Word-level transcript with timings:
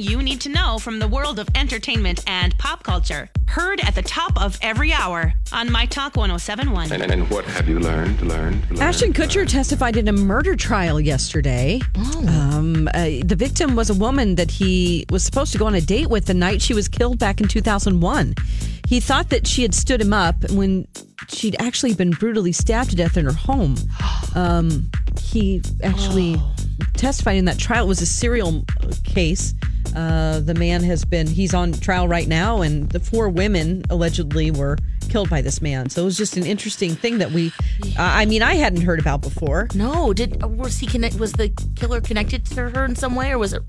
Everything 0.00 0.18
you 0.18 0.24
need 0.24 0.40
to 0.40 0.48
know 0.48 0.78
from 0.78 0.98
the 0.98 1.08
world 1.08 1.38
of 1.38 1.48
entertainment 1.54 2.22
and 2.26 2.56
pop 2.58 2.82
culture. 2.82 3.28
Heard 3.46 3.80
at 3.80 3.94
the 3.94 4.02
top 4.02 4.40
of 4.40 4.58
every 4.62 4.92
hour 4.92 5.32
on 5.52 5.70
My 5.70 5.84
Talk 5.86 6.16
1071. 6.16 6.92
And, 6.92 7.02
and 7.12 7.28
what 7.28 7.44
have 7.44 7.68
you 7.68 7.78
learned? 7.78 8.22
Learned? 8.22 8.68
learned 8.70 8.80
Ashton 8.80 9.12
Kutcher 9.12 9.46
testified 9.46 9.96
in 9.96 10.08
a 10.08 10.12
murder 10.12 10.56
trial 10.56 11.00
yesterday. 11.00 11.80
Um, 12.26 12.88
uh, 12.94 13.20
the 13.24 13.36
victim 13.36 13.76
was 13.76 13.90
a 13.90 13.94
woman 13.94 14.36
that 14.36 14.50
he 14.50 15.04
was 15.10 15.22
supposed 15.22 15.52
to 15.52 15.58
go 15.58 15.66
on 15.66 15.74
a 15.74 15.80
date 15.80 16.08
with 16.08 16.26
the 16.26 16.34
night 16.34 16.62
she 16.62 16.74
was 16.74 16.88
killed 16.88 17.18
back 17.18 17.40
in 17.40 17.48
2001. 17.48 18.34
He 18.88 19.00
thought 19.00 19.28
that 19.30 19.46
she 19.46 19.62
had 19.62 19.74
stood 19.74 20.00
him 20.00 20.12
up 20.12 20.50
when 20.50 20.86
she'd 21.28 21.56
actually 21.60 21.94
been 21.94 22.10
brutally 22.10 22.52
stabbed 22.52 22.90
to 22.90 22.96
death 22.96 23.16
in 23.16 23.24
her 23.26 23.32
home. 23.32 23.76
Um, 24.32 24.88
he 25.20 25.60
actually 25.82 26.40
testified 26.94 27.36
in 27.36 27.46
that 27.46 27.58
trial. 27.58 27.86
It 27.86 27.88
was 27.88 28.00
a 28.00 28.06
serial 28.06 28.64
case. 29.02 29.54
Uh, 29.94 30.40
the 30.40 30.54
man 30.54 30.82
has 30.82 31.04
been, 31.04 31.26
he's 31.26 31.54
on 31.54 31.72
trial 31.72 32.08
right 32.08 32.28
now, 32.28 32.62
and 32.62 32.88
the 32.90 33.00
four 33.00 33.28
women 33.28 33.82
allegedly 33.90 34.50
were 34.50 34.76
killed 35.08 35.28
by 35.28 35.42
this 35.42 35.60
man. 35.60 35.90
So 35.90 36.02
it 36.02 36.04
was 36.04 36.16
just 36.16 36.36
an 36.36 36.46
interesting 36.46 36.94
thing 36.94 37.18
that 37.18 37.32
we, 37.32 37.52
uh, 37.82 37.92
I 37.98 38.26
mean, 38.26 38.42
I 38.42 38.54
hadn't 38.54 38.82
heard 38.82 39.00
about 39.00 39.20
before. 39.20 39.68
No, 39.74 40.12
did 40.12 40.42
was 40.42 40.78
he 40.78 40.86
connect? 40.86 41.18
Was 41.18 41.32
the 41.32 41.48
killer 41.74 42.00
connected 42.00 42.46
to 42.46 42.70
her 42.70 42.84
in 42.84 42.94
some 42.94 43.14
way, 43.14 43.30
or 43.32 43.38
was 43.38 43.52
it? 43.52 43.62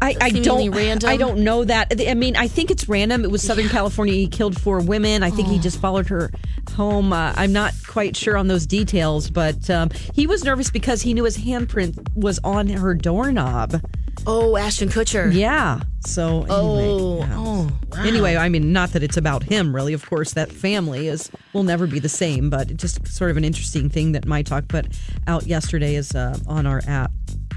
I, 0.00 0.16
I 0.20 0.30
don't 0.30 0.70
random? 0.72 1.08
I 1.08 1.16
don't 1.16 1.44
know 1.44 1.64
that. 1.64 1.92
I 2.08 2.14
mean, 2.14 2.36
I 2.36 2.48
think 2.48 2.72
it's 2.72 2.88
random. 2.88 3.24
It 3.24 3.30
was 3.30 3.42
Southern 3.42 3.68
California. 3.68 4.14
He 4.14 4.26
killed 4.26 4.60
four 4.60 4.80
women. 4.80 5.22
I 5.22 5.30
think 5.30 5.46
he 5.46 5.60
just 5.60 5.80
followed 5.80 6.08
her 6.08 6.32
home. 6.74 7.12
Uh, 7.12 7.32
I'm 7.36 7.52
not 7.52 7.72
quite 7.86 8.16
sure 8.16 8.36
on 8.36 8.48
those 8.48 8.66
details, 8.66 9.30
but 9.30 9.70
um, 9.70 9.90
he 10.12 10.26
was 10.26 10.42
nervous 10.42 10.70
because 10.70 11.02
he 11.02 11.14
knew 11.14 11.24
his 11.24 11.38
handprint 11.38 12.16
was 12.16 12.40
on 12.42 12.66
her 12.68 12.94
doorknob. 12.94 13.80
Oh, 14.26 14.56
Ashton 14.56 14.88
Kutcher. 14.88 15.32
Yeah. 15.32 15.80
So 16.06 16.42
anyway, 16.42 16.48
Oh, 16.50 17.18
yeah. 17.18 17.34
oh, 17.36 17.68
wow. 17.90 18.04
Anyway, 18.04 18.36
I 18.36 18.48
mean, 18.48 18.72
not 18.72 18.90
that 18.92 19.02
it's 19.02 19.16
about 19.16 19.42
him, 19.42 19.74
really. 19.74 19.92
Of 19.92 20.06
course, 20.08 20.32
that 20.34 20.50
family 20.52 21.08
is 21.08 21.30
will 21.52 21.62
never 21.64 21.86
be 21.86 21.98
the 21.98 22.08
same, 22.08 22.48
but 22.50 22.76
just 22.76 23.06
sort 23.06 23.30
of 23.30 23.36
an 23.36 23.44
interesting 23.44 23.88
thing 23.88 24.12
that 24.12 24.26
My 24.26 24.42
Talk 24.42 24.68
put 24.68 24.86
out 25.26 25.46
yesterday 25.46 25.94
is 25.96 26.14
uh, 26.14 26.38
on 26.46 26.66
our 26.66 26.82
app. 26.86 27.10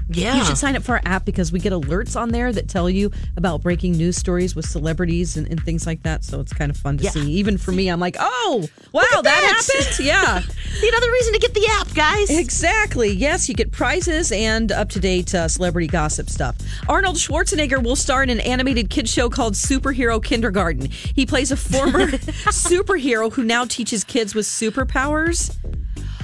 Yeah. 0.08 0.36
You 0.36 0.44
should 0.44 0.56
sign 0.58 0.76
up 0.76 0.82
for 0.84 0.92
our 0.96 1.02
app 1.04 1.24
because 1.24 1.50
we 1.50 1.58
get 1.58 1.72
alerts 1.72 2.14
on 2.20 2.30
there 2.30 2.52
that 2.52 2.68
tell 2.68 2.88
you 2.88 3.10
about 3.36 3.62
breaking 3.62 3.92
news 3.92 4.16
stories 4.16 4.54
with 4.54 4.64
celebrities 4.64 5.36
and, 5.36 5.48
and 5.48 5.60
things 5.62 5.84
like 5.86 6.02
that. 6.04 6.22
So 6.24 6.40
it's 6.40 6.52
kind 6.52 6.70
of 6.70 6.76
fun 6.76 6.98
to 6.98 7.04
Yeah. 7.04 7.10
see. 7.10 7.32
Even 7.32 7.58
for 7.58 7.72
me, 7.72 7.88
I'm 7.88 7.98
like, 7.98 8.16
oh, 8.20 8.68
wow, 8.92 9.02
that, 9.10 9.22
that. 9.24 9.64
happened. 9.66 9.98
Yeah. 10.06 10.40
See, 10.40 10.88
another 10.88 11.10
reason 11.10 11.32
to 11.32 11.38
get 11.40 11.54
the 11.54 11.66
app, 11.80 11.92
guys. 11.94 12.30
Exactly. 12.30 13.10
Yes, 13.10 13.48
you 13.48 13.54
get 13.54 13.72
prizes 13.72 14.30
and 14.30 14.70
up 14.70 14.90
to 14.90 15.00
date 15.00 15.34
uh, 15.34 15.48
celebrity 15.48 15.86
gossip 15.88 16.28
stuff. 16.30 16.56
Arnold 16.88 17.16
Schwarzenegger 17.16 17.82
will 17.82 17.96
star 17.96 18.22
in 18.22 18.30
an 18.30 18.40
animated 18.40 18.90
kids 18.90 19.10
show 19.10 19.28
called 19.28 19.54
Superhero 19.54 20.22
Kindergarten. 20.22 20.88
He 20.90 21.26
plays 21.26 21.50
a 21.50 21.56
former 21.56 22.06
superhero 22.52 23.32
who 23.32 23.42
now 23.42 23.64
teaches 23.64 24.04
kids 24.04 24.34
with 24.34 24.46
superpowers. 24.46 25.56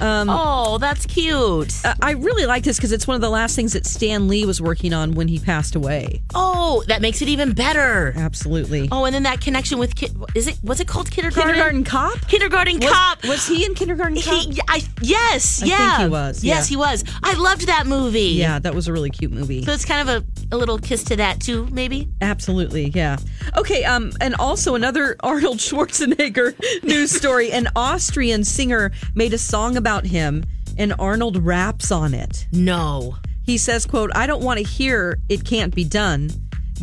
Oh, 0.03 0.77
that's 0.79 1.05
cute. 1.05 1.73
Uh, 1.85 1.93
I 2.01 2.11
really 2.11 2.45
like 2.45 2.63
this 2.63 2.77
because 2.77 2.91
it's 2.91 3.07
one 3.07 3.15
of 3.15 3.21
the 3.21 3.29
last 3.29 3.55
things 3.55 3.73
that 3.73 3.85
Stan 3.85 4.27
Lee 4.27 4.45
was 4.45 4.61
working 4.61 4.93
on 4.93 5.13
when 5.13 5.27
he 5.27 5.39
passed 5.39 5.75
away. 5.75 6.21
Oh, 6.35 6.83
that 6.87 7.01
makes 7.01 7.21
it 7.21 7.27
even 7.29 7.53
better. 7.53 8.13
Absolutely. 8.15 8.89
Oh, 8.91 9.05
and 9.05 9.13
then 9.15 9.23
that 9.23 9.41
connection 9.41 9.79
with 9.79 9.95
kid. 9.95 10.15
Is 10.35 10.47
it? 10.47 10.57
What's 10.61 10.79
it 10.79 10.87
called? 10.87 11.09
Kindergarten. 11.11 11.43
Kindergarten 11.53 11.83
Cop? 11.83 12.27
Kindergarten 12.27 12.79
Was- 12.79 12.89
Cop. 12.91 13.23
Was 13.25 13.47
he 13.47 13.65
in 13.65 13.73
Kindergarten 13.75 14.19
Cop? 14.21 14.33
He, 14.45 14.59
I, 14.67 14.81
yes, 15.01 15.61
I 15.61 15.65
think 15.67 15.79
yeah. 15.79 16.03
he 16.03 16.09
was, 16.09 16.43
Yes, 16.43 16.69
yeah. 16.69 16.73
he 16.73 16.77
was. 16.77 17.03
I 17.23 17.33
loved 17.33 17.67
that 17.67 17.85
movie. 17.87 18.21
yeah, 18.21 18.59
that 18.59 18.73
was 18.75 18.87
a 18.87 18.93
really 18.93 19.09
cute 19.09 19.31
movie. 19.31 19.63
So 19.63 19.71
it's 19.71 19.85
kind 19.85 20.07
of 20.09 20.23
a, 20.51 20.55
a 20.55 20.57
little 20.57 20.77
kiss 20.77 21.03
to 21.05 21.15
that 21.17 21.39
too, 21.39 21.67
maybe. 21.71 22.09
Absolutely, 22.21 22.89
yeah. 22.89 23.17
Okay, 23.57 23.83
um, 23.85 24.11
and 24.21 24.35
also 24.35 24.75
another 24.75 25.15
Arnold 25.23 25.57
Schwarzenegger 25.57 26.83
news 26.83 27.11
story. 27.11 27.51
An 27.51 27.67
Austrian 27.75 28.43
singer 28.43 28.91
made 29.15 29.33
a 29.33 29.37
song 29.37 29.77
about 29.77 29.92
him, 30.01 30.43
and 30.77 30.93
Arnold 30.99 31.43
raps 31.43 31.91
on 31.91 32.13
it. 32.13 32.47
No. 32.51 33.15
He 33.43 33.57
says, 33.57 33.85
"quote 33.85 34.09
I 34.15 34.25
don't 34.25 34.43
want 34.43 34.57
to 34.59 34.63
hear 34.65 35.19
it 35.29 35.45
can't 35.45 35.73
be 35.75 35.83
done. 35.83 36.29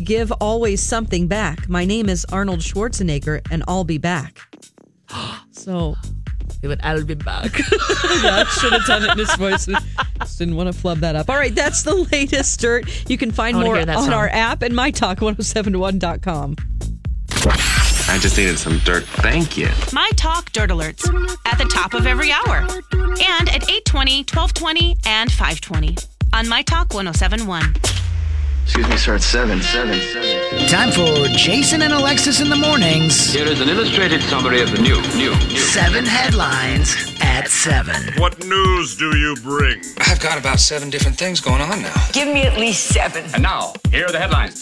Give 0.03 0.31
always 0.33 0.81
something 0.81 1.27
back. 1.27 1.67
My 1.67 1.83
name 1.85 2.07
is 2.09 2.25
Arnold 2.31 2.59
Schwarzenegger, 2.61 3.45
and 3.51 3.63
I'll 3.67 3.83
be 3.83 3.97
back." 3.97 4.39
So 5.51 5.95
But 6.63 6.79
I'll 6.83 7.03
be 7.03 7.13
back. 7.15 7.57
yeah, 8.23 8.43
should 8.45 8.73
have 8.73 8.85
done 8.85 9.03
it 9.03 9.11
in 9.11 9.17
his 9.19 9.33
voice. 9.35 9.67
Just 9.67 10.37
didn't 10.39 10.55
want 10.55 10.73
to 10.73 10.79
flub 10.79 10.99
that 10.99 11.15
up. 11.15 11.29
All 11.29 11.35
right, 11.35 11.53
that's 11.53 11.83
the 11.83 11.95
latest 12.11 12.59
dirt. 12.59 13.09
You 13.09 13.17
can 13.17 13.31
find 13.31 13.57
I 13.57 13.63
more 13.63 13.77
on 13.79 13.87
song. 13.87 14.13
our 14.13 14.29
app 14.29 14.61
and 14.63 14.73
mytalk1071.com. 14.73 16.55
I 18.11 18.17
just 18.17 18.37
needed 18.37 18.59
some 18.59 18.77
dirt. 18.79 19.05
Thank 19.05 19.57
you. 19.57 19.69
My 19.93 20.09
Talk 20.17 20.51
Dirt 20.51 20.69
Alerts 20.69 21.07
at 21.45 21.57
the 21.57 21.63
top 21.63 21.93
of 21.93 22.05
every 22.05 22.29
hour 22.29 22.57
and 22.57 23.47
at 23.47 23.69
820, 23.69 24.25
1220, 24.27 24.97
and 25.05 25.31
520 25.31 25.95
on 26.33 26.49
My 26.49 26.61
Talk 26.61 26.93
1071. 26.93 27.77
Excuse 28.65 28.89
me, 28.89 28.97
sir. 28.97 29.15
It's 29.15 29.25
seven, 29.25 29.61
seven, 29.61 29.97
seven. 29.97 30.67
Time 30.67 30.91
for 30.91 31.25
Jason 31.37 31.81
and 31.83 31.93
Alexis 31.93 32.41
in 32.41 32.49
the 32.49 32.57
mornings. 32.57 33.33
Here 33.33 33.45
is 33.45 33.61
an 33.61 33.69
illustrated 33.69 34.21
summary 34.23 34.61
of 34.61 34.71
the 34.71 34.81
new, 34.81 35.01
new, 35.15 35.33
new. 35.47 35.57
Seven 35.57 36.05
headlines 36.05 37.10
at 37.31 37.47
seven. 37.47 37.95
What 38.17 38.45
news 38.45 38.97
do 38.97 39.17
you 39.17 39.35
bring? 39.41 39.81
I've 39.99 40.19
got 40.19 40.37
about 40.37 40.59
seven 40.59 40.89
different 40.89 41.17
things 41.17 41.39
going 41.39 41.61
on 41.61 41.81
now. 41.81 42.07
Give 42.11 42.27
me 42.27 42.41
at 42.41 42.59
least 42.59 42.87
seven. 42.87 43.23
And 43.33 43.41
now, 43.41 43.73
here 43.89 44.05
are 44.05 44.11
the 44.11 44.19
headlines. 44.19 44.61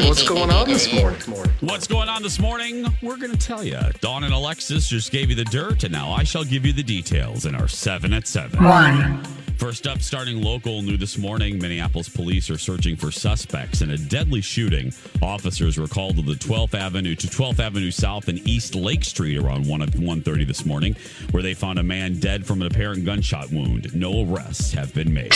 What's 0.00 0.26
going 0.26 0.50
on 0.50 0.66
this 0.66 0.90
morning? 0.92 1.20
What's 1.60 1.86
going 1.86 2.08
on 2.08 2.22
this 2.22 2.38
morning? 2.38 2.86
We're 3.02 3.18
going 3.18 3.32
to 3.32 3.46
tell 3.46 3.62
you. 3.62 3.78
Dawn 4.00 4.24
and 4.24 4.32
Alexis 4.32 4.88
just 4.88 5.12
gave 5.12 5.28
you 5.28 5.36
the 5.36 5.44
dirt, 5.44 5.84
and 5.84 5.92
now 5.92 6.10
I 6.10 6.24
shall 6.24 6.44
give 6.44 6.64
you 6.64 6.72
the 6.72 6.82
details 6.82 7.44
in 7.44 7.54
our 7.54 7.68
7 7.68 8.14
at 8.14 8.26
7. 8.26 8.64
One. 8.64 9.22
First 9.60 9.86
up, 9.86 10.00
starting 10.00 10.40
local 10.40 10.80
new 10.80 10.96
this 10.96 11.18
morning, 11.18 11.58
Minneapolis 11.58 12.08
police 12.08 12.48
are 12.48 12.56
searching 12.56 12.96
for 12.96 13.10
suspects 13.10 13.82
in 13.82 13.90
a 13.90 13.98
deadly 13.98 14.40
shooting. 14.40 14.90
Officers 15.20 15.76
were 15.76 15.86
called 15.86 16.16
to 16.16 16.22
the 16.22 16.32
12th 16.32 16.72
Avenue 16.72 17.14
to 17.14 17.26
12th 17.26 17.60
Avenue 17.60 17.90
South 17.90 18.28
and 18.28 18.38
East 18.48 18.74
Lake 18.74 19.04
Street 19.04 19.36
around 19.36 19.66
1 19.66 19.82
at 19.82 19.90
1:30 19.90 20.46
this 20.46 20.64
morning, 20.64 20.96
where 21.32 21.42
they 21.42 21.52
found 21.52 21.78
a 21.78 21.82
man 21.82 22.18
dead 22.18 22.46
from 22.46 22.62
an 22.62 22.68
apparent 22.68 23.04
gunshot 23.04 23.52
wound. 23.52 23.94
No 23.94 24.24
arrests 24.24 24.72
have 24.72 24.94
been 24.94 25.12
made. 25.12 25.34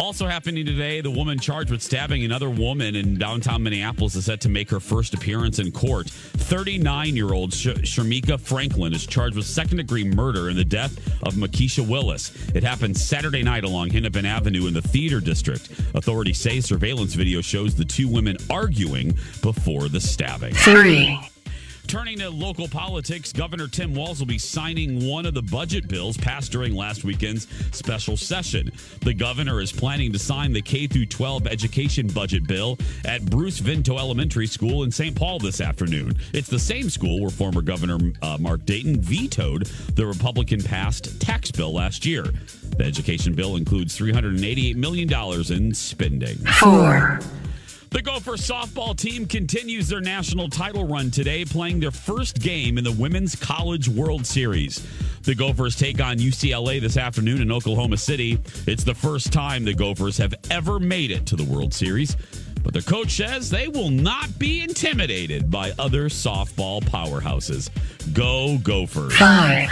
Also 0.00 0.26
happening 0.26 0.66
today, 0.66 1.00
the 1.00 1.10
woman 1.10 1.38
charged 1.38 1.70
with 1.70 1.80
stabbing 1.80 2.24
another 2.24 2.50
woman 2.50 2.96
in 2.96 3.16
downtown 3.16 3.62
Minneapolis 3.62 4.16
is 4.16 4.24
set 4.24 4.40
to 4.40 4.48
make 4.48 4.68
her 4.70 4.80
first 4.80 5.14
appearance 5.14 5.60
in 5.60 5.70
court. 5.70 6.08
39 6.08 7.14
year 7.14 7.32
old 7.32 7.52
Sh- 7.52 7.68
Sharmika 7.68 8.40
Franklin 8.40 8.92
is 8.92 9.06
charged 9.06 9.36
with 9.36 9.46
second 9.46 9.76
degree 9.76 10.04
murder 10.04 10.50
in 10.50 10.56
the 10.56 10.64
death 10.64 10.96
of 11.22 11.34
Makisha 11.34 11.86
Willis. 11.86 12.32
It 12.54 12.64
happened 12.64 12.96
Saturday 12.96 13.44
night 13.44 13.62
along 13.62 13.90
Hennepin 13.90 14.26
Avenue 14.26 14.66
in 14.66 14.74
the 14.74 14.82
theater 14.82 15.20
district. 15.20 15.70
Authorities 15.94 16.38
say 16.40 16.60
surveillance 16.60 17.14
video 17.14 17.40
shows 17.40 17.76
the 17.76 17.84
two 17.84 18.08
women 18.08 18.36
arguing 18.50 19.16
before 19.42 19.88
the 19.88 20.00
stabbing. 20.00 20.54
Three. 20.54 21.20
Turning 21.86 22.18
to 22.18 22.30
local 22.30 22.66
politics, 22.66 23.32
Governor 23.32 23.68
Tim 23.68 23.94
Walz 23.94 24.18
will 24.18 24.26
be 24.26 24.38
signing 24.38 25.06
one 25.08 25.26
of 25.26 25.34
the 25.34 25.42
budget 25.42 25.86
bills 25.86 26.16
passed 26.16 26.50
during 26.50 26.74
last 26.74 27.04
weekend's 27.04 27.46
special 27.72 28.16
session. 28.16 28.70
The 29.02 29.14
governor 29.14 29.60
is 29.60 29.70
planning 29.70 30.12
to 30.12 30.18
sign 30.18 30.52
the 30.52 30.62
K 30.62 30.86
through 30.86 31.06
12 31.06 31.46
education 31.46 32.06
budget 32.08 32.46
bill 32.46 32.78
at 33.04 33.24
Bruce 33.26 33.58
Vento 33.58 33.98
Elementary 33.98 34.46
School 34.46 34.82
in 34.82 34.90
St. 34.90 35.14
Paul 35.14 35.38
this 35.38 35.60
afternoon. 35.60 36.14
It's 36.32 36.48
the 36.48 36.58
same 36.58 36.90
school 36.90 37.20
where 37.20 37.30
former 37.30 37.62
Governor 37.62 38.12
uh, 38.22 38.38
Mark 38.40 38.64
Dayton 38.64 39.00
vetoed 39.00 39.66
the 39.94 40.06
Republican 40.06 40.62
passed 40.62 41.20
tax 41.20 41.50
bill 41.50 41.72
last 41.72 42.04
year. 42.06 42.24
The 42.76 42.84
education 42.84 43.34
bill 43.34 43.56
includes 43.56 43.96
$388 43.98 44.74
million 44.76 45.12
in 45.52 45.74
spending. 45.74 46.36
Four. 46.60 47.20
The 47.94 48.02
Gopher 48.02 48.32
softball 48.32 48.96
team 48.96 49.24
continues 49.24 49.86
their 49.86 50.00
national 50.00 50.48
title 50.48 50.84
run 50.84 51.12
today, 51.12 51.44
playing 51.44 51.78
their 51.78 51.92
first 51.92 52.40
game 52.40 52.76
in 52.76 52.82
the 52.82 52.90
Women's 52.90 53.36
College 53.36 53.88
World 53.88 54.26
Series. 54.26 54.84
The 55.22 55.36
Gophers 55.36 55.76
take 55.76 56.00
on 56.00 56.16
UCLA 56.16 56.80
this 56.80 56.96
afternoon 56.96 57.40
in 57.40 57.52
Oklahoma 57.52 57.96
City. 57.96 58.40
It's 58.66 58.82
the 58.82 58.96
first 58.96 59.32
time 59.32 59.64
the 59.64 59.74
Gophers 59.74 60.18
have 60.18 60.34
ever 60.50 60.80
made 60.80 61.12
it 61.12 61.24
to 61.26 61.36
the 61.36 61.44
World 61.44 61.72
Series. 61.72 62.16
But 62.64 62.74
the 62.74 62.82
coach 62.82 63.12
says 63.12 63.48
they 63.48 63.68
will 63.68 63.90
not 63.90 64.40
be 64.40 64.62
intimidated 64.62 65.48
by 65.48 65.72
other 65.78 66.08
softball 66.08 66.82
powerhouses. 66.82 67.70
Go 68.12 68.58
Gophers. 68.58 69.14
Five. 69.16 69.70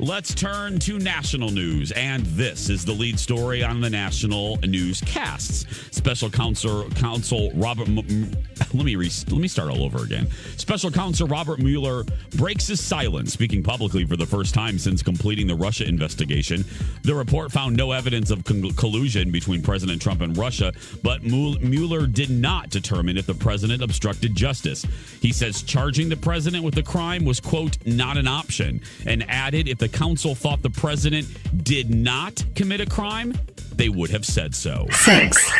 Let's 0.00 0.34
turn 0.34 0.80
to 0.80 0.98
national 0.98 1.50
news, 1.50 1.92
and 1.92 2.26
this 2.26 2.68
is 2.68 2.84
the 2.84 2.92
lead 2.92 3.16
story 3.16 3.62
on 3.62 3.80
the 3.80 3.88
national 3.88 4.56
newscasts. 4.66 5.66
Special 5.92 6.28
counsel, 6.28 6.90
counsel 6.90 7.52
Robert. 7.54 7.88
M- 7.88 8.30
let 8.74 8.84
me 8.84 8.96
re- 8.96 9.10
let 9.28 9.38
me 9.38 9.46
start 9.46 9.70
all 9.70 9.84
over 9.84 10.02
again. 10.02 10.28
Special 10.56 10.90
counsel 10.90 11.28
Robert 11.28 11.60
Mueller 11.60 12.02
breaks 12.30 12.66
his 12.66 12.84
silence, 12.84 13.32
speaking 13.32 13.62
publicly 13.62 14.04
for 14.04 14.16
the 14.16 14.26
first 14.26 14.52
time 14.52 14.80
since 14.80 15.00
completing 15.00 15.46
the 15.46 15.54
Russia 15.54 15.86
investigation. 15.86 16.64
The 17.02 17.14
report 17.14 17.52
found 17.52 17.76
no 17.76 17.92
evidence 17.92 18.32
of 18.32 18.42
con- 18.42 18.72
collusion 18.72 19.30
between 19.30 19.62
President 19.62 20.02
Trump 20.02 20.22
and 20.22 20.36
Russia, 20.36 20.72
but 21.04 21.22
Mueller 21.22 22.08
did 22.08 22.30
not 22.30 22.68
determine 22.68 23.16
if 23.16 23.26
the 23.26 23.34
president 23.34 23.80
obstructed 23.80 24.34
justice. 24.34 24.84
He 25.20 25.32
says 25.32 25.62
charging 25.62 26.08
the 26.08 26.16
president 26.16 26.64
with 26.64 26.74
the 26.74 26.82
crime 26.82 27.24
was 27.24 27.38
quote 27.38 27.78
not 27.86 28.16
an 28.16 28.26
option, 28.26 28.80
and 29.06 29.24
added 29.30 29.68
if 29.68 29.83
the 29.84 29.88
counsel 29.98 30.34
thought 30.34 30.62
the 30.62 30.70
president 30.70 31.28
did 31.62 31.94
not 31.94 32.42
commit 32.54 32.80
a 32.80 32.86
crime, 32.86 33.36
they 33.76 33.90
would 33.90 34.08
have 34.08 34.24
said 34.24 34.54
so. 34.54 34.86
Six. 34.90 35.52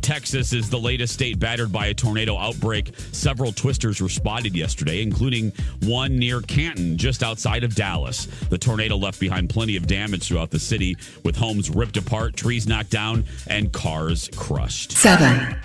Texas 0.00 0.52
is 0.52 0.70
the 0.70 0.78
latest 0.78 1.12
state 1.12 1.40
battered 1.40 1.72
by 1.72 1.86
a 1.86 1.94
tornado 1.94 2.38
outbreak. 2.38 2.92
Several 3.10 3.50
twisters 3.50 4.00
were 4.00 4.08
spotted 4.08 4.54
yesterday, 4.54 5.02
including 5.02 5.52
one 5.82 6.16
near 6.16 6.40
Canton, 6.40 6.96
just 6.96 7.24
outside 7.24 7.64
of 7.64 7.74
Dallas. 7.74 8.26
The 8.48 8.58
tornado 8.58 8.96
left 8.96 9.18
behind 9.18 9.50
plenty 9.50 9.74
of 9.74 9.88
damage 9.88 10.28
throughout 10.28 10.52
the 10.52 10.60
city, 10.60 10.96
with 11.24 11.34
homes 11.34 11.68
ripped 11.68 11.96
apart, 11.96 12.36
trees 12.36 12.68
knocked 12.68 12.90
down, 12.90 13.24
and 13.48 13.72
cars 13.72 14.30
crushed. 14.36 14.92
Seven. 14.92 15.56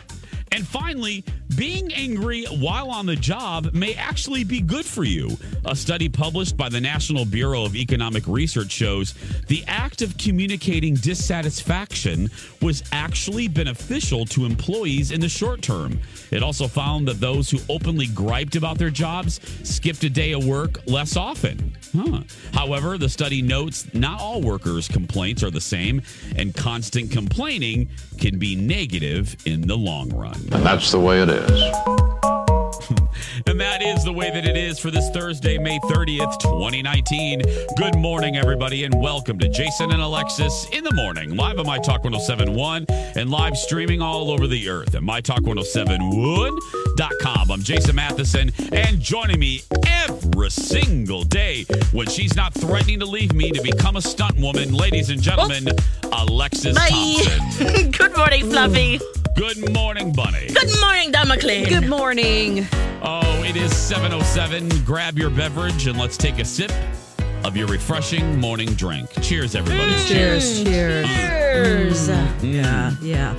Finally, 0.73 1.23
being 1.55 1.93
angry 1.93 2.45
while 2.45 2.89
on 2.89 3.05
the 3.05 3.15
job 3.15 3.71
may 3.75 3.93
actually 3.93 4.43
be 4.43 4.59
good 4.59 4.85
for 4.85 5.03
you. 5.03 5.29
A 5.65 5.75
study 5.75 6.09
published 6.09 6.57
by 6.57 6.67
the 6.67 6.81
National 6.81 7.25
Bureau 7.25 7.63
of 7.63 7.75
Economic 7.75 8.27
Research 8.27 8.71
shows 8.71 9.13
the 9.47 9.63
act 9.67 10.01
of 10.01 10.17
communicating 10.17 10.95
dissatisfaction 10.95 12.27
was 12.61 12.83
actually 12.91 13.47
beneficial 13.47 14.25
to 14.25 14.45
employees 14.45 15.11
in 15.11 15.21
the 15.21 15.29
short 15.29 15.61
term. 15.61 15.99
It 16.31 16.41
also 16.41 16.67
found 16.67 17.07
that 17.07 17.19
those 17.19 17.51
who 17.51 17.59
openly 17.69 18.07
griped 18.07 18.55
about 18.55 18.79
their 18.79 18.89
jobs 18.89 19.39
skipped 19.63 20.03
a 20.03 20.09
day 20.09 20.31
of 20.31 20.43
work 20.43 20.79
less 20.87 21.15
often. 21.15 21.77
Huh. 21.95 22.21
However, 22.51 22.97
the 22.97 23.09
study 23.09 23.43
notes 23.43 23.93
not 23.93 24.19
all 24.19 24.41
workers' 24.41 24.87
complaints 24.87 25.43
are 25.43 25.51
the 25.51 25.61
same, 25.61 26.01
and 26.35 26.55
constant 26.55 27.11
complaining 27.11 27.89
can 28.17 28.39
be 28.39 28.55
negative 28.55 29.35
in 29.45 29.61
the 29.61 29.77
long 29.77 30.09
run. 30.09 30.62
And 30.63 30.69
that's 30.69 30.91
the 30.91 30.99
way 31.01 31.21
it 31.21 31.27
is. 31.27 32.12
And 33.47 33.59
that 33.59 33.81
is 33.81 34.03
the 34.03 34.13
way 34.13 34.29
that 34.29 34.45
it 34.45 34.55
is 34.55 34.77
for 34.77 34.91
this 34.91 35.09
Thursday, 35.09 35.57
May 35.57 35.79
30th, 35.79 36.37
2019. 36.39 37.41
Good 37.77 37.97
morning, 37.97 38.37
everybody, 38.37 38.83
and 38.83 38.93
welcome 39.01 39.39
to 39.39 39.49
Jason 39.49 39.91
and 39.91 39.99
Alexis 40.01 40.67
in 40.71 40.83
the 40.83 40.93
morning, 40.93 41.35
live 41.35 41.57
on 41.57 41.65
My 41.65 41.79
Talk 41.79 42.03
1071 42.03 42.85
and 42.89 43.31
live 43.31 43.57
streaming 43.57 44.03
all 44.03 44.29
over 44.29 44.45
the 44.45 44.69
earth 44.69 44.93
at 44.93 45.01
MyTalk1071.com. 45.01 47.51
I'm 47.51 47.63
Jason 47.63 47.95
Matheson, 47.95 48.51
and 48.71 48.99
joining 48.99 49.39
me 49.39 49.61
every 49.87 50.51
single 50.51 51.23
day 51.23 51.65
when 51.91 52.05
she's 52.07 52.35
not 52.35 52.53
threatening 52.53 52.99
to 52.99 53.05
leave 53.05 53.33
me 53.33 53.49
to 53.51 53.61
become 53.63 53.95
a 53.95 54.01
stunt 54.01 54.37
woman, 54.37 54.73
ladies 54.73 55.09
and 55.09 55.19
gentlemen, 55.21 55.67
Alexis 56.11 56.75
Bye. 56.75 56.89
Thompson. 56.89 57.91
Good 57.91 58.15
morning, 58.15 58.49
Fluffy. 58.49 58.99
Good 59.35 59.73
morning, 59.73 60.13
Bunny. 60.13 60.47
Good 60.47 60.79
morning, 60.79 61.11
Don 61.11 61.27
McLean. 61.27 61.67
Good 61.67 61.87
morning. 61.89 62.67
Oh, 63.01 63.22
it 63.43 63.55
is 63.55 63.71
7.07. 63.71 64.85
Grab 64.85 65.17
your 65.17 65.29
beverage 65.29 65.87
and 65.87 65.99
let's 65.99 66.17
take 66.17 66.39
a 66.39 66.45
sip 66.45 66.71
of 67.43 67.57
your 67.57 67.67
refreshing 67.67 68.39
morning 68.39 68.69
drink. 68.73 69.09
Cheers, 69.21 69.55
everybody. 69.55 69.91
Cheers. 70.05 70.63
Cheers. 70.63 71.07
Cheers. 71.07 72.07
Yeah. 72.43 72.95
Yeah. 73.01 73.35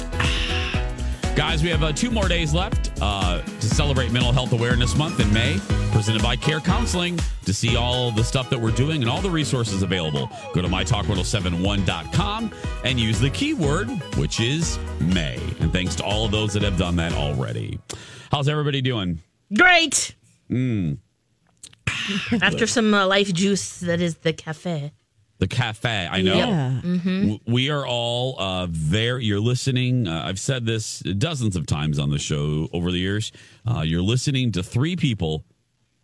Guys, 1.35 1.65
we 1.65 1.69
have 1.69 1.83
uh, 1.83 1.93
two 1.93 2.13
more 2.13 2.29
days 2.29 2.55
left 2.55 2.93
uh, 3.01 3.43
to 3.43 3.67
celebrate 3.67 4.13
Mental 4.13 4.31
Health 4.31 4.53
Awareness 4.53 4.95
Month 4.97 5.19
in 5.19 5.33
May, 5.33 5.59
presented 5.91 6.23
by 6.23 6.37
Care 6.37 6.61
Counseling. 6.61 7.19
To 7.45 7.53
see 7.53 7.77
all 7.77 8.13
the 8.13 8.23
stuff 8.23 8.49
that 8.51 8.59
we're 8.59 8.71
doing 8.71 9.03
and 9.03 9.11
all 9.11 9.21
the 9.21 9.31
resources 9.31 9.83
available, 9.83 10.31
go 10.55 10.63
to 10.63 10.69
mytalk1071.com 10.69 12.53
and 12.85 13.01
use 13.01 13.19
the 13.19 13.31
keyword, 13.31 13.91
which 14.17 14.39
is 14.41 14.79
May. 15.01 15.39
And 15.61 15.73
thanks 15.73 15.95
to 15.97 16.05
all 16.05 16.25
of 16.25 16.31
those 16.31 16.53
that 16.55 16.63
have 16.63 16.79
done 16.79 16.97
that 16.97 17.13
already. 17.15 17.81
How's 18.31 18.49
everybody 18.49 18.81
doing? 18.81 19.21
Great. 19.57 20.15
Mm. 20.51 20.99
After 22.43 22.67
some 22.67 22.93
uh, 22.95 23.07
life 23.07 23.33
juice 23.33 23.81
that 23.81 24.01
is 24.01 24.17
the 24.19 24.33
cafe. 24.33 24.93
The 25.39 25.49
cafe, 25.49 26.09
I 26.11 26.23
know. 26.23 26.35
Yeah. 26.37 26.81
W- 26.85 27.39
We 27.47 27.69
are 27.71 27.85
all 27.87 28.37
uh, 28.41 28.69
there. 28.71 29.19
You're 29.19 29.41
listening. 29.41 30.07
Uh, 30.07 30.23
I've 30.27 30.39
said 30.39 30.65
this 30.65 31.01
dozens 31.01 31.57
of 31.57 31.67
times 31.67 31.99
on 31.99 32.11
the 32.11 32.19
show 32.19 32.69
over 32.73 32.91
the 32.93 32.99
years. 32.99 33.33
Uh, 33.69 33.81
you're 33.81 34.03
listening 34.03 34.53
to 34.53 34.63
three 34.63 34.95
people 34.97 35.45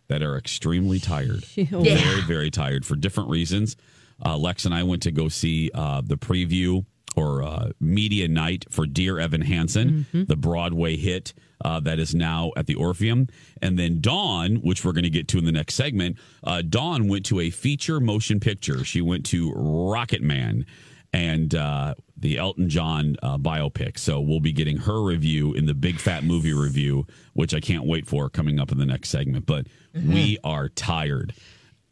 that 0.09 0.21
are 0.21 0.37
extremely 0.37 0.99
tired. 0.99 1.43
Very, 1.55 2.21
very 2.27 2.51
tired 2.51 2.85
for 2.85 2.97
different 2.97 3.29
reasons. 3.29 3.77
Uh, 4.23 4.35
Lex 4.37 4.65
and 4.65 4.73
I 4.75 4.83
went 4.83 5.01
to 5.03 5.11
go 5.11 5.29
see 5.29 5.71
uh, 5.73 6.01
the 6.05 6.17
preview 6.17 6.85
or 7.15 7.41
uh, 7.43 7.69
media 7.79 8.27
night 8.27 8.65
for 8.69 8.85
Dear 8.85 9.17
Evan 9.19 9.41
Hansen, 9.41 10.05
the 10.11 10.35
Broadway 10.35 10.97
hit 10.97 11.33
uh, 11.63 11.79
that 11.81 11.99
is 11.99 12.13
now 12.13 12.51
at 12.55 12.67
the 12.67 12.75
Orpheum. 12.75 13.27
And 13.61 13.77
then 13.77 14.01
Dawn, 14.01 14.57
which 14.57 14.83
we're 14.83 14.93
going 14.93 15.03
to 15.03 15.09
get 15.09 15.27
to 15.29 15.37
in 15.37 15.45
the 15.45 15.51
next 15.51 15.75
segment, 15.75 16.17
uh, 16.43 16.61
Dawn 16.61 17.07
went 17.07 17.25
to 17.27 17.39
a 17.39 17.49
feature 17.49 17.99
motion 17.99 18.39
picture. 18.39 18.83
She 18.83 19.01
went 19.01 19.25
to 19.27 19.51
Rocket 19.53 20.21
Man 20.21 20.65
and 21.13 21.53
uh, 21.55 21.95
the 22.15 22.37
Elton 22.37 22.69
John 22.69 23.17
uh, 23.21 23.37
biopic. 23.37 23.97
So 23.97 24.21
we'll 24.21 24.39
be 24.39 24.53
getting 24.53 24.77
her 24.77 25.03
review 25.03 25.53
in 25.53 25.65
the 25.65 25.73
Big 25.73 25.99
Fat 25.99 26.23
Movie 26.23 26.53
Review, 26.53 27.05
which 27.33 27.53
I 27.53 27.59
can't 27.59 27.85
wait 27.85 28.07
for 28.07 28.29
coming 28.29 28.59
up 28.59 28.71
in 28.71 28.77
the 28.77 28.85
next 28.85 29.09
segment. 29.09 29.45
But 29.45 29.67
we 29.93 30.37
are 30.43 30.69
tired, 30.69 31.33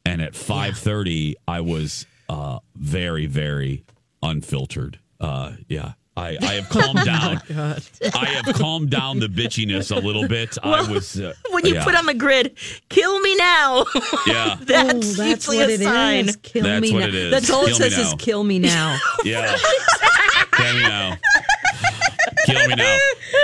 and 0.06 0.22
at 0.22 0.36
five 0.36 0.78
thirty, 0.78 1.36
I 1.48 1.60
was 1.60 2.06
uh, 2.30 2.60
very, 2.76 3.26
very 3.26 3.84
unfiltered. 4.24 5.00
Uh, 5.20 5.54
yeah. 5.68 5.94
I, 6.20 6.38
I 6.42 6.54
have 6.56 6.70
calmed 6.70 7.06
down. 7.06 7.42
I 8.14 8.26
have 8.26 8.56
calmed 8.56 8.90
down 8.90 9.20
the 9.20 9.28
bitchiness 9.28 9.96
a 9.96 10.00
little 10.00 10.28
bit. 10.28 10.58
I 10.62 10.90
was 10.90 11.20
uh, 11.20 11.34
When 11.52 11.66
you 11.66 11.76
yeah, 11.76 11.84
put 11.84 11.96
on 11.96 12.06
the 12.06 12.14
grid, 12.14 12.58
kill 12.90 13.20
me 13.22 13.36
now. 13.36 13.86
yeah, 14.28 14.58
that's, 14.62 14.94
Oh, 15.20 15.24
that's 15.24 15.48
usually 15.48 15.58
what 15.58 15.70
a 15.70 15.74
it 15.74 15.82
sign. 15.82 16.30
is. 16.30 16.36
Kill 16.38 16.64
That's 16.64 16.82
me 16.82 16.94
what 16.94 17.00
now. 17.00 17.08
it 17.08 17.16
is. 17.16 17.32
That's 17.32 17.50
all 17.50 17.66
Kill 17.66 17.76
it 17.76 17.80
me 17.80 17.90
says 17.90 17.98
is 17.98 18.12
now. 18.12 18.18
kill 18.18 18.44
me 18.44 18.60
now. 18.60 18.98
yeah. 19.24 19.56
Kill 20.54 20.74
me 20.76 20.82
now. 20.82 21.18
Kill 22.46 22.68
me 22.68 22.76
now. 22.76 22.98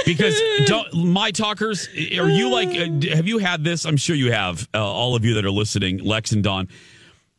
Because 0.06 0.40
don't, 0.66 0.94
my 0.94 1.32
talkers, 1.32 1.88
are 1.88 2.30
you 2.30 2.50
like? 2.52 2.70
uh, 2.70 3.16
Have 3.16 3.28
you 3.28 3.38
had 3.40 3.64
this? 3.64 3.86
I'm 3.86 3.98
sure 3.98 4.16
you 4.16 4.32
have. 4.32 4.68
Uh, 4.74 4.84
all 4.86 5.16
of 5.16 5.24
you 5.26 5.34
that 5.36 5.46
are 5.46 5.52
listening, 5.52 6.00
Lex 6.00 6.32
and 6.32 6.44
Don, 6.44 6.68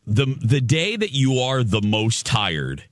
The 0.06 0.26
the 0.44 0.60
day 0.60 0.96
that 0.96 1.12
you 1.12 1.40
are 1.40 1.62
the 1.62 1.80
most 1.82 2.26
tired, 2.26 2.84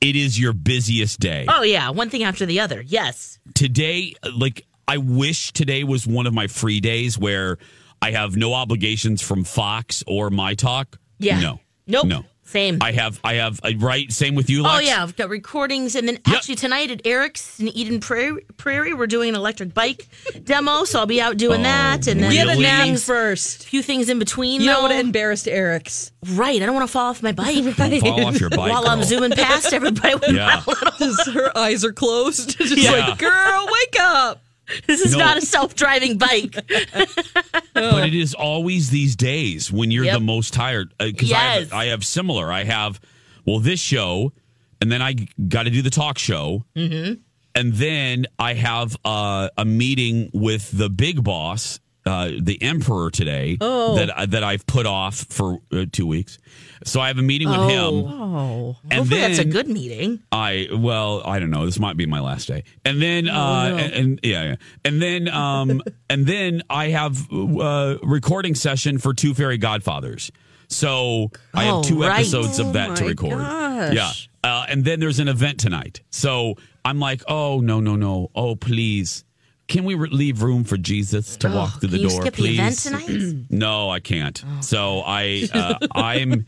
it 0.00 0.16
is 0.16 0.38
your 0.38 0.52
busiest 0.52 1.20
day. 1.20 1.46
Oh, 1.48 1.62
yeah. 1.62 1.90
One 1.90 2.10
thing 2.10 2.22
after 2.22 2.46
the 2.46 2.60
other. 2.60 2.82
Yes. 2.82 3.38
today 3.54 4.14
like 4.36 4.66
i 4.88 4.98
wish 4.98 5.52
today 5.52 5.82
was 5.84 6.06
one 6.06 6.26
of 6.26 6.34
my 6.34 6.46
free 6.46 6.80
days 6.80 7.18
where 7.18 7.58
i 8.02 8.10
have 8.10 8.36
no 8.36 8.52
obligations 8.54 9.22
from 9.22 9.42
fox 9.44 10.04
or 10.06 10.30
my 10.30 10.54
talk 10.54 10.98
Yeah. 11.18 11.40
no 11.40 11.60
Nope. 11.86 12.06
no 12.06 12.24
Same. 12.46 12.78
I 12.80 12.92
have, 12.92 13.18
I 13.24 13.34
have, 13.34 13.60
uh, 13.64 13.72
right? 13.78 14.10
Same 14.12 14.34
with 14.36 14.48
you, 14.48 14.62
Lex? 14.62 14.74
Oh 14.76 14.78
yeah, 14.80 15.02
I've 15.02 15.16
got 15.16 15.28
recordings, 15.28 15.94
and 15.96 16.06
then 16.08 16.18
actually 16.26 16.54
tonight 16.54 16.90
at 16.92 17.02
Eric's 17.04 17.58
in 17.58 17.68
Eden 17.68 17.98
Prairie, 18.00 18.42
Prairie, 18.56 18.94
we're 18.94 19.08
doing 19.08 19.30
an 19.30 19.34
electric 19.34 19.74
bike 19.74 20.06
demo, 20.44 20.84
so 20.84 21.00
I'll 21.00 21.06
be 21.06 21.20
out 21.20 21.36
doing 21.38 21.60
Oh, 21.60 21.64
that, 21.64 22.06
and 22.06 22.22
then 22.22 22.30
Get 22.32 22.46
a 22.46 22.50
Really? 22.50 22.62
nap 22.62 22.84
things, 22.84 23.04
first. 23.04 23.66
few 23.66 23.82
things 23.82 24.08
in 24.08 24.18
between. 24.20 24.60
You 24.60 24.68
though. 24.68 24.74
don't 24.74 24.82
want 24.84 24.92
to 24.94 25.00
embarrass 25.00 25.46
Eric's. 25.46 26.12
right? 26.34 26.62
I 26.62 26.66
don't 26.66 26.74
want 26.74 26.86
to 26.86 26.92
fall 26.92 27.10
off 27.10 27.22
my 27.22 27.32
bike 27.32 27.64
Fall 27.74 28.26
off 28.26 28.40
your 28.40 28.50
bike. 28.50 28.70
while 28.72 28.86
I'm 28.88 29.02
zooming 29.02 29.32
past 29.32 29.72
everybody. 29.72 30.14
With 30.14 30.30
Yeah. 30.30 30.62
my 30.66 30.74
little, 31.00 31.32
her 31.34 31.58
eyes 31.58 31.84
are 31.84 31.92
closed. 31.92 32.56
Just 32.58 32.76
Yeah. 32.76 32.92
like, 33.08 33.18
girl, 33.18 33.66
wake 33.66 33.96
up. 34.00 34.42
This 34.86 35.00
is 35.00 35.12
No. 35.12 35.18
not 35.18 35.36
a 35.38 35.40
self-driving 35.40 36.18
bike. 36.18 36.54
but 37.74 38.06
it 38.06 38.14
is 38.14 38.34
always 38.34 38.90
these 38.90 39.16
days 39.16 39.70
when 39.72 39.90
you're 39.90 40.04
Yep. 40.04 40.14
the 40.14 40.20
most 40.20 40.52
tired. 40.54 40.92
Because 40.98 41.32
I, 41.32 41.34
Yes. 41.34 41.58
have, 41.64 41.72
I 41.72 41.84
have 41.86 42.04
similar. 42.04 42.52
I 42.52 42.64
have, 42.64 43.00
well, 43.44 43.58
this 43.58 43.80
show, 43.80 44.32
and 44.80 44.90
then 44.90 45.02
I 45.02 45.14
got 45.48 45.64
to 45.64 45.70
do 45.70 45.82
the 45.82 45.90
talk 45.90 46.18
show. 46.18 46.64
Mm-hmm. 46.76 47.14
And 47.54 47.72
then 47.74 48.26
I 48.38 48.54
have 48.54 48.96
uh, 49.04 49.48
a 49.56 49.64
meeting 49.64 50.30
with 50.34 50.70
the 50.76 50.90
big 50.90 51.24
boss, 51.24 51.80
uh, 52.04 52.30
the 52.38 52.60
emperor 52.62 53.10
today, 53.10 53.56
Oh. 53.60 53.94
that, 53.96 54.30
that 54.30 54.44
I've 54.44 54.66
put 54.66 54.84
off 54.86 55.16
for 55.30 55.60
uh, 55.72 55.86
two 55.90 56.06
weeks. 56.06 56.38
So 56.84 57.00
I 57.00 57.08
have 57.08 57.18
a 57.18 57.22
meeting 57.22 57.48
with 57.48 57.60
him. 57.70 57.94
Oh. 58.06 58.76
And 58.90 59.00
Hopefully, 59.00 59.20
that's 59.20 59.38
a 59.38 59.42
then- 59.44 59.50
good 59.50 59.68
meeting. 59.68 60.20
I 60.32 60.68
well, 60.76 61.22
I 61.24 61.38
don't 61.38 61.50
know. 61.50 61.64
This 61.64 61.78
might 61.78 61.96
be 61.96 62.06
my 62.06 62.20
last 62.20 62.48
day, 62.48 62.64
and 62.84 63.00
then 63.00 63.28
uh, 63.28 63.32
Oh, 63.32 63.70
no. 63.70 63.76
and, 63.82 63.92
and- 63.94 64.20
yeah, 64.22 64.42
yeah, 64.44 64.54
and 64.84 65.00
then 65.02 65.28
um, 65.28 65.82
and 66.10 66.26
then 66.26 66.62
I 66.68 66.88
have 66.88 67.30
uh, 67.32 67.96
recording 68.02 68.54
session 68.54 68.98
for 68.98 69.14
Two 69.14 69.32
Fairy 69.34 69.58
Godfathers. 69.58 70.30
So 70.68 71.30
I 71.54 71.64
have 71.64 71.82
two 71.84 72.02
right. 72.02 72.20
episodes 72.20 72.58
Oh, 72.60 72.66
of 72.66 72.72
that 72.74 72.96
to 72.96 73.02
my 73.04 73.08
record. 73.10 73.38
gosh. 73.38 73.94
Yeah, 73.94 74.10
uh, 74.50 74.66
and 74.68 74.84
then 74.84 75.00
there's 75.00 75.18
an 75.20 75.28
event 75.28 75.60
tonight. 75.60 76.00
So 76.10 76.54
I'm 76.84 76.98
like, 76.98 77.22
oh 77.28 77.60
no, 77.60 77.80
no, 77.80 77.96
no, 77.96 78.30
oh 78.34 78.56
please. 78.56 79.22
Can 79.68 79.84
we 79.84 79.96
re- 79.96 80.08
leave 80.10 80.42
room 80.44 80.62
for 80.62 80.76
Jesus 80.76 81.36
to 81.38 81.48
walk 81.50 81.80
through 81.80 81.88
the 81.88 82.04
Oh, 82.04 82.08
door, 82.08 82.30
please? 82.30 82.84
the 82.84 82.90
event 82.92 83.06
tonight? 83.08 83.46
No, 83.50 83.90
I 83.90 83.98
can't. 83.98 84.40
So 84.60 85.00
I, 85.04 85.48
uh, 85.52 85.74
I'm. 85.92 86.46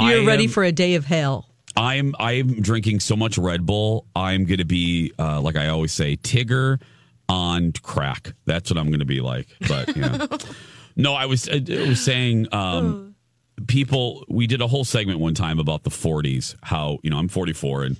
You're 0.00 0.22
I 0.22 0.26
ready 0.26 0.46
for 0.46 0.62
a 0.62 0.72
day 0.72 0.94
of 0.94 1.04
hell. 1.04 1.46
I'm 1.76 2.14
I'm 2.18 2.60
drinking 2.60 3.00
so 3.00 3.16
much 3.16 3.38
Red 3.38 3.64
Bull. 3.64 4.06
I'm 4.14 4.44
going 4.44 4.58
to 4.58 4.64
be 4.64 5.12
uh, 5.18 5.40
like 5.40 5.56
I 5.56 5.68
always 5.68 5.92
say, 5.92 6.16
Tigger 6.16 6.80
on 7.28 7.72
crack. 7.82 8.32
That's 8.44 8.70
what 8.70 8.78
I'm 8.78 8.88
going 8.88 9.00
to 9.00 9.06
be 9.06 9.20
like. 9.20 9.48
But 9.68 9.96
yeah, 9.96 10.26
no, 10.96 11.14
I 11.14 11.26
was 11.26 11.48
I 11.48 11.62
was 11.68 12.02
saying 12.02 12.48
um, 12.52 13.14
people. 13.66 14.24
We 14.28 14.46
did 14.46 14.60
a 14.60 14.66
whole 14.66 14.84
segment 14.84 15.20
one 15.20 15.34
time 15.34 15.58
about 15.58 15.84
the 15.84 15.90
40s. 15.90 16.56
How 16.62 16.98
you 17.02 17.10
know 17.10 17.18
I'm 17.18 17.28
44 17.28 17.84
and 17.84 17.96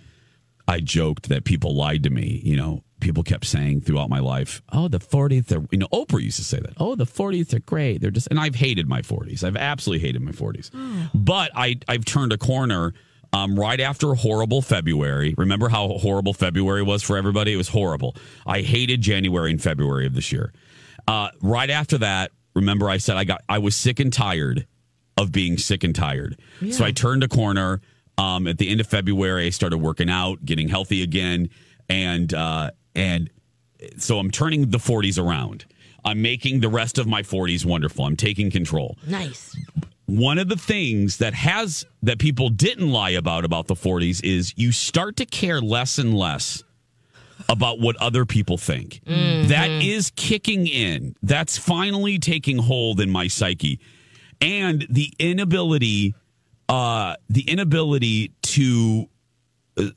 I 0.66 0.80
joked 0.80 1.28
that 1.28 1.44
people 1.44 1.74
lied 1.74 2.02
to 2.04 2.10
me. 2.10 2.40
You 2.44 2.56
know, 2.56 2.82
people 3.00 3.22
kept 3.22 3.46
saying 3.46 3.80
throughout 3.82 4.08
my 4.08 4.20
life, 4.20 4.62
"Oh, 4.72 4.88
the 4.88 5.00
40s 5.00 5.50
are." 5.52 5.66
You 5.70 5.78
know, 5.78 5.88
Oprah 5.92 6.22
used 6.22 6.36
to 6.36 6.44
say 6.44 6.60
that. 6.60 6.74
"Oh, 6.76 6.94
the 6.94 7.06
40s 7.06 7.52
are 7.54 7.60
great." 7.60 8.00
They're 8.00 8.10
just, 8.10 8.28
and 8.30 8.38
I've 8.38 8.54
hated 8.54 8.88
my 8.88 9.02
40s. 9.02 9.42
I've 9.42 9.56
absolutely 9.56 10.06
hated 10.06 10.22
my 10.22 10.32
40s. 10.32 10.70
But 11.14 11.50
I, 11.54 11.78
I've 11.88 12.04
turned 12.04 12.32
a 12.32 12.38
corner. 12.38 12.94
Um, 13.32 13.56
right 13.56 13.78
after 13.78 14.12
horrible 14.14 14.60
February, 14.60 15.36
remember 15.38 15.68
how 15.68 15.86
horrible 15.86 16.34
February 16.34 16.82
was 16.82 17.00
for 17.04 17.16
everybody? 17.16 17.52
It 17.52 17.56
was 17.56 17.68
horrible. 17.68 18.16
I 18.44 18.62
hated 18.62 19.02
January 19.02 19.52
and 19.52 19.62
February 19.62 20.04
of 20.04 20.14
this 20.14 20.32
year. 20.32 20.52
Uh, 21.06 21.28
right 21.40 21.70
after 21.70 21.96
that, 21.98 22.32
remember 22.54 22.90
I 22.90 22.96
said 22.96 23.16
I 23.16 23.22
got 23.22 23.42
I 23.48 23.58
was 23.58 23.76
sick 23.76 24.00
and 24.00 24.12
tired 24.12 24.66
of 25.16 25.30
being 25.30 25.58
sick 25.58 25.84
and 25.84 25.94
tired. 25.94 26.40
So 26.72 26.84
I 26.84 26.90
turned 26.90 27.22
a 27.22 27.28
corner. 27.28 27.80
Um, 28.18 28.46
at 28.48 28.58
the 28.58 28.68
end 28.68 28.80
of 28.80 28.86
February, 28.88 29.46
I 29.46 29.50
started 29.50 29.78
working 29.78 30.10
out, 30.10 30.44
getting 30.44 30.68
healthy 30.68 31.02
again, 31.02 31.48
and 31.88 32.34
uh, 32.34 32.72
and 32.94 33.30
so 33.96 34.18
I'm 34.18 34.30
turning 34.30 34.70
the 34.70 34.78
40s 34.78 35.22
around. 35.22 35.64
I'm 36.04 36.22
making 36.22 36.60
the 36.60 36.68
rest 36.68 36.98
of 36.98 37.06
my 37.06 37.22
40s 37.22 37.64
wonderful. 37.64 38.04
I'm 38.04 38.16
taking 38.16 38.50
control. 38.50 38.96
Nice. 39.06 39.56
One 40.06 40.38
of 40.38 40.48
the 40.48 40.56
things 40.56 41.18
that 41.18 41.34
has 41.34 41.84
that 42.02 42.18
people 42.18 42.48
didn't 42.48 42.90
lie 42.90 43.10
about 43.10 43.44
about 43.44 43.68
the 43.68 43.74
40s 43.74 44.24
is 44.24 44.52
you 44.56 44.72
start 44.72 45.16
to 45.16 45.26
care 45.26 45.60
less 45.60 45.98
and 45.98 46.14
less 46.14 46.64
about 47.48 47.80
what 47.80 47.96
other 47.96 48.26
people 48.26 48.58
think. 48.58 49.00
That 49.06 49.70
is 49.70 50.10
kicking 50.16 50.66
in. 50.66 51.14
That's 51.22 51.56
finally 51.58 52.18
taking 52.18 52.58
hold 52.58 53.00
in 53.00 53.10
my 53.10 53.28
psyche. 53.28 53.78
And 54.40 54.86
the 54.90 55.12
inability 55.18 56.14
uh 56.68 57.16
the 57.28 57.42
inability 57.42 58.32
to 58.42 59.08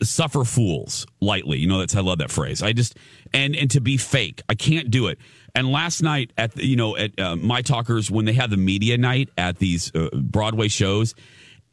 suffer 0.01 0.43
fools 0.43 1.05
lightly. 1.21 1.57
You 1.59 1.67
know, 1.67 1.79
that's 1.79 1.95
I 1.95 2.01
love 2.01 2.19
that 2.19 2.31
phrase. 2.31 2.61
I 2.63 2.73
just 2.73 2.95
and 3.33 3.55
and 3.55 3.69
to 3.71 3.81
be 3.81 3.97
fake. 3.97 4.41
I 4.49 4.55
can't 4.55 4.89
do 4.91 5.07
it. 5.07 5.17
And 5.55 5.71
last 5.71 6.01
night 6.01 6.31
at 6.37 6.53
the, 6.53 6.65
you 6.65 6.75
know 6.75 6.95
at 6.97 7.19
uh, 7.19 7.35
my 7.35 7.61
talkers 7.61 8.09
when 8.09 8.25
they 8.25 8.33
have 8.33 8.49
the 8.49 8.57
media 8.57 8.97
night 8.97 9.29
at 9.37 9.59
these 9.59 9.91
uh, 9.95 10.09
Broadway 10.13 10.67
shows, 10.67 11.13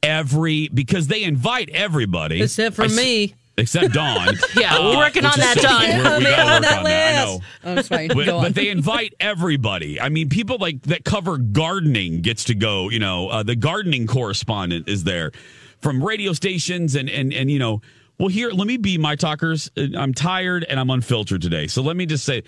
every 0.02 0.68
because 0.68 1.06
they 1.08 1.22
invite 1.24 1.70
everybody 1.70 2.42
Except 2.42 2.76
for 2.76 2.84
I 2.84 2.88
me. 2.88 3.34
except 3.56 3.92
Dawn. 3.94 4.34
Yeah, 4.56 4.78
we're 4.80 4.96
working 4.98 5.24
on 5.24 5.38
that, 5.38 5.56
so- 5.56 5.62
Dawn. 5.62 5.80
we're- 5.82 6.18
we 6.18 6.24
gotta 6.24 6.44
work 6.44 6.72
on 6.76 6.84
that. 6.84 7.16
I 7.18 7.24
know. 7.24 7.40
Oh, 7.64 7.82
fine. 7.82 8.08
But, 8.08 8.28
on. 8.28 8.42
but 8.42 8.54
they 8.54 8.68
invite 8.68 9.14
everybody. 9.20 10.00
I 10.00 10.08
mean, 10.08 10.28
people 10.28 10.58
like 10.58 10.82
that 10.82 11.04
cover 11.04 11.38
gardening 11.38 12.20
gets 12.22 12.44
to 12.44 12.54
go. 12.54 12.88
You 12.90 12.98
know, 12.98 13.28
uh, 13.28 13.42
the 13.42 13.56
gardening 13.56 14.06
correspondent 14.06 14.88
is 14.88 15.04
there 15.04 15.32
from 15.80 16.02
radio 16.02 16.32
stations 16.32 16.94
and 16.94 17.08
and 17.08 17.32
and 17.32 17.50
you 17.50 17.58
know. 17.58 17.80
Well, 18.20 18.28
here, 18.28 18.50
let 18.50 18.66
me 18.66 18.76
be 18.76 18.98
my 18.98 19.16
talkers. 19.16 19.70
Uh, 19.78 19.86
I'm 19.96 20.12
tired 20.12 20.66
and 20.68 20.78
I'm 20.78 20.90
unfiltered 20.90 21.40
today. 21.40 21.68
So 21.68 21.80
let 21.80 21.96
me 21.96 22.04
just 22.04 22.26
say, 22.26 22.42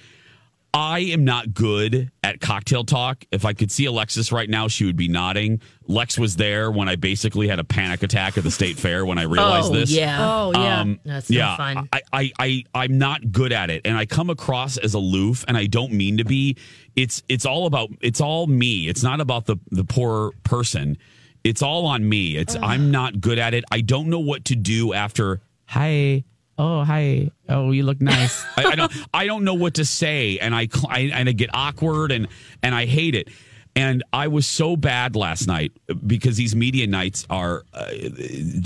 I 0.75 0.99
am 0.99 1.25
not 1.25 1.55
good 1.55 2.11
at 2.23 2.43
cocktail 2.43 2.85
talk. 2.85 3.25
If 3.33 3.47
I 3.47 3.55
could 3.55 3.73
see 3.73 3.87
Alexis 3.87 4.33
right 4.33 4.51
now, 4.51 4.69
she 4.69 4.85
would 4.85 4.99
be 4.99 5.09
nodding. 5.09 5.63
Lex 5.87 6.19
was 6.19 6.37
there 6.37 6.71
when 6.71 6.91
I 6.91 6.97
basically 6.97 7.49
had 7.49 7.59
a 7.59 7.65
panic 7.65 8.03
attack 8.03 8.37
at 8.37 8.45
the 8.45 8.51
state 8.51 8.77
fair 8.77 9.07
when 9.07 9.17
I 9.17 9.23
realized 9.23 9.71
oh 9.71 9.75
this. 9.75 9.91
yeah. 9.91 10.19
oh, 10.21 10.53
yeah. 10.55 10.81
Um, 10.81 11.01
That's 11.07 11.31
no 11.31 11.39
yeah, 11.39 11.57
fun. 11.57 11.89
I, 11.91 12.03
I, 12.13 12.33
I, 12.39 12.65
I'm 12.75 12.99
not 12.99 13.33
good 13.33 13.53
at 13.53 13.71
it, 13.71 13.87
and 13.87 13.97
I 13.97 14.05
come 14.05 14.29
across 14.29 14.77
as 14.77 14.93
aloof, 14.93 15.43
and 15.49 15.57
I 15.57 15.65
don't 15.65 15.93
mean 15.93 16.19
to 16.19 16.25
be. 16.25 16.59
It's, 16.97 17.23
it's 17.31 17.47
all 17.47 17.65
about, 17.65 17.89
it's 18.03 18.21
all 18.21 18.47
me. 18.47 18.89
It's 18.89 19.03
not 19.03 19.23
about 19.23 19.47
the 19.47 19.57
the 19.71 19.85
poor 19.85 20.33
person. 20.45 20.99
It's 21.45 21.63
all 21.63 21.87
on 21.87 22.07
me. 22.07 22.37
It's, 22.37 22.57
I'm 22.57 22.91
not 22.91 23.23
good 23.23 23.39
at 23.39 23.55
it. 23.55 23.65
I 23.71 23.81
don't 23.81 24.09
know 24.09 24.21
what 24.21 24.45
to 24.47 24.55
do 24.55 24.93
after. 24.93 25.41
Hi. 25.73 26.25
Oh, 26.59 26.85
hi. 26.85 27.31
Oh, 27.49 27.71
you 27.71 27.83
look 27.85 28.01
nice. 28.03 28.45
I, 28.59 28.65
I 28.65 28.75
don't. 28.77 28.93
I 29.15 29.27
don't 29.27 29.43
know 29.45 29.55
what 29.55 29.75
to 29.75 29.87
say, 29.87 30.39
and 30.39 30.55
I, 30.55 30.69
I 30.89 31.11
and 31.15 31.29
I 31.29 31.33
get 31.33 31.49
awkward, 31.55 32.13
and 32.13 32.29
and 32.63 32.75
I 32.75 32.85
hate 32.85 33.15
it. 33.15 33.29
And 33.75 34.05
I 34.13 34.29
was 34.29 34.47
so 34.47 34.77
bad 34.77 35.17
last 35.17 35.47
night 35.47 35.73
because 36.07 36.37
these 36.37 36.55
media 36.55 36.87
nights 36.87 37.27
are 37.31 37.63
uh, 37.73 37.87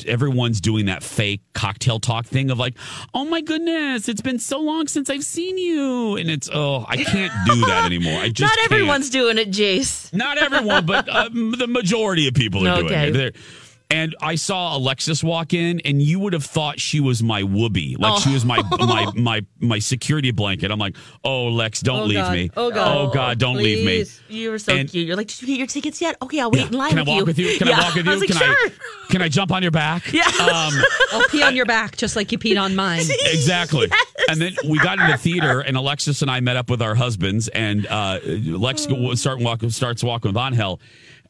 everyone's 0.04 0.60
doing 0.60 0.86
that 0.86 1.04
fake 1.04 1.42
cocktail 1.54 2.00
talk 2.00 2.26
thing 2.26 2.50
of 2.50 2.58
like, 2.58 2.74
oh 3.14 3.24
my 3.24 3.40
goodness, 3.40 4.08
it's 4.08 4.20
been 4.20 4.40
so 4.40 4.58
long 4.58 4.88
since 4.88 5.08
I've 5.08 5.22
seen 5.22 5.58
you, 5.58 6.16
and 6.16 6.28
it's 6.28 6.50
oh 6.52 6.84
I 6.88 6.96
can't 6.96 7.32
do 7.46 7.60
that 7.66 7.84
anymore. 7.86 8.18
I 8.20 8.30
just 8.30 8.40
Not 8.50 8.58
can't. 8.58 8.72
everyone's 8.72 9.10
doing 9.10 9.38
it, 9.38 9.52
Jace. 9.52 10.12
Not 10.12 10.38
everyone, 10.38 10.86
but 10.86 11.08
uh, 11.08 11.28
the 11.28 11.66
majority 11.68 12.26
of 12.26 12.34
people 12.34 12.66
are 12.66 12.80
doing 12.80 12.92
it. 12.92 13.12
They're- 13.12 13.32
and 13.90 14.16
I 14.20 14.34
saw 14.34 14.76
Alexis 14.76 15.22
walk 15.22 15.54
in, 15.54 15.80
and 15.84 16.02
you 16.02 16.18
would 16.20 16.32
have 16.32 16.44
thought 16.44 16.80
she 16.80 16.98
was 17.00 17.22
my 17.22 17.42
whoopee, 17.44 17.96
like 17.98 18.20
she 18.22 18.32
was 18.32 18.44
my 18.44 18.60
my 18.78 19.10
my 19.16 19.46
my 19.60 19.78
security 19.78 20.32
blanket. 20.32 20.70
I'm 20.72 20.78
like, 20.78 20.96
oh 21.24 21.46
Lex, 21.48 21.80
don't 21.82 22.00
Oh, 22.00 22.04
leave 22.06 22.16
God. 22.18 22.32
me. 22.32 22.50
Oh, 22.56 22.70
God. 22.70 22.96
oh 22.96 23.10
God, 23.12 23.38
don't 23.38 23.56
leave 23.56 23.78
me. 23.86 23.98
Please. 23.98 24.20
You 24.28 24.50
were 24.50 24.58
so 24.58 24.74
And- 24.74 24.90
cute. 24.90 25.06
You're 25.06 25.16
like, 25.16 25.28
did 25.28 25.40
you 25.42 25.46
get 25.48 25.58
your 25.58 25.66
tickets 25.68 26.00
yet? 26.00 26.16
Okay, 26.20 26.40
I'll 26.40 26.50
wait 26.50 26.60
Yeah. 26.62 26.66
in 26.66 26.72
line 26.72 26.90
Can 26.90 26.98
I 26.98 27.02
with 27.02 27.08
walk 27.08 27.18
you. 27.18 27.24
with 27.26 27.38
you? 27.38 27.58
Can 27.58 27.68
Yeah. 27.68 27.76
I 27.76 27.80
walk 27.82 27.94
with 27.94 28.06
you? 28.06 28.10
I 28.10 28.14
was 28.14 28.20
like, 28.22 28.30
can 28.30 28.38
sure. 28.38 28.46
I 28.48 28.70
can 29.10 29.22
I 29.22 29.28
jump 29.28 29.52
on 29.52 29.62
your 29.62 29.70
back? 29.70 30.12
Yeah. 30.12 30.24
Um, 30.26 30.74
I'll 31.12 31.28
pee 31.28 31.42
on 31.44 31.54
your 31.54 31.66
back 31.66 31.96
just 31.96 32.16
like 32.16 32.32
you 32.32 32.38
peed 32.38 32.60
on 32.60 32.74
mine. 32.74 33.02
exactly. 33.26 33.88
And 34.28 34.40
then 34.40 34.56
we 34.68 34.78
got 34.80 34.98
in 34.98 35.08
the 35.08 35.16
theater, 35.16 35.60
and 35.60 35.76
Alexis 35.76 36.22
and 36.22 36.30
I 36.30 36.40
met 36.40 36.56
up 36.56 36.68
with 36.70 36.82
our 36.82 36.96
husbands, 36.96 37.46
and 37.48 37.86
uh, 37.86 38.18
Lex 38.24 38.86
go- 38.86 39.14
start 39.14 39.38
walking, 39.40 39.70
starts 39.70 40.02
walking 40.02 40.32
with 40.32 40.42
Angel, 40.42 40.80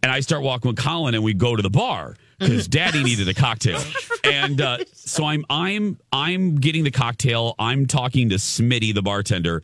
and 0.03 0.11
I 0.11 0.21
start 0.21 0.43
walking 0.43 0.71
with 0.71 0.79
Colin, 0.79 1.15
and 1.15 1.23
we 1.23 1.35
go 1.35 1.55
to 1.55 1.63
the 1.63 1.69
bar 1.71 2.15
because 2.39 2.69
Daddy 2.69 3.03
needed 3.03 3.29
a 3.29 3.35
cocktail, 3.35 3.81
and 4.25 4.61
uh, 4.61 4.79
so 4.93 5.25
I'm 5.25 5.45
I'm 5.51 5.99
I'm 6.13 6.57
getting 6.57 6.85
the 6.85 6.91
cocktail. 6.91 7.55
I'm 7.59 7.87
talking 7.87 8.31
to 8.31 8.37
Smitty, 8.37 8.95
the 8.95 9.03
bartender. 9.03 9.63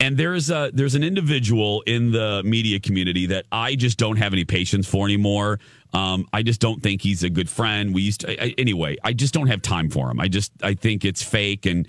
And 0.00 0.16
there's 0.16 0.50
a 0.50 0.72
there's 0.74 0.96
an 0.96 1.04
individual 1.04 1.82
in 1.82 2.10
the 2.10 2.42
media 2.44 2.80
community 2.80 3.26
that 3.26 3.44
I 3.52 3.76
just 3.76 3.98
don't 3.98 4.16
have 4.16 4.32
any 4.32 4.44
patience 4.44 4.88
for 4.88 5.06
anymore. 5.06 5.60
Um, 5.92 6.26
I 6.32 6.42
just 6.42 6.60
don't 6.60 6.82
think 6.82 7.02
he's 7.02 7.22
a 7.22 7.30
good 7.30 7.48
friend. 7.48 7.94
We 7.94 8.02
used 8.02 8.22
to 8.22 8.42
I, 8.42 8.52
anyway. 8.58 8.96
I 9.04 9.12
just 9.12 9.32
don't 9.32 9.46
have 9.46 9.62
time 9.62 9.90
for 9.90 10.10
him. 10.10 10.18
I 10.18 10.26
just 10.26 10.50
I 10.60 10.74
think 10.74 11.04
it's 11.04 11.22
fake 11.22 11.66
and 11.66 11.86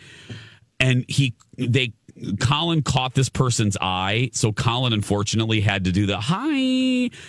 and 0.80 1.06
he 1.08 1.34
they 1.58 1.94
Colin 2.40 2.84
caught 2.84 3.16
this 3.16 3.30
person's 3.30 3.76
eye, 3.82 4.30
so 4.34 4.52
Colin 4.52 4.94
unfortunately 4.94 5.62
had 5.62 5.86
to 5.86 5.92
do 5.92 6.06
the 6.06 6.20
hi. 6.20 7.10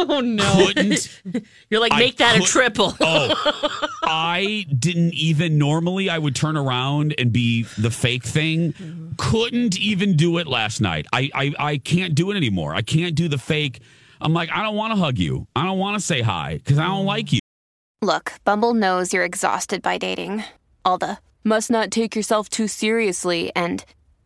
Oh 0.00 0.20
no! 0.20 0.66
Couldn't 0.66 1.22
You're 1.70 1.80
like, 1.80 1.92
I 1.92 1.98
make 1.98 2.16
that 2.18 2.38
a 2.38 2.42
triple. 2.42 2.96
Oh, 3.10 3.88
I 4.02 4.66
didn't 4.78 5.14
even 5.14 5.58
normally. 5.58 6.08
I 6.08 6.18
would 6.18 6.34
turn 6.34 6.56
around 6.56 7.14
and 7.18 7.32
be 7.32 7.64
the 7.76 7.90
fake 7.90 8.24
thing. 8.24 9.14
Couldn't 9.16 9.78
even 9.78 10.16
do 10.16 10.38
it 10.38 10.46
last 10.46 10.80
night. 10.80 11.06
I, 11.12 11.30
I 11.34 11.54
I 11.58 11.78
can't 11.78 12.14
do 12.14 12.30
it 12.30 12.36
anymore. 12.36 12.74
I 12.74 12.82
can't 12.82 13.14
do 13.14 13.28
the 13.28 13.38
fake. 13.38 13.80
I'm 14.20 14.32
like, 14.32 14.50
I 14.50 14.62
don't 14.62 14.76
want 14.76 14.92
to 14.92 14.96
hug 14.96 15.18
you. 15.18 15.46
I 15.54 15.64
don't 15.64 15.78
want 15.78 15.98
to 15.98 16.04
say 16.04 16.22
hi 16.22 16.54
because 16.58 16.78
I 16.78 16.86
don't 16.86 17.04
mm. 17.04 17.08
like 17.08 17.32
you. 17.32 17.40
Look, 18.00 18.32
Bumble 18.44 18.74
knows 18.74 19.12
you're 19.12 19.24
exhausted 19.24 19.82
by 19.82 19.98
dating. 19.98 20.44
All 20.84 20.98
the 20.98 21.18
must 21.44 21.70
not 21.70 21.90
take 21.90 22.14
yourself 22.14 22.48
too 22.48 22.68
seriously 22.68 23.50
and 23.56 23.84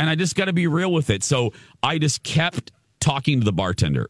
And 0.00 0.08
I 0.10 0.14
just 0.14 0.34
got 0.34 0.46
to 0.46 0.52
be 0.52 0.66
real 0.66 0.92
with 0.92 1.10
it. 1.10 1.22
So 1.22 1.52
I 1.82 1.98
just 1.98 2.22
kept 2.22 2.72
talking 3.00 3.40
to 3.40 3.44
the 3.44 3.52
bartender. 3.52 4.06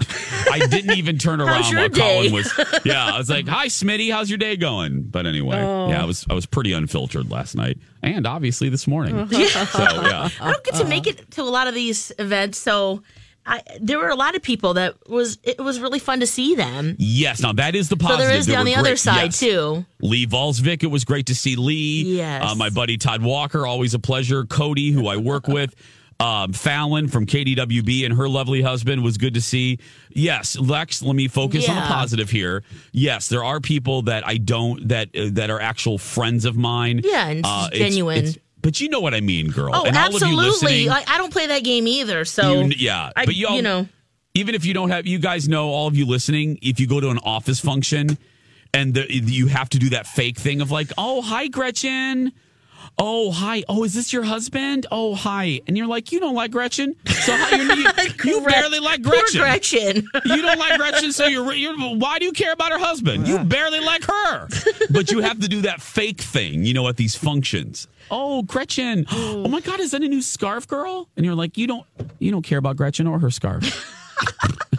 I 0.51 0.67
didn't 0.67 0.97
even 0.99 1.17
turn 1.19 1.41
around 1.43 1.63
while 1.75 1.89
Colin 1.91 2.33
was. 2.33 2.53
Yeah, 2.85 3.05
I 3.15 3.19
was 3.19 3.29
like, 3.31 3.47
"Hi, 3.47 3.67
Smitty, 3.67 4.11
how's 4.13 4.29
your 4.31 4.39
day 4.39 4.57
going?" 4.57 5.03
But 5.03 5.27
anyway, 5.27 5.59
Oh. 5.59 5.89
yeah, 5.89 6.03
I 6.03 6.05
was 6.05 6.27
I 6.31 6.35
was 6.35 6.47
pretty 6.47 6.73
unfiltered 6.73 7.31
last 7.31 7.55
night, 7.55 7.79
and 8.03 8.27
obviously 8.27 8.69
this 8.69 8.87
morning. 8.87 9.17
Yeah. 9.31 9.47
So 9.67 9.83
yeah, 9.83 10.29
I 10.41 10.51
don't 10.53 10.65
get 10.65 10.75
to 10.77 10.85
make 10.85 11.07
it 11.07 11.31
to 11.33 11.43
a 11.43 11.45
lot 11.45 11.67
of 11.69 11.75
these 11.75 12.11
events, 12.19 12.59
so 12.59 13.03
I, 13.47 13.63
there 13.81 13.99
were 13.99 14.09
a 14.11 14.15
lot 14.15 14.37
of 14.37 14.43
people 14.43 14.75
that 14.75 15.09
was 15.09 15.39
it 15.43 15.59
was 15.61 15.81
really 15.81 15.99
fun 15.99 16.21
to 16.21 16.27
see 16.27 16.55
them. 16.55 16.97
yes. 16.99 17.41
Now 17.41 17.53
that 17.55 17.75
is 17.75 17.89
the 17.89 17.97
So 17.97 18.07
positive. 18.07 18.27
there 18.29 18.37
is 18.37 18.47
They 18.47 18.55
on 18.55 18.67
the 18.67 18.75
other 18.77 18.97
side 18.97 19.25
yes. 19.27 19.41
too. 19.41 19.85
Lee 20.01 20.27
Valsvik, 20.27 20.83
it 20.83 20.89
was 20.91 21.05
great 21.05 21.27
to 21.27 21.35
see 21.35 21.57
Lee. 21.57 22.17
Yes. 22.19 22.45
Uh, 22.45 22.55
my 22.55 22.69
buddy 22.71 22.97
Todd 22.99 23.23
Walker, 23.23 23.67
always 23.67 23.95
a 23.95 23.99
pleasure. 23.99 24.45
Cody, 24.45 24.91
who 24.91 25.09
I 25.09 25.17
work 25.17 25.49
with. 25.59 25.75
Um, 26.21 26.53
Fallon 26.53 27.09
from 27.09 27.25
KDWB 27.25 28.05
and 28.05 28.13
her 28.15 28.29
lovely 28.29 28.61
husband 28.61 29.03
was 29.03 29.17
good 29.17 29.33
to 29.35 29.41
see. 29.41 29.79
Yes, 30.11 30.55
Lex, 30.59 31.03
let 31.03 31.17
me 31.17 31.29
focus 31.29 31.67
on 31.67 31.77
the 31.77 31.81
positive 31.81 32.29
here. 32.29 32.63
Yes, 32.93 33.29
there 33.29 33.43
are 33.43 33.59
people 33.59 34.03
that 34.03 34.27
I 34.29 34.37
don't 34.37 34.89
that 34.89 35.09
uh, 35.17 35.29
that 35.33 35.49
are 35.49 35.59
actual 35.61 35.97
friends 35.97 36.45
of 36.45 36.59
mine. 36.59 37.01
Yeah, 37.03 37.27
and 37.29 37.39
it's 37.47 37.79
genuine. 37.79 38.35
But 38.63 38.81
you 38.81 38.89
know 38.89 39.01
what 39.01 39.15
I 39.15 39.21
mean, 39.21 39.51
girl. 39.51 39.71
Oh, 39.75 39.85
and 39.85 39.97
all 39.97 40.07
of 40.07 40.13
you 40.13 40.19
absolutely! 40.41 40.89
I, 40.91 41.05
I 41.07 41.19
don't 41.19 41.33
play 41.33 41.47
that 41.49 41.65
game 41.65 41.87
either, 41.87 42.25
so 42.25 42.61
you- 42.63 42.75
yeah, 42.77 43.11
I, 43.17 43.25
but 43.27 43.35
you, 43.35 43.47
all- 43.49 43.57
you 43.57 43.63
know, 43.63 43.89
even 44.35 44.55
if 44.55 44.65
you 44.65 44.75
don't 44.75 44.91
have, 44.91 45.07
you 45.07 45.19
guys 45.19 45.49
know, 45.49 45.69
all 45.71 45.87
of 45.89 45.97
you 45.97 46.07
listening, 46.07 46.59
if 46.63 46.79
you 46.81 46.87
go 46.87 47.01
to 47.01 47.11
an 47.11 47.19
office 47.19 47.59
function 47.61 48.17
and 48.73 48.95
the, 48.95 49.07
you 49.13 49.49
have 49.49 49.69
to 49.71 49.79
do 49.79 49.89
that 49.91 50.07
fake 50.07 50.39
thing 50.39 50.61
of 50.61 50.71
like, 50.71 50.93
oh, 50.97 51.21
hi, 51.23 51.49
Gretchen. 51.49 52.33
Oh, 53.03 53.31
hi. 53.31 53.65
Oh, 53.67 53.83
is 53.83 53.95
this 53.95 54.13
your 54.13 54.25
husband? 54.25 54.87
Oh, 54.91 55.15
hi. 55.15 55.63
And 55.67 55.75
you're 55.77 55.87
like, 55.87 56.13
you 56.13 56.21
don't 56.21 56.35
like 56.35 56.51
Gretchen? 56.51 56.95
So 57.07 57.35
how, 57.35 57.57
you, 57.57 57.63
you, 57.63 57.87
you 58.25 58.41
barely 58.45 58.79
like 58.79 59.03
Poor 59.03 59.13
Gretchen. 59.13 59.41
Gretchen. 59.41 60.09
You 60.27 60.43
don't 60.43 60.59
like 60.59 60.79
Gretchen, 60.79 61.11
so 61.11 61.27
you're, 61.27 61.51
you're. 61.55 61.75
Why 61.97 62.19
do 62.19 62.27
you 62.27 62.33
care 62.33 62.53
about 62.53 62.73
her 62.73 62.79
husband? 62.79 63.27
You 63.27 63.39
barely 63.39 63.81
like 63.81 64.05
her, 64.05 64.49
but 64.91 65.11
you 65.11 65.21
have 65.21 65.41
to 65.41 65.49
do 65.49 65.63
that 65.63 65.81
fake 65.81 66.21
thing, 66.21 66.65
you 66.65 66.75
know, 66.75 66.89
at 66.89 66.99
these 66.99 67.17
functions. 67.17 67.89
Oh, 68.11 68.43
Gretchen! 68.43 69.07
Oh 69.33 69.49
my 69.49 69.61
God, 69.61 69.81
is 69.81 69.93
that 69.93 70.03
a 70.03 70.09
new 70.09 70.21
scarf, 70.21 70.67
girl? 70.69 71.09
And 71.17 71.25
you're 71.25 71.35
like, 71.35 71.57
you 71.57 71.67
don't, 71.67 71.87
you 72.19 72.31
don't 72.31 72.43
care 72.43 72.59
about 72.59 72.77
Gretchen 72.77 73.07
or 73.07 73.19
her 73.19 73.31
scarf. 73.31 73.65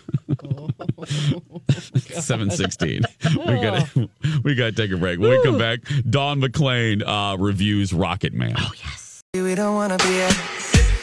Seven 2.21 2.49
sixteen. 2.51 3.01
We 3.23 3.59
got 3.59 3.85
to 3.87 4.09
we 4.43 4.55
got 4.55 4.65
to 4.65 4.71
take 4.71 4.91
a 4.91 4.97
break. 4.97 5.19
When 5.19 5.29
we 5.29 5.41
come 5.43 5.57
back, 5.57 5.79
Don 6.09 6.41
McClain 6.41 7.03
uh, 7.05 7.37
reviews 7.37 7.93
Rocket 7.93 8.33
Man. 8.33 8.55
Oh 8.57 8.71
yes. 8.83 9.21
We 9.33 9.55
don't 9.55 9.75
wanna 9.75 9.97
be 9.97 10.19
a 10.19 10.29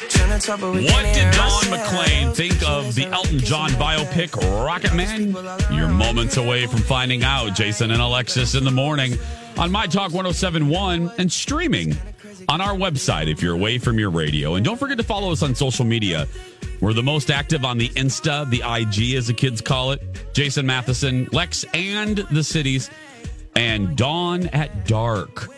trying 0.08 0.38
to 0.38 0.46
talk, 0.46 0.60
but 0.60 0.72
we 0.72 0.84
What 0.84 1.02
did 1.14 1.32
Don 1.32 1.50
ourselves. 1.50 1.68
McClain 1.68 2.34
think 2.34 2.62
of 2.68 2.94
the 2.94 3.06
Elton 3.06 3.38
John 3.38 3.70
biopic 3.70 4.36
Rocket 4.64 4.94
Man? 4.94 5.32
You're 5.74 5.88
moments 5.88 6.36
away 6.36 6.66
from 6.66 6.80
finding 6.80 7.24
out. 7.24 7.54
Jason 7.54 7.90
and 7.90 8.02
Alexis 8.02 8.54
in 8.54 8.64
the 8.64 8.70
morning 8.70 9.14
on 9.56 9.72
My 9.72 9.86
Talk 9.86 10.12
1071 10.12 11.12
and 11.18 11.32
streaming 11.32 11.96
on 12.48 12.60
our 12.60 12.74
website 12.74 13.30
if 13.30 13.42
you're 13.42 13.54
away 13.54 13.78
from 13.78 13.98
your 13.98 14.10
radio. 14.10 14.54
And 14.54 14.64
don't 14.64 14.78
forget 14.78 14.98
to 14.98 15.04
follow 15.04 15.32
us 15.32 15.42
on 15.42 15.54
social 15.54 15.84
media. 15.84 16.28
We're 16.80 16.92
the 16.92 17.02
most 17.02 17.30
active 17.30 17.64
on 17.64 17.78
the 17.78 17.88
Insta, 17.90 18.48
the 18.48 18.62
IG 18.64 19.14
as 19.16 19.26
the 19.26 19.34
kids 19.34 19.60
call 19.60 19.92
it. 19.92 20.02
Jason 20.32 20.64
Matheson, 20.66 21.28
Lex 21.32 21.64
and 21.74 22.18
the 22.30 22.44
cities, 22.44 22.90
and 23.56 23.96
Dawn 23.96 24.46
at 24.48 24.86
Dark. 24.86 25.50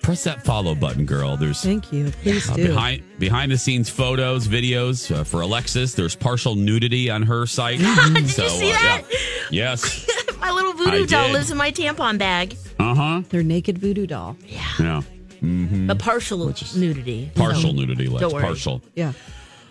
Press 0.00 0.22
that 0.22 0.44
follow 0.44 0.76
button, 0.76 1.04
girl. 1.04 1.36
There's 1.36 1.60
Thank 1.60 1.92
you. 1.92 2.12
Please 2.22 2.48
uh, 2.48 2.54
do. 2.54 2.68
behind 2.68 3.02
behind 3.18 3.50
the 3.50 3.58
scenes 3.58 3.90
photos, 3.90 4.46
videos 4.46 5.12
uh, 5.12 5.24
for 5.24 5.40
Alexis. 5.40 5.94
There's 5.94 6.14
partial 6.14 6.54
nudity 6.54 7.10
on 7.10 7.22
her 7.22 7.44
site. 7.46 7.78
Did 8.14 8.16
you 8.22 8.28
see 8.28 8.70
uh, 8.70 8.74
that? 8.74 9.02
yeah. 9.50 9.72
Yes. 9.72 10.08
My 10.38 10.52
little 10.52 10.70
I 10.74 10.76
voodoo 10.76 11.06
doll 11.06 11.26
did. 11.26 11.32
lives 11.32 11.50
in 11.50 11.56
my 11.56 11.72
tampon 11.72 12.18
bag. 12.18 12.56
Uh 12.78 12.94
huh. 12.94 13.22
Their 13.30 13.42
naked 13.42 13.78
voodoo 13.78 14.06
doll. 14.06 14.36
Yeah. 14.46 15.02
Mm-hmm. 15.42 15.88
The 15.88 15.96
partial 15.96 16.52
nudity. 16.76 17.32
Partial 17.34 17.62
So, 17.62 17.72
nudity, 17.72 18.06
Lex. 18.08 18.20
Don't 18.20 18.32
worry. 18.32 18.42
Partial. 18.44 18.82
Yeah. 18.94 19.12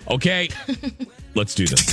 Okay. 0.09 0.49
Let's 1.35 1.55
do 1.55 1.65
this. 1.65 1.89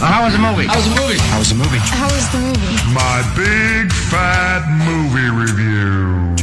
How 0.00 0.24
was 0.24 0.32
the 0.32 0.38
movie? 0.38 0.66
How 0.66 0.76
was 0.76 0.88
the 0.88 1.00
movie? 1.00 1.18
How 1.18 1.38
was 1.38 1.48
the 1.48 1.54
movie? 1.54 1.78
How 1.78 2.06
was 2.06 2.32
the 2.32 2.38
movie? 2.38 2.92
My 2.92 3.22
big 3.36 3.92
fat 3.92 4.66
movie 4.84 5.30
review. 5.30 6.36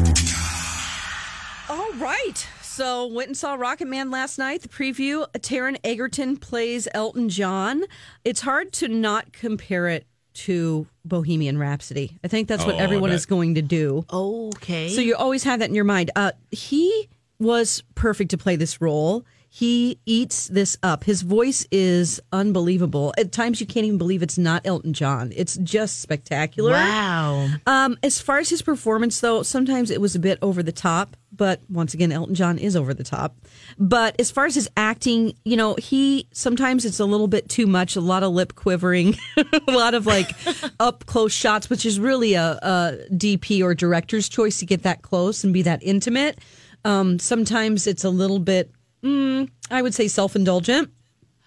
All 1.69 1.91
right. 2.03 2.47
So 2.63 3.07
went 3.07 3.27
and 3.27 3.37
saw 3.37 3.55
Rocket 3.55 3.87
Man 3.87 4.09
last 4.11 4.37
night. 4.39 4.61
The 4.61 4.69
preview. 4.69 5.27
Taron 5.33 5.77
Egerton 5.83 6.37
plays 6.37 6.87
Elton 6.93 7.29
John. 7.29 7.83
It's 8.23 8.41
hard 8.41 8.71
to 8.73 8.87
not 8.87 9.33
compare 9.33 9.87
it 9.89 10.07
to 10.35 10.87
Bohemian 11.03 11.57
Rhapsody. 11.57 12.17
I 12.23 12.29
think 12.29 12.47
that's 12.47 12.65
what 12.65 12.75
Oh, 12.75 12.79
everyone 12.79 13.09
that- 13.09 13.15
is 13.17 13.25
going 13.25 13.55
to 13.55 13.61
do. 13.61 14.05
Okay. 14.11 14.89
So 14.89 15.01
you 15.01 15.15
always 15.15 15.43
have 15.43 15.59
that 15.59 15.69
in 15.69 15.75
your 15.75 15.83
mind. 15.83 16.11
Uh, 16.15 16.31
he 16.51 17.09
was 17.39 17.83
perfect 17.95 18.31
to 18.31 18.37
play 18.37 18.55
this 18.55 18.79
role. 18.81 19.25
He 19.51 19.99
eats 20.05 20.47
this 20.47 20.77
up. 20.83 21.03
His 21.03 21.23
voice 21.23 21.65
is 21.71 22.21
unbelievable. 22.31 23.13
At 23.17 23.31
times, 23.31 23.59
you 23.59 23.65
can't 23.65 23.85
even 23.85 23.97
believe 23.97 24.21
it's 24.21 24.37
not 24.37 24.61
Elton 24.63 24.93
John. 24.93 25.33
It's 25.35 25.57
just 25.57 26.01
spectacular. 26.01 26.71
Wow. 26.71 27.47
Um, 27.65 27.97
as 28.03 28.19
far 28.19 28.37
as 28.37 28.49
his 28.49 28.61
performance, 28.61 29.19
though, 29.19 29.41
sometimes 29.41 29.89
it 29.89 29.99
was 29.99 30.15
a 30.15 30.19
bit 30.19 30.37
over 30.43 30.61
the 30.61 30.71
top. 30.71 31.17
But 31.31 31.61
once 31.69 31.93
again, 31.93 32.11
Elton 32.11 32.35
John 32.35 32.57
is 32.57 32.75
over 32.75 32.93
the 32.93 33.03
top. 33.03 33.35
But 33.77 34.19
as 34.19 34.29
far 34.29 34.45
as 34.45 34.55
his 34.55 34.69
acting, 34.77 35.33
you 35.45 35.57
know, 35.57 35.75
he 35.75 36.27
sometimes 36.31 36.85
it's 36.85 36.99
a 36.99 37.05
little 37.05 37.27
bit 37.27 37.49
too 37.49 37.65
much. 37.65 37.95
A 37.95 38.01
lot 38.01 38.23
of 38.23 38.33
lip 38.33 38.55
quivering, 38.55 39.15
a 39.37 39.71
lot 39.71 39.93
of 39.93 40.05
like 40.05 40.31
up 40.79 41.05
close 41.05 41.31
shots, 41.33 41.69
which 41.69 41.85
is 41.85 41.99
really 41.99 42.33
a, 42.33 42.59
a 42.61 42.97
DP 43.11 43.63
or 43.63 43.73
director's 43.73 44.27
choice 44.27 44.59
to 44.59 44.65
get 44.65 44.83
that 44.83 45.01
close 45.01 45.43
and 45.43 45.53
be 45.53 45.61
that 45.63 45.81
intimate. 45.81 46.39
Um, 46.85 47.19
sometimes 47.19 47.87
it's 47.87 48.03
a 48.03 48.09
little 48.09 48.39
bit, 48.39 48.71
mm, 49.03 49.49
I 49.71 49.81
would 49.81 49.93
say, 49.93 50.07
self 50.07 50.35
indulgent. 50.35 50.91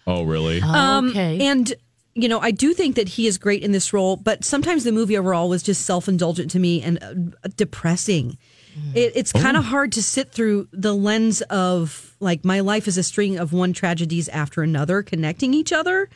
Oh, 0.06 0.22
really? 0.24 0.60
Um, 0.60 1.10
And 1.40 1.74
you 2.14 2.28
know, 2.28 2.40
I 2.40 2.50
do 2.50 2.74
think 2.74 2.96
that 2.96 3.08
he 3.08 3.26
is 3.26 3.38
great 3.38 3.62
in 3.62 3.72
this 3.72 3.92
role, 3.92 4.16
but 4.16 4.44
sometimes 4.44 4.84
the 4.84 4.92
movie 4.92 5.16
overall 5.16 5.48
was 5.48 5.62
just 5.62 5.86
self 5.86 6.08
indulgent 6.08 6.50
to 6.50 6.58
me 6.58 6.82
and 6.82 7.02
uh, 7.02 7.48
depressing. 7.56 8.36
It, 8.94 9.12
it's 9.14 9.32
kind 9.32 9.56
of 9.58 9.64
hard 9.64 9.92
to 9.92 10.02
sit 10.02 10.32
through 10.32 10.66
the 10.72 10.94
lens 10.94 11.42
of 11.42 12.16
like 12.20 12.42
my 12.42 12.60
life 12.60 12.88
is 12.88 12.96
a 12.96 13.02
string 13.02 13.38
of 13.38 13.52
one 13.52 13.74
tragedies 13.74 14.30
after 14.30 14.62
another 14.62 15.02
connecting 15.02 15.52
each 15.52 15.72
other. 15.72 16.08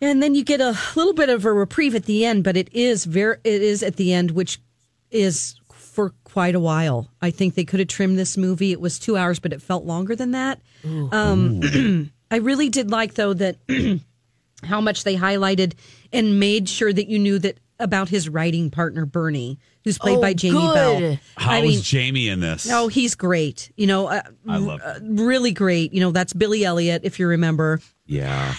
And 0.00 0.22
then 0.22 0.34
you 0.34 0.44
get 0.44 0.60
a 0.60 0.78
little 0.94 1.12
bit 1.12 1.28
of 1.30 1.44
a 1.44 1.52
reprieve 1.52 1.94
at 1.96 2.04
the 2.04 2.24
end, 2.24 2.44
but 2.44 2.56
it 2.56 2.72
is 2.72 3.04
very, 3.04 3.36
it 3.42 3.62
is 3.62 3.82
at 3.82 3.96
the 3.96 4.12
end, 4.12 4.30
which 4.32 4.60
is 5.10 5.56
for 5.56 5.63
quite 6.34 6.56
a 6.56 6.60
while. 6.60 7.08
I 7.22 7.30
think 7.30 7.54
they 7.54 7.64
could 7.64 7.78
have 7.78 7.88
trimmed 7.88 8.18
this 8.18 8.36
movie. 8.36 8.72
It 8.72 8.80
was 8.80 8.98
two 8.98 9.16
hours, 9.16 9.38
but 9.38 9.52
it 9.52 9.62
felt 9.62 9.84
longer 9.84 10.16
than 10.16 10.32
that. 10.32 10.60
Um, 10.84 12.10
I 12.30 12.38
really 12.38 12.68
did 12.70 12.90
like 12.90 13.14
though 13.14 13.34
that 13.34 13.56
how 14.64 14.80
much 14.80 15.04
they 15.04 15.14
highlighted 15.16 15.74
and 16.12 16.40
made 16.40 16.68
sure 16.68 16.92
that 16.92 17.06
you 17.08 17.20
knew 17.20 17.38
that 17.38 17.58
about 17.78 18.08
his 18.08 18.28
writing 18.28 18.68
partner 18.70 19.06
Bernie, 19.06 19.60
who's 19.84 19.96
played 19.96 20.18
Oh, 20.18 20.20
by 20.20 20.34
Jamie 20.34 20.58
good. 20.58 20.74
Bell. 20.74 21.18
How 21.36 21.52
I 21.52 21.58
is 21.60 21.74
mean, 21.76 21.82
Jamie 21.82 22.28
in 22.28 22.40
this? 22.40 22.66
no, 22.66 22.88
he's 22.88 23.14
great. 23.14 23.70
You 23.76 23.86
know, 23.86 24.08
uh, 24.08 24.22
I 24.48 24.56
love 24.58 24.80
uh, 24.84 24.98
really 25.02 25.52
great. 25.52 25.92
You 25.94 26.00
know, 26.00 26.10
that's 26.10 26.32
Billy 26.32 26.64
Elliot, 26.64 27.02
if 27.04 27.20
you 27.20 27.28
remember. 27.28 27.80
Yeah. 28.06 28.54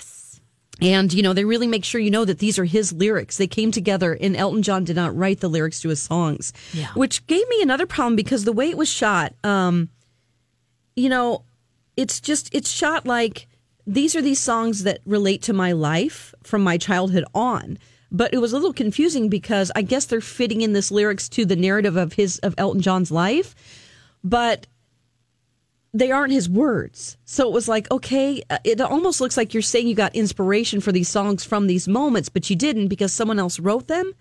And, 0.81 1.13
you 1.13 1.23
know, 1.23 1.31
they 1.33 1.45
really 1.45 1.67
make 1.67 1.85
sure 1.85 2.01
you 2.01 2.11
know 2.11 2.25
that 2.25 2.39
these 2.39 2.59
are 2.59 2.65
his 2.65 2.91
lyrics. 2.91 3.37
They 3.37 3.47
came 3.47 3.71
together, 3.71 4.13
and 4.19 4.35
Elton 4.35 4.61
John 4.61 4.83
did 4.83 4.95
not 4.97 5.15
write 5.15 5.39
the 5.39 5.47
lyrics 5.47 5.79
to 5.81 5.89
his 5.89 6.01
songs, 6.01 6.51
Yeah. 6.73 6.87
which 6.95 7.25
gave 7.27 7.47
me 7.47 7.61
another 7.61 7.85
problem 7.85 8.15
because 8.17 8.43
the 8.43 8.51
way 8.51 8.69
it 8.69 8.77
was 8.77 8.89
shot, 8.89 9.33
um, 9.43 9.89
you 10.95 11.07
know, 11.09 11.43
it's 11.95 12.19
just, 12.19 12.53
it's 12.53 12.69
shot 12.69 13.05
like 13.05 13.47
these 13.87 14.15
are 14.15 14.21
these 14.21 14.39
songs 14.39 14.83
that 14.83 14.99
relate 15.05 15.41
to 15.43 15.53
my 15.53 15.71
life 15.71 16.33
from 16.43 16.61
my 16.63 16.77
childhood 16.77 17.23
on. 17.33 17.77
But 18.11 18.33
it 18.33 18.37
was 18.39 18.51
a 18.51 18.55
little 18.57 18.73
confusing 18.73 19.29
because 19.29 19.71
I 19.75 19.81
guess 19.81 20.05
they're 20.05 20.21
fitting 20.21 20.61
in 20.61 20.73
this 20.73 20.91
lyrics 20.91 21.29
to 21.29 21.45
the 21.45 21.55
narrative 21.55 21.95
of 21.95 22.13
his, 22.13 22.37
of 22.39 22.53
Elton 22.57 22.81
John's 22.81 23.11
life. 23.11 23.55
But 24.23 24.67
they 25.97 26.11
aren't 26.11 26.33
his 26.33 26.49
words. 26.49 27.17
So 27.23 27.47
it 27.47 27.53
was 27.53 27.69
like, 27.69 27.89
okay, 27.89 28.43
uh, 28.49 28.57
it 28.65 28.81
almost 28.81 29.21
looks 29.21 29.37
like 29.37 29.53
you're 29.53 29.63
saying 29.63 29.87
you 29.87 29.95
got 29.95 30.13
inspiration 30.13 30.81
for 30.81 30.91
these 30.91 31.07
songs 31.07 31.45
from 31.45 31.67
these 31.67 31.87
moments, 31.87 32.27
but 32.27 32.49
you 32.49 32.55
didn't 32.57 32.89
because 32.89 33.13
someone 33.13 33.39
else 33.39 33.59
wrote 33.59 33.87
them. 33.87 34.13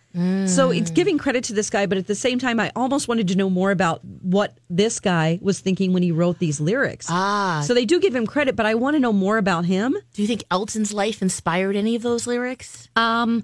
So 0.46 0.70
it's 0.70 0.92
giving 0.92 1.18
credit 1.18 1.42
to 1.44 1.52
this 1.54 1.68
guy, 1.70 1.86
but 1.86 1.98
at 1.98 2.06
the 2.06 2.14
same 2.14 2.38
time, 2.38 2.60
I 2.60 2.70
almost 2.76 3.08
wanted 3.08 3.26
to 3.28 3.34
know 3.34 3.50
more 3.50 3.72
about 3.72 4.04
what 4.04 4.56
this 4.70 5.00
guy 5.00 5.40
was 5.42 5.58
thinking 5.58 5.92
when 5.92 6.04
he 6.04 6.12
wrote 6.12 6.38
these 6.38 6.60
lyrics. 6.60 7.08
Ah. 7.10 7.64
So 7.66 7.74
they 7.74 7.84
do 7.84 7.98
give 7.98 8.14
him 8.14 8.24
credit, 8.24 8.54
but 8.54 8.64
I 8.64 8.76
want 8.76 8.94
to 8.94 9.00
know 9.00 9.12
more 9.12 9.38
about 9.38 9.64
him. 9.64 9.96
Do 10.12 10.22
you 10.22 10.28
think 10.28 10.44
Elton's 10.52 10.92
life 10.92 11.20
inspired 11.20 11.74
any 11.74 11.96
of 11.96 12.02
those 12.02 12.28
lyrics? 12.28 12.88
Um, 12.94 13.42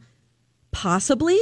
possibly. 0.70 1.40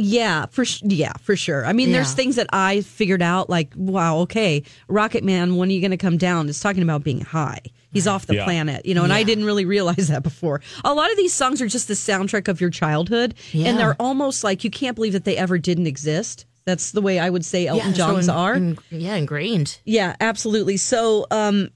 Yeah, 0.00 0.46
for 0.46 0.64
sh- 0.64 0.80
yeah, 0.84 1.12
for 1.20 1.34
sure. 1.34 1.66
I 1.66 1.72
mean, 1.72 1.90
there's 1.90 2.14
things 2.14 2.36
that 2.36 2.46
I 2.52 2.82
figured 2.82 3.20
out 3.20 3.50
like, 3.50 3.72
wow, 3.76 4.18
okay, 4.18 4.62
Rocket 4.86 5.24
Man, 5.24 5.56
when 5.56 5.68
are 5.68 5.72
you 5.72 5.80
going 5.80 5.90
to 5.90 5.96
come 5.96 6.16
down? 6.18 6.48
It's 6.48 6.60
talking 6.60 6.84
about 6.84 7.02
being 7.02 7.20
high. 7.20 7.60
He's 7.90 8.06
off 8.06 8.26
the 8.26 8.36
Yeah. 8.36 8.44
planet, 8.44 8.86
you 8.86 8.94
know, 8.94 9.02
and 9.02 9.12
I 9.12 9.24
didn't 9.24 9.44
really 9.44 9.64
realize 9.64 10.06
that 10.08 10.22
before. 10.22 10.60
A 10.84 10.94
lot 10.94 11.10
of 11.10 11.16
these 11.16 11.32
songs 11.32 11.60
are 11.60 11.66
just 11.66 11.88
the 11.88 11.94
soundtrack 11.94 12.46
of 12.46 12.60
your 12.60 12.70
childhood, 12.70 13.34
Yeah. 13.50 13.68
and 13.70 13.78
they're 13.78 13.96
almost 13.98 14.44
like 14.44 14.62
you 14.62 14.70
can't 14.70 14.94
believe 14.94 15.14
that 15.14 15.24
they 15.24 15.36
ever 15.36 15.58
didn't 15.58 15.88
exist. 15.88 16.44
That's 16.64 16.92
the 16.92 17.00
way 17.02 17.18
I 17.18 17.28
would 17.28 17.44
say 17.44 17.66
Elton 17.66 17.88
yeah, 17.88 17.92
so 17.94 17.96
John's 17.96 18.28
in- 18.28 18.34
are. 18.34 18.54
in- 18.54 18.78
yeah, 18.90 19.16
ingrained. 19.16 19.78
Yeah, 19.84 20.14
absolutely. 20.20 20.76
So, 20.76 21.26
um, 21.32 21.70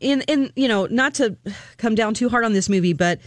in 0.00 0.20
in 0.28 0.50
you 0.56 0.68
know, 0.68 0.86
not 0.90 1.14
to 1.14 1.36
come 1.78 1.94
down 1.94 2.14
too 2.14 2.28
hard 2.28 2.44
on 2.44 2.52
this 2.52 2.68
movie, 2.68 2.92
but 2.92 3.18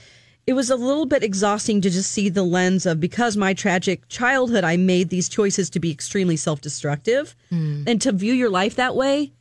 it 0.49 0.53
was 0.53 0.71
a 0.71 0.75
little 0.75 1.05
bit 1.05 1.23
exhausting 1.23 1.79
to 1.79 1.91
just 1.91 2.11
see 2.11 2.27
the 2.27 2.41
lens 2.41 2.87
of 2.87 2.99
because 2.99 3.37
my 3.37 3.53
tragic 3.53 4.07
childhood, 4.09 4.63
I 4.63 4.77
made 4.77 5.09
these 5.09 5.29
choices 5.29 5.69
to 5.69 5.79
be 5.79 5.91
extremely 5.91 6.37
self 6.37 6.59
destructive, 6.59 7.35
and 7.51 8.01
to 8.01 8.11
view 8.11 8.33
your 8.33 8.49
life 8.49 8.75
that 8.75 8.95
way, 8.95 9.31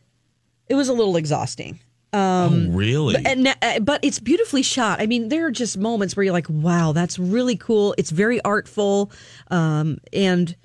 it 0.68 0.74
was 0.74 0.90
a 0.90 0.92
little 0.92 1.16
exhausting. 1.16 1.80
oh, 2.12 2.66
really? 2.68 3.24
And 3.24 3.48
uh, 3.48 3.80
but 3.80 4.00
it's 4.02 4.18
beautifully 4.18 4.62
shot. 4.62 5.00
I 5.00 5.06
mean, 5.06 5.30
there 5.30 5.46
are 5.46 5.50
just 5.50 5.78
moments 5.78 6.14
where 6.14 6.24
you're 6.24 6.34
like, 6.34 6.50
"Wow, 6.50 6.92
that's 6.92 7.18
really 7.18 7.56
cool." 7.56 7.94
It's 7.96 8.10
very 8.10 8.42
artful, 8.44 9.10
um, 9.50 9.96
and 10.12 10.56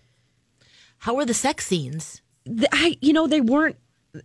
How 0.98 1.16
were 1.16 1.26
the 1.26 1.34
sex 1.34 1.66
scenes? 1.66 2.22
th- 2.46 2.68
I, 2.74 2.98
you 3.00 3.14
know, 3.14 3.28
they 3.28 3.40
weren't 3.40 3.78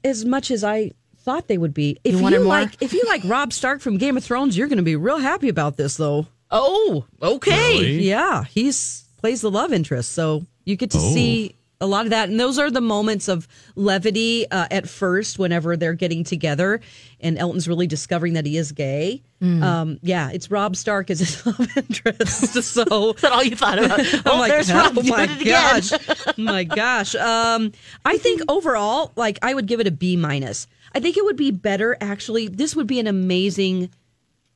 as 0.03 0.25
much 0.25 0.51
as 0.51 0.65
I 0.65 0.91
thought 1.29 1.47
they 1.47 1.59
would 1.59 1.75
be. 1.75 1.99
If 2.05 2.15
You 2.15 2.27
you, 2.31 2.39
like, 2.41 2.81
if 2.81 2.95
you 2.95 3.03
like 3.07 3.21
Robb 3.25 3.53
Stark 3.53 3.83
from 3.83 3.99
Game 3.99 4.17
of 4.17 4.25
Thrones, 4.25 4.57
you're 4.57 4.67
going 4.69 4.79
to 4.79 4.83
be 4.83 4.97
real 4.97 5.19
happy 5.19 5.51
about 5.51 5.77
this, 5.77 5.99
though. 5.99 6.27
Oh, 6.51 7.05
okay. 7.21 7.79
Really? 7.81 8.09
Yeah, 8.09 8.45
he's 8.45 9.05
plays 9.19 9.43
the 9.43 9.51
love 9.51 9.71
interest, 9.75 10.13
so 10.13 10.47
you 10.65 10.75
get 10.77 10.91
to 10.93 10.99
Oh. 10.99 11.13
see 11.13 11.55
a 11.81 11.87
lot 11.87 12.07
of 12.07 12.11
that, 12.11 12.29
and 12.31 12.41
those 12.41 12.59
are 12.59 12.71
the 12.71 12.81
moments 12.81 13.29
of 13.29 13.47
levity 13.77 14.51
uh, 14.51 14.67
at 14.71 14.89
first, 14.89 15.39
whenever 15.39 15.77
they're 15.77 15.93
getting 15.95 16.25
together, 16.25 16.81
and 17.21 17.37
Elton's 17.39 17.69
really 17.69 17.87
discovering 17.87 18.33
that 18.33 18.47
he 18.47 18.57
is 18.57 18.73
gay. 18.73 19.23
Hmm. 19.41 19.63
Um, 19.63 19.99
yeah, 20.03 20.31
it's 20.31 20.51
Robb 20.51 20.75
Stark 20.77 21.11
as 21.11 21.21
his 21.21 21.45
love 21.47 21.69
interest. 21.77 22.55
So 22.65 23.11
Is 23.15 23.21
that 23.21 23.33
all 23.33 23.45
you 23.45 23.55
thought 23.55 23.79
about? 23.85 24.01
I'm 24.01 24.23
Oh, 24.25 24.39
like, 24.39 24.51
there's 24.51 24.71
oh 24.71 24.75
Rob 24.77 24.95
doing 24.95 25.09
my 25.09 25.27
gosh, 25.45 25.91
my 26.39 26.65
gosh. 26.65 27.15
Um, 27.15 27.73
I 28.05 28.17
think 28.17 28.41
overall, 28.49 29.13
like, 29.15 29.39
I 29.43 29.53
would 29.53 29.67
give 29.67 29.79
it 29.81 29.87
a 29.87 29.91
B 29.93 30.17
minus. 30.17 30.67
I 30.95 31.01
think 31.01 31.17
it 31.17 31.25
would 31.25 31.37
be 31.37 31.51
better. 31.51 31.97
Actually, 32.01 32.49
this 32.49 32.75
would 32.77 32.87
be 32.87 32.99
an 33.01 33.07
amazing 33.07 33.91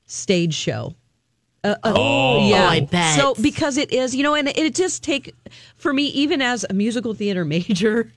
stage 0.07 0.55
show. 0.55 0.95
Uh, 1.65 1.77
uh, 1.85 1.93
Oh. 1.95 2.49
yeah. 2.49 2.65
Oh, 2.65 2.69
I 2.69 2.81
bet. 2.81 3.17
So 3.19 3.35
because 3.41 3.77
it 3.77 3.93
is, 3.93 4.15
you 4.17 4.23
know, 4.23 4.35
and 4.35 4.49
it 4.49 4.75
just 4.75 5.03
take 5.05 5.35
for 5.77 5.93
me, 5.93 6.07
even 6.09 6.43
as 6.43 6.65
a 6.69 6.75
musical 6.75 7.15
theater 7.15 7.45
major, 7.57 8.11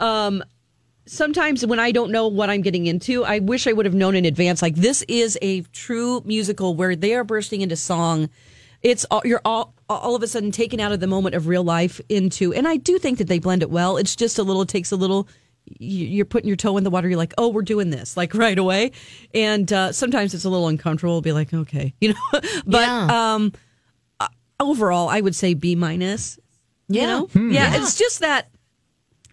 um, 0.00 0.44
sometimes 1.06 1.66
when 1.66 1.80
I 1.80 1.90
don't 1.90 2.12
know 2.12 2.28
what 2.28 2.50
I'm 2.50 2.60
getting 2.62 2.86
into, 2.86 3.24
I 3.24 3.40
wish 3.40 3.66
I 3.66 3.72
would 3.72 3.84
have 3.86 3.94
known 3.94 4.14
in 4.14 4.24
advance. 4.24 4.62
Like 4.62 4.76
this 4.76 5.02
is 5.08 5.36
a 5.42 5.62
true 5.72 6.22
musical 6.24 6.74
where 6.74 6.94
they 6.94 7.14
are 7.14 7.24
bursting 7.24 7.62
into 7.62 7.76
song. 7.76 8.30
It's 8.82 9.04
all, 9.10 9.22
you're 9.24 9.40
all 9.44 9.74
all 9.88 10.14
of 10.14 10.22
a 10.22 10.26
sudden 10.26 10.50
taken 10.50 10.78
out 10.80 10.92
of 10.92 11.00
the 11.00 11.06
moment 11.06 11.34
of 11.34 11.46
real 11.46 11.64
life 11.64 12.00
into, 12.08 12.54
and 12.54 12.66
I 12.68 12.76
do 12.76 12.98
think 12.98 13.18
that 13.18 13.28
they 13.28 13.38
blend 13.38 13.62
it 13.62 13.70
well. 13.70 13.96
It's 13.96 14.14
just 14.16 14.38
a 14.38 14.42
little 14.42 14.64
takes 14.66 14.92
a 14.92 14.96
little. 14.96 15.26
You- 15.66 16.06
You're 16.06 16.24
putting 16.26 16.48
your 16.48 16.56
toe 16.56 16.76
in 16.76 16.84
the 16.84 16.90
water. 16.90 17.08
You're 17.08 17.18
like, 17.18 17.34
oh, 17.38 17.48
we're 17.48 17.62
doing 17.62 17.90
this 17.90 18.16
like 18.16 18.34
right 18.34 18.58
away, 18.58 18.92
and 19.34 19.72
uh, 19.72 19.92
sometimes 19.92 20.34
it's 20.34 20.44
a 20.44 20.50
little 20.50 20.68
uncomfortable. 20.68 21.20
Be 21.20 21.32
like, 21.32 21.52
okay, 21.54 21.94
you 22.00 22.10
know, 22.14 22.40
but 22.66 22.82
Yeah. 22.82 23.34
um, 23.34 23.52
uh, 24.20 24.28
overall, 24.60 25.08
I 25.08 25.20
would 25.20 25.34
say 25.34 25.54
B 25.54 25.74
minus. 25.74 26.38
You 26.88 27.02
know, 27.02 27.26
Hmm. 27.28 27.50
yeah, 27.50 27.76
it's 27.80 27.96
just 27.96 28.20
that 28.20 28.50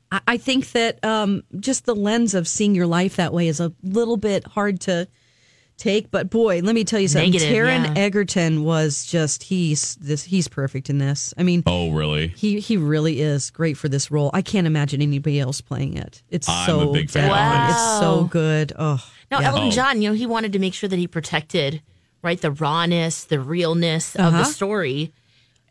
I- 0.09 0.21
I 0.25 0.37
think 0.37 0.71
that 0.71 1.03
um, 1.03 1.43
just 1.59 1.85
the 1.85 1.95
lens 1.95 2.33
of 2.33 2.47
seeing 2.47 2.75
your 2.75 2.87
life 2.87 3.17
that 3.17 3.33
way 3.33 3.47
is 3.49 3.59
a 3.59 3.73
little 3.83 4.15
bit 4.17 4.45
hard 4.47 4.79
to 4.81 5.07
take. 5.77 6.11
But 6.11 6.29
boy, 6.29 6.61
let 6.61 6.75
me 6.75 6.83
tell 6.83 6.99
you 6.99 7.07
something. 7.07 7.31
Negative, 7.31 7.53
Taron 7.55 7.85
yeah. 7.95 8.01
Egerton 8.03 8.63
was 8.63 9.05
just 9.05 9.43
he's 9.43 9.95
this 9.95 10.23
he's 10.23 10.47
perfect 10.47 10.89
in 10.89 10.97
this. 10.97 11.33
I 11.37 11.43
mean, 11.43 11.63
oh, 11.65 11.91
really? 11.91 12.27
he 12.29 12.59
he 12.59 12.77
really 12.77 13.21
is 13.21 13.49
great 13.51 13.77
for 13.77 13.89
this 13.89 14.11
role. 14.11 14.29
I 14.33 14.41
can't 14.41 14.67
imagine 14.67 15.01
anybody 15.01 15.39
else 15.39 15.61
playing 15.61 15.97
it. 15.97 16.21
It's 16.29 16.47
I'm 16.49 16.65
so 16.67 16.89
a 16.89 16.93
big 16.93 17.09
fan 17.09 17.29
dead 17.29 17.31
of 17.31 17.37
on. 17.37 17.67
his. 17.67 17.75
It's 17.75 17.99
so 17.99 18.23
good. 18.25 18.73
Oh, 18.77 19.03
Now, 19.29 19.39
yeah. 19.39 19.49
Elton 19.49 19.67
Oh. 19.67 19.71
John, 19.71 20.01
you 20.01 20.09
know, 20.09 20.15
he 20.15 20.25
wanted 20.25 20.53
to 20.53 20.59
make 20.59 20.73
sure 20.73 20.89
that 20.89 20.99
he 20.99 21.07
protected, 21.07 21.81
right, 22.21 22.39
the 22.39 22.51
rawness, 22.51 23.23
the 23.23 23.39
realness 23.39 24.15
of 24.15 24.25
Uh-huh. 24.27 24.37
the 24.39 24.43
story. 24.45 25.13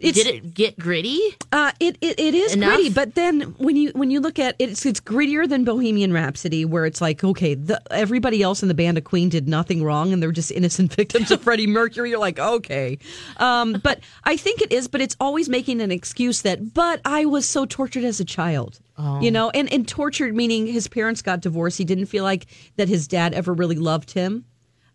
It's- 0.00 0.14
Did 0.24 0.34
it 0.34 0.54
get 0.54 0.78
gritty? 0.78 1.20
Uh, 1.52 1.72
it, 1.78 1.98
it 2.00 2.18
it 2.18 2.34
is 2.34 2.54
Enough? 2.54 2.74
gritty, 2.74 2.90
but 2.90 3.14
then 3.14 3.40
when 3.58 3.76
you 3.76 3.90
when 3.90 4.10
you 4.10 4.20
look 4.20 4.38
at 4.38 4.54
it, 4.58 4.70
it's 4.70 4.86
it's 4.86 5.00
grittier 5.00 5.48
than 5.48 5.64
Bohemian 5.64 6.12
Rhapsody, 6.12 6.64
where 6.64 6.86
it's 6.86 7.00
like 7.00 7.22
okay, 7.22 7.54
the, 7.54 7.80
everybody 7.92 8.42
else 8.42 8.62
in 8.62 8.68
the 8.68 8.74
band 8.74 8.96
of 8.98 9.04
Queen 9.04 9.28
did 9.28 9.46
nothing 9.48 9.84
wrong, 9.84 10.12
and 10.12 10.22
they're 10.22 10.32
just 10.32 10.50
innocent 10.52 10.94
victims 10.96 11.30
of 11.30 11.42
Freddie 11.42 11.66
Mercury. 11.66 12.10
You're 12.10 12.18
like 12.18 12.38
okay, 12.38 12.98
um, 13.36 13.80
but 13.82 14.00
I 14.24 14.36
think 14.36 14.62
it 14.62 14.72
is, 14.72 14.88
but 14.88 15.00
it's 15.02 15.16
always 15.20 15.48
making 15.48 15.80
an 15.82 15.90
excuse 15.90 16.42
that. 16.42 16.72
But 16.72 17.00
I 17.04 17.26
was 17.26 17.44
so 17.46 17.66
tortured 17.66 18.04
as 18.04 18.20
a 18.20 18.24
child, 18.24 18.80
you 19.20 19.30
know, 19.30 19.50
and 19.50 19.70
and 19.72 19.86
tortured 19.86 20.34
meaning 20.34 20.66
his 20.66 20.88
parents 20.88 21.20
got 21.20 21.40
divorced. 21.40 21.76
He 21.78 21.84
didn't 21.84 22.06
feel 22.06 22.24
like 22.24 22.46
that 22.76 22.88
his 22.88 23.06
dad 23.06 23.34
ever 23.34 23.52
really 23.52 23.76
loved 23.76 24.12
him. 24.12 24.44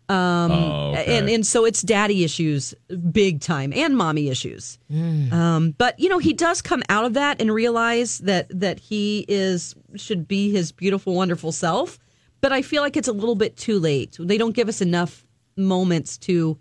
Um, 0.08 0.52
Oh, 0.52 0.90
okay. 0.92 1.18
and 1.18 1.28
and 1.28 1.44
so 1.46 1.64
it's 1.64 1.82
daddy 1.82 2.22
issues 2.22 2.74
big 3.10 3.40
time 3.40 3.72
and 3.72 3.96
mommy 3.96 4.28
issues. 4.28 4.78
Um, 4.90 5.74
but 5.76 5.98
you 5.98 6.08
know 6.08 6.18
he 6.18 6.32
does 6.32 6.62
come 6.62 6.82
out 6.88 7.04
of 7.04 7.14
that 7.14 7.40
and 7.40 7.52
realize 7.52 8.18
that 8.20 8.46
that 8.60 8.78
he 8.78 9.24
is 9.28 9.74
should 9.96 10.28
be 10.28 10.50
his 10.52 10.70
beautiful, 10.72 11.14
wonderful 11.14 11.50
self. 11.50 11.98
But 12.40 12.52
I 12.52 12.62
feel 12.62 12.82
like 12.82 12.96
it's 12.96 13.08
a 13.08 13.12
little 13.12 13.34
bit 13.34 13.56
too 13.56 13.80
late. 13.80 14.16
They 14.20 14.38
don't 14.38 14.54
give 14.54 14.68
us 14.68 14.80
enough 14.80 15.24
moments 15.56 16.18
to 16.18 16.56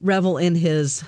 revel 0.00 0.36
in 0.38 0.54
his 0.54 1.02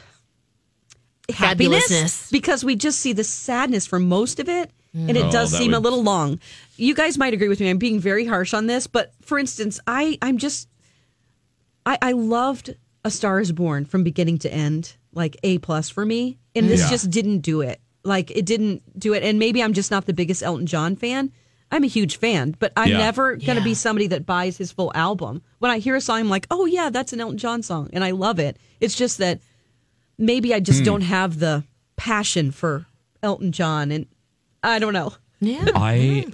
happiness 1.31 1.85
Fabulousness. 1.91 2.31
because 2.33 2.65
we 2.65 2.75
just 2.75 2.99
see 3.01 3.13
the 3.13 3.23
sadness 3.25 3.87
for 3.87 3.99
most 4.01 4.41
of 4.41 4.49
it. 4.49 4.71
And 4.95 5.17
it 5.17 5.27
Oh, 5.27 5.31
does 5.31 5.53
that 5.53 5.59
seem 5.59 5.75
a 5.75 5.79
little 5.79 6.03
long. 6.03 6.41
You 6.77 6.95
guys 6.95 7.19
might 7.19 7.35
agree 7.35 7.47
with 7.49 7.61
me. 7.61 7.69
I'm 7.69 7.79
being 7.79 8.01
very 8.01 8.25
harsh 8.25 8.55
on 8.55 8.67
this, 8.67 8.87
but 8.87 9.13
for 9.21 9.39
instance, 9.39 9.79
I 9.87 10.19
I'm 10.23 10.39
just 10.39 10.67
I, 11.89 11.99
I 12.03 12.13
loved 12.13 12.75
A 13.05 13.11
Star 13.11 13.41
Is 13.41 13.51
Born 13.51 13.87
from 13.87 14.05
beginning 14.05 14.39
to 14.39 14.53
end, 14.53 14.97
like 15.15 15.39
A 15.43 15.57
plus 15.59 15.89
for 15.89 16.05
me, 16.05 16.39
and 16.55 16.69
this 16.69 16.83
Yeah. 16.83 16.91
just 16.91 17.11
didn't 17.11 17.39
do 17.39 17.63
it. 17.63 17.81
Like 18.05 18.31
it 18.31 18.45
didn't 18.45 18.83
do 18.99 19.15
it, 19.15 19.23
and 19.23 19.39
maybe 19.39 19.63
I'm 19.63 19.73
just 19.73 19.91
not 19.91 20.05
the 20.05 20.13
biggest 20.13 20.43
Elton 20.43 20.67
John 20.67 20.97
fan. 20.97 21.33
I'm 21.71 21.85
a 21.85 21.89
huge 21.89 22.19
fan, 22.19 22.55
but 22.59 22.73
I'm 22.77 22.91
Yeah. 22.91 22.99
never 22.99 23.37
gonna 23.37 23.63
be 23.63 23.73
somebody 23.73 24.07
that 24.09 24.27
buys 24.27 24.59
his 24.59 24.71
full 24.71 24.93
album. 24.95 25.41
When 25.61 25.71
I 25.71 25.79
hear 25.79 25.97
a 25.97 26.01
song, 26.01 26.21
I'm 26.21 26.29
like, 26.29 26.47
oh 26.51 26.67
yeah, 26.67 26.91
that's 26.91 27.15
an 27.15 27.21
Elton 27.21 27.39
John 27.39 27.63
song, 27.63 27.89
and 27.95 28.05
I 28.05 28.11
love 28.11 28.39
it. 28.39 28.59
It's 28.81 28.95
just 28.95 29.17
that 29.19 29.41
maybe 30.19 30.53
I 30.53 30.61
just 30.61 30.81
hmm. 30.81 30.85
don't 30.85 31.01
have 31.03 31.39
the 31.39 31.65
passion 31.97 32.51
for 32.51 32.87
Elton 33.23 33.51
John, 33.51 33.91
and 33.93 34.07
I 34.63 34.79
don't 34.79 34.93
know. 34.93 35.15
Yeah. 35.41 35.65
I, 35.75 36.27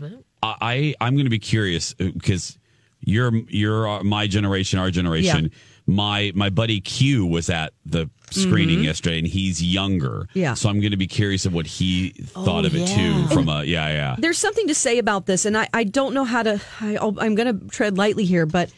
I, 0.42 0.94
I'm 1.00 1.14
going 1.14 1.26
to 1.26 1.30
be 1.30 1.38
curious 1.38 1.94
uh, 2.00 2.08
because 2.14 2.58
you're 3.06 3.32
you're 3.48 3.88
uh, 3.88 4.02
my 4.04 4.26
generation, 4.26 4.78
our 4.78 4.90
generation. 4.90 5.50
My 5.86 6.32
my 6.34 6.48
buddy 6.48 6.80
Q 6.80 7.26
was 7.26 7.50
at 7.50 7.74
the 7.84 8.08
screening 8.30 8.78
Mhm. 8.78 8.84
yesterday, 8.84 9.18
and 9.18 9.26
he's 9.26 9.62
younger. 9.62 10.28
Yeah. 10.32 10.54
So 10.54 10.70
I'm 10.70 10.80
going 10.80 10.92
to 10.92 10.96
be 10.96 11.06
curious 11.06 11.44
of 11.44 11.52
what 11.52 11.66
he 11.66 12.10
thought 12.10 12.64
Oh, 12.64 12.66
of 12.66 12.74
it 12.74 12.88
yeah. 12.88 12.96
too. 12.96 13.26
From 13.34 13.48
a 13.50 13.64
yeah, 13.64 13.88
yeah. 13.88 14.16
There's 14.18 14.38
something 14.38 14.66
to 14.68 14.74
say 14.74 14.96
about 14.98 15.26
this, 15.26 15.44
and 15.44 15.58
I, 15.58 15.68
I 15.74 15.84
don't 15.84 16.14
know 16.14 16.24
how 16.24 16.42
to. 16.42 16.58
I, 16.80 16.96
I'm 16.96 17.34
going 17.34 17.58
to 17.60 17.66
tread 17.68 17.98
lightly 17.98 18.24
here, 18.24 18.46
but 18.46 18.72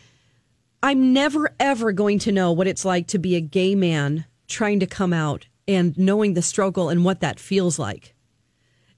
I'm 0.82 1.12
never 1.12 1.54
ever 1.60 1.92
going 1.92 2.18
to 2.20 2.32
know 2.32 2.50
what 2.50 2.66
it's 2.66 2.84
like 2.84 3.06
to 3.08 3.18
be 3.18 3.36
a 3.36 3.40
gay 3.40 3.74
man 3.76 4.24
trying 4.48 4.80
to 4.80 4.86
come 4.86 5.12
out 5.12 5.46
and 5.68 5.96
knowing 5.96 6.34
the 6.34 6.42
struggle 6.42 6.88
and 6.88 7.04
what 7.04 7.20
that 7.20 7.38
feels 7.38 7.78
like. 7.78 8.14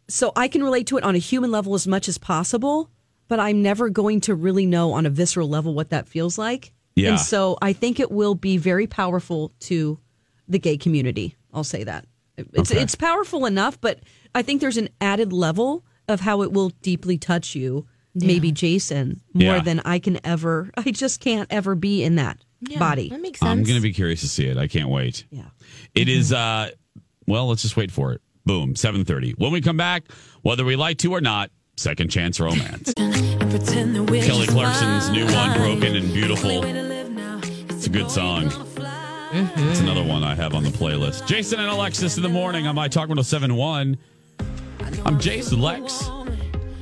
So 0.09 0.33
I 0.35 0.49
can 0.49 0.63
relate 0.63 0.87
to 0.89 0.97
it 0.97 1.05
on 1.05 1.15
a 1.15 1.19
human 1.19 1.51
level 1.51 1.75
as 1.75 1.87
much 1.87 2.09
as 2.09 2.17
possible, 2.17 2.91
but 3.29 3.39
I'm 3.41 3.63
never 3.63 3.89
going 3.91 4.21
to 4.23 4.35
really 4.35 4.67
know 4.67 4.93
on 4.93 5.07
a 5.07 5.11
visceral 5.11 5.49
level 5.49 5.75
what 5.75 5.91
that 5.91 6.09
feels 6.09 6.39
like. 6.39 6.73
Yeah. 6.97 7.11
And 7.11 7.21
so 7.21 7.57
I 7.63 7.73
think 7.73 8.01
it 8.01 8.11
will 8.11 8.35
be 8.35 8.57
very 8.57 8.87
powerful 8.87 9.53
to 9.61 9.99
the 10.49 10.59
gay 10.59 10.77
community. 10.77 11.37
I'll 11.53 11.65
say 11.65 11.85
that. 11.85 12.07
It's 12.37 12.71
Okay. 12.71 12.81
it's 12.81 12.95
powerful 12.95 13.47
enough, 13.47 13.81
but 13.81 14.01
I 14.35 14.43
think 14.43 14.61
there's 14.61 14.77
an 14.77 14.89
added 15.01 15.33
level 15.33 15.85
of 16.09 16.21
how 16.21 16.43
it 16.43 16.53
will 16.53 16.71
deeply 16.83 17.19
touch 17.19 17.55
you, 17.55 17.87
maybe 18.15 18.51
Jason, 18.53 19.21
more 19.35 19.57
Yeah. 19.57 19.61
than 19.61 19.81
I 19.85 19.99
can 19.99 20.19
ever 20.25 20.71
I 20.77 20.91
just 20.91 21.21
can't 21.21 21.47
ever 21.51 21.75
be 21.75 22.03
in 22.03 22.15
that 22.17 22.39
body. 22.79 23.09
That 23.11 23.21
makes 23.21 23.43
I'm 23.43 23.63
going 23.63 23.77
to 23.77 23.81
be 23.83 23.93
curious 23.93 24.21
to 24.23 24.29
see 24.29 24.47
it. 24.47 24.57
I 24.57 24.67
can't 24.69 24.89
wait. 24.89 25.25
Yeah. 25.31 25.51
It 25.95 26.09
is. 26.09 26.33
uh 26.33 26.71
Well, 27.27 27.49
let's 27.49 27.63
just 27.63 27.77
wait 27.77 27.91
for 27.93 28.13
it. 28.13 28.23
Boom, 28.47 28.75
7:30. 28.75 29.35
When 29.39 29.53
we 29.53 29.61
come 29.61 29.77
back, 29.77 30.05
whether 30.43 30.65
we 30.65 30.75
like 30.77 30.99
to 30.99 31.13
or 31.13 31.21
not, 31.21 31.51
second 31.79 32.09
chance 32.11 32.41
romance. 32.41 32.93
Kelly 32.97 34.47
Clarkson's 34.47 35.11
new 35.11 35.25
one, 35.27 35.57
Broken 35.57 35.97
and 35.97 36.13
Beautiful. 36.13 36.63
It's 37.71 37.87
a 37.87 37.91
good 37.91 38.11
song. 38.11 38.47
It's 39.33 39.81
another 39.81 40.03
one 40.03 40.25
I 40.25 40.35
have 40.35 40.55
on 40.55 40.65
the 40.65 40.71
playlist. 40.71 41.27
Jason 41.27 41.61
and 41.61 41.71
Alexis 41.71 42.17
in 42.17 42.23
the 42.23 42.29
morning 42.29 42.67
on 42.67 42.75
My 42.75 42.89
Talk 42.89 43.09
1071. 43.09 43.97
I'm 45.05 45.21
Jason 45.21 45.61
Lex 45.61 46.09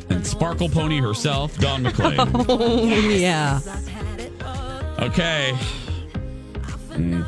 and 0.09 0.27
Sparkle 0.27 0.69
Pony 0.69 1.01
herself, 1.01 1.57
Dawn 1.59 1.85
McClain. 1.85 2.47
Oh 2.49 2.85
yeah. 3.09 3.61
Okay. 4.99 5.53
Mm. 6.91 7.27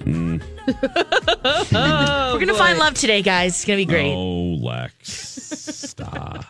Mm. 0.00 0.57
We're 1.72 2.38
gonna 2.38 2.52
find 2.52 2.78
love 2.78 2.92
today, 2.92 3.22
guys. 3.22 3.54
It's 3.54 3.64
gonna 3.64 3.78
be 3.78 3.86
great. 3.86 4.12
Oh, 4.12 4.58
Lex. 4.62 5.00
Stop. 5.02 6.44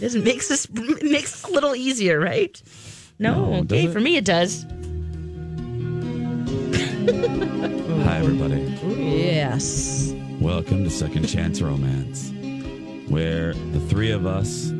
Doesn't 0.00 0.24
makes 0.24 0.48
this 0.48 0.68
makes 0.70 1.44
it 1.44 1.50
a 1.50 1.52
little 1.52 1.76
easier, 1.76 2.18
right? 2.18 2.60
No, 3.20 3.50
No, 3.50 3.60
okay. 3.60 3.86
For 3.86 4.00
me, 4.00 4.16
it 4.16 4.24
does. 4.24 4.64
Hi, 8.04 8.18
everybody. 8.18 8.62
Yes. 9.00 10.12
Welcome 10.40 10.82
to 10.82 10.90
Second 10.90 11.28
Chance 11.28 11.62
Romance, 11.62 12.32
where 13.08 13.54
the 13.54 13.80
three 13.88 14.10
of 14.10 14.26
us 14.26 14.70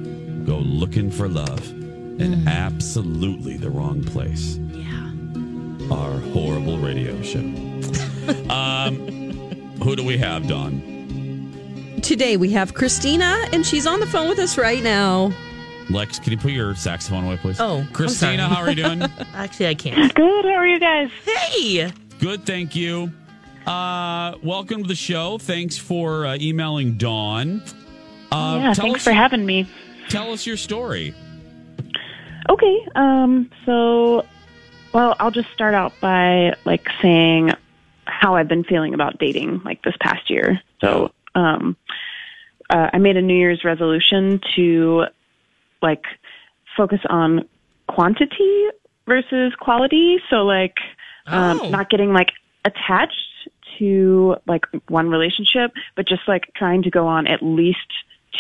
go 0.45 0.59
looking 0.59 1.09
for 1.09 1.29
love 1.29 1.71
in 1.71 2.35
mm. 2.35 2.49
absolutely 2.49 3.57
the 3.57 3.71
wrong 3.71 4.03
place. 4.03 4.59
Yeah. 4.73 5.05
Our 5.91 6.19
horrible 6.33 6.54
radio 7.25 7.43
show. 8.49 8.53
um, 8.53 9.09
who 9.83 9.97
do 9.97 10.05
we 10.05 10.19
have, 10.19 10.47
Dawn? 10.47 10.83
Today 12.03 12.37
we 12.37 12.51
have 12.51 12.75
Christina, 12.75 13.47
and 13.53 13.65
she's 13.65 13.87
on 13.87 14.01
the 14.01 14.07
phone 14.07 14.29
with 14.29 14.39
us 14.39 14.59
right 14.59 14.83
now. 14.83 15.33
Lex, 15.91 16.19
can 16.19 16.33
you 16.33 16.39
put 16.39 16.53
your 16.53 16.75
saxophone 16.75 17.25
away, 17.25 17.37
please? 17.37 17.61
Oh, 17.61 17.79
I'm 17.81 17.89
Christina, 17.89 18.43
sorry. 18.45 18.55
how 18.55 18.63
are 18.63 18.69
you 18.71 18.77
doing? 18.77 19.03
Actually, 19.35 19.69
I 19.69 19.75
can't. 19.75 20.15
Good. 20.15 20.45
How 20.45 20.51
are 20.53 20.67
you 20.67 20.81
guys? 20.81 21.11
Hey. 21.25 21.91
Good, 22.21 22.45
thank 22.47 22.75
you. 22.75 23.13
Uh, 23.67 24.35
welcome 24.43 24.83
to 24.83 24.89
the 24.89 24.95
show. 24.95 25.39
Thanks 25.39 25.77
for 25.77 26.27
uh, 26.27 26.37
emailing 26.41 26.95
Dawn. 26.97 27.63
Uh, 28.33 28.59
yeah. 28.63 28.75
tell 28.75 28.85
Thanks 28.87 29.01
us, 29.01 29.05
for 29.05 29.13
having 29.13 29.45
me. 29.45 29.69
Tell 30.09 30.33
us 30.33 30.47
your 30.47 30.57
story. 30.57 31.15
Okay. 32.51 32.87
Um. 32.95 33.51
So, 33.65 34.27
well, 34.95 35.17
I'll 35.19 35.33
just 35.33 35.51
start 35.53 35.75
out 35.75 35.93
by 36.01 36.55
like 36.65 36.87
saying 37.03 37.51
how 38.07 38.37
I've 38.37 38.49
been 38.49 38.65
feeling 38.65 38.95
about 38.95 39.19
dating 39.19 39.61
like 39.65 39.83
this 39.83 39.95
past 40.01 40.31
year. 40.31 40.61
So, 40.81 41.11
um, 41.35 41.77
uh, 42.71 42.91
I 42.93 42.99
made 42.99 43.17
a 43.17 43.23
New 43.23 43.37
Year's 43.37 43.65
resolution 43.65 44.41
to 44.57 45.07
like 45.83 46.05
focus 46.77 47.01
on 47.11 47.47
quantity 47.89 48.67
versus 49.07 49.53
quality. 49.61 50.19
So, 50.31 50.37
like, 50.45 50.79
um, 51.27 51.61
Oh. 51.63 51.69
not 51.71 51.91
getting 51.91 52.13
like 52.13 52.31
attached 52.65 53.49
to 53.79 54.37
like 54.47 54.65
one 54.89 55.09
relationship, 55.11 55.73
but 55.97 56.07
just 56.07 56.23
like 56.29 56.51
trying 56.55 56.83
to 56.85 56.91
go 56.91 57.07
on 57.07 57.27
at 57.27 57.43
least 57.43 57.79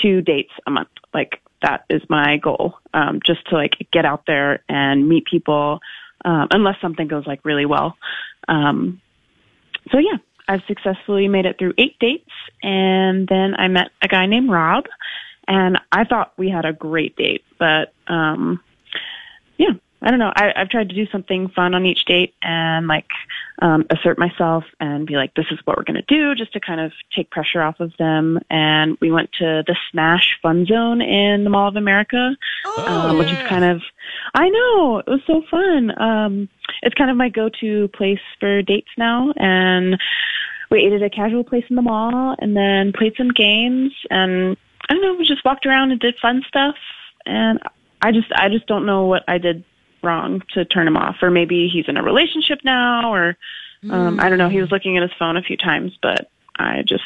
two 0.01 0.23
dates 0.23 0.53
a 0.67 0.71
month. 0.71 0.89
Like 1.13 1.41
that 1.63 1.85
is 1.91 2.03
my 2.09 2.37
goal. 2.37 2.79
Um, 2.93 3.21
just 3.27 3.45
to 3.49 3.57
like 3.57 3.89
get 3.93 4.05
out 4.05 4.25
there 4.27 4.63
and 4.69 5.09
meet 5.09 5.25
people, 5.25 5.81
um, 6.25 6.49
unless 6.51 6.77
something 6.81 7.09
goes 7.09 7.27
like 7.27 7.45
really 7.45 7.67
well. 7.67 7.97
Um, 8.49 9.01
so 9.91 9.99
yeah, 9.99 10.19
I've 10.49 10.63
successfully 10.67 11.29
made 11.29 11.47
it 11.47 11.59
through 11.59 11.75
eight 11.79 11.99
dates, 11.99 12.31
and 12.63 13.27
then 13.29 13.55
I 13.55 13.69
met 13.69 13.91
a 14.03 14.09
guy 14.09 14.27
named 14.27 14.51
Rob, 14.51 14.85
and 15.47 15.79
I 15.93 16.05
thought 16.05 16.33
we 16.37 16.51
had 16.51 16.65
a 16.65 16.73
great 16.73 17.17
date, 17.17 17.45
but 17.59 17.93
um, 18.07 18.61
yeah, 19.57 19.73
I 20.03 20.11
don't 20.11 20.19
know. 20.19 20.33
I, 20.35 20.53
I've 20.55 20.69
tried 20.69 20.91
to 20.91 20.95
do 20.95 21.07
something 21.11 21.49
fun 21.49 21.75
on 21.75 21.87
each 21.87 22.05
date 22.05 22.35
and 22.43 22.87
like 22.87 23.07
um, 23.63 23.87
assert 23.89 24.19
myself 24.19 24.65
and 24.79 25.07
be 25.07 25.15
like, 25.15 25.33
this 25.35 25.47
is 25.51 25.59
what 25.65 25.79
we're 25.79 25.85
going 25.85 26.03
to 26.07 26.15
do, 26.15 26.35
just 26.35 26.53
to 26.53 26.61
kind 26.61 26.81
of 26.81 26.93
take 27.17 27.31
pressure 27.31 27.63
off 27.63 27.81
of 27.81 27.93
them. 27.99 28.39
And 28.51 28.99
we 29.01 29.11
went 29.11 29.31
to 29.39 29.65
the 29.67 29.77
Smash 29.91 30.39
Fun 30.43 30.67
Zone 30.67 31.01
in 31.01 31.45
the 31.45 31.51
Mall 31.51 31.69
of 31.69 31.77
America, 31.77 32.37
um, 32.77 33.17
which 33.17 33.31
is 33.31 33.39
kind 33.49 33.65
of, 33.65 33.81
I 34.33 34.49
know 34.49 34.99
it 34.99 35.07
was 35.07 35.21
so 35.27 35.43
fun. 35.51 36.01
Um, 36.01 36.49
it's 36.83 36.95
kind 36.95 37.11
of 37.11 37.17
my 37.17 37.29
go-to 37.29 37.89
place 37.89 38.21
for 38.41 38.63
dates 38.63 38.91
now, 38.97 39.33
and 39.37 40.01
we 40.71 40.85
ate 40.85 40.93
at 40.93 41.03
a 41.03 41.11
casual 41.11 41.45
place 41.45 41.65
in 41.69 41.77
the 41.77 41.83
mall, 41.83 42.35
and 42.39 42.57
then 42.57 42.93
played 42.93 43.15
some 43.17 43.31
games, 43.31 43.93
and 44.11 44.57
I 44.89 44.95
don't 44.95 45.03
know, 45.03 45.15
we 45.15 45.25
just 45.25 45.45
walked 45.45 45.67
around 45.67 45.93
and 45.93 46.01
did 46.01 46.17
fun 46.21 46.43
stuff, 46.49 46.77
and 47.27 47.61
I 48.03 48.13
just, 48.13 48.33
I 48.35 48.49
just 48.49 48.67
don't 48.67 48.87
know 48.87 49.07
what 49.07 49.25
I 49.29 49.39
did 49.39 49.65
wrong 50.03 50.43
to 50.53 50.65
turn 50.65 50.87
him 50.87 50.97
off, 50.97 51.17
or 51.23 51.31
maybe 51.31 51.69
he's 51.69 51.89
in 51.89 51.97
a 51.97 52.03
relationship 52.03 52.61
now, 52.65 53.13
or 53.13 53.37
um, 53.91 54.21
I 54.21 54.29
don't 54.29 54.39
know. 54.39 54.49
He 54.49 54.61
was 54.61 54.71
looking 54.71 54.97
at 54.97 55.03
his 55.03 55.13
phone 55.19 55.37
a 55.37 55.43
few 55.43 55.57
times, 55.57 55.93
but 56.01 56.31
I 56.59 56.83
just 56.87 57.05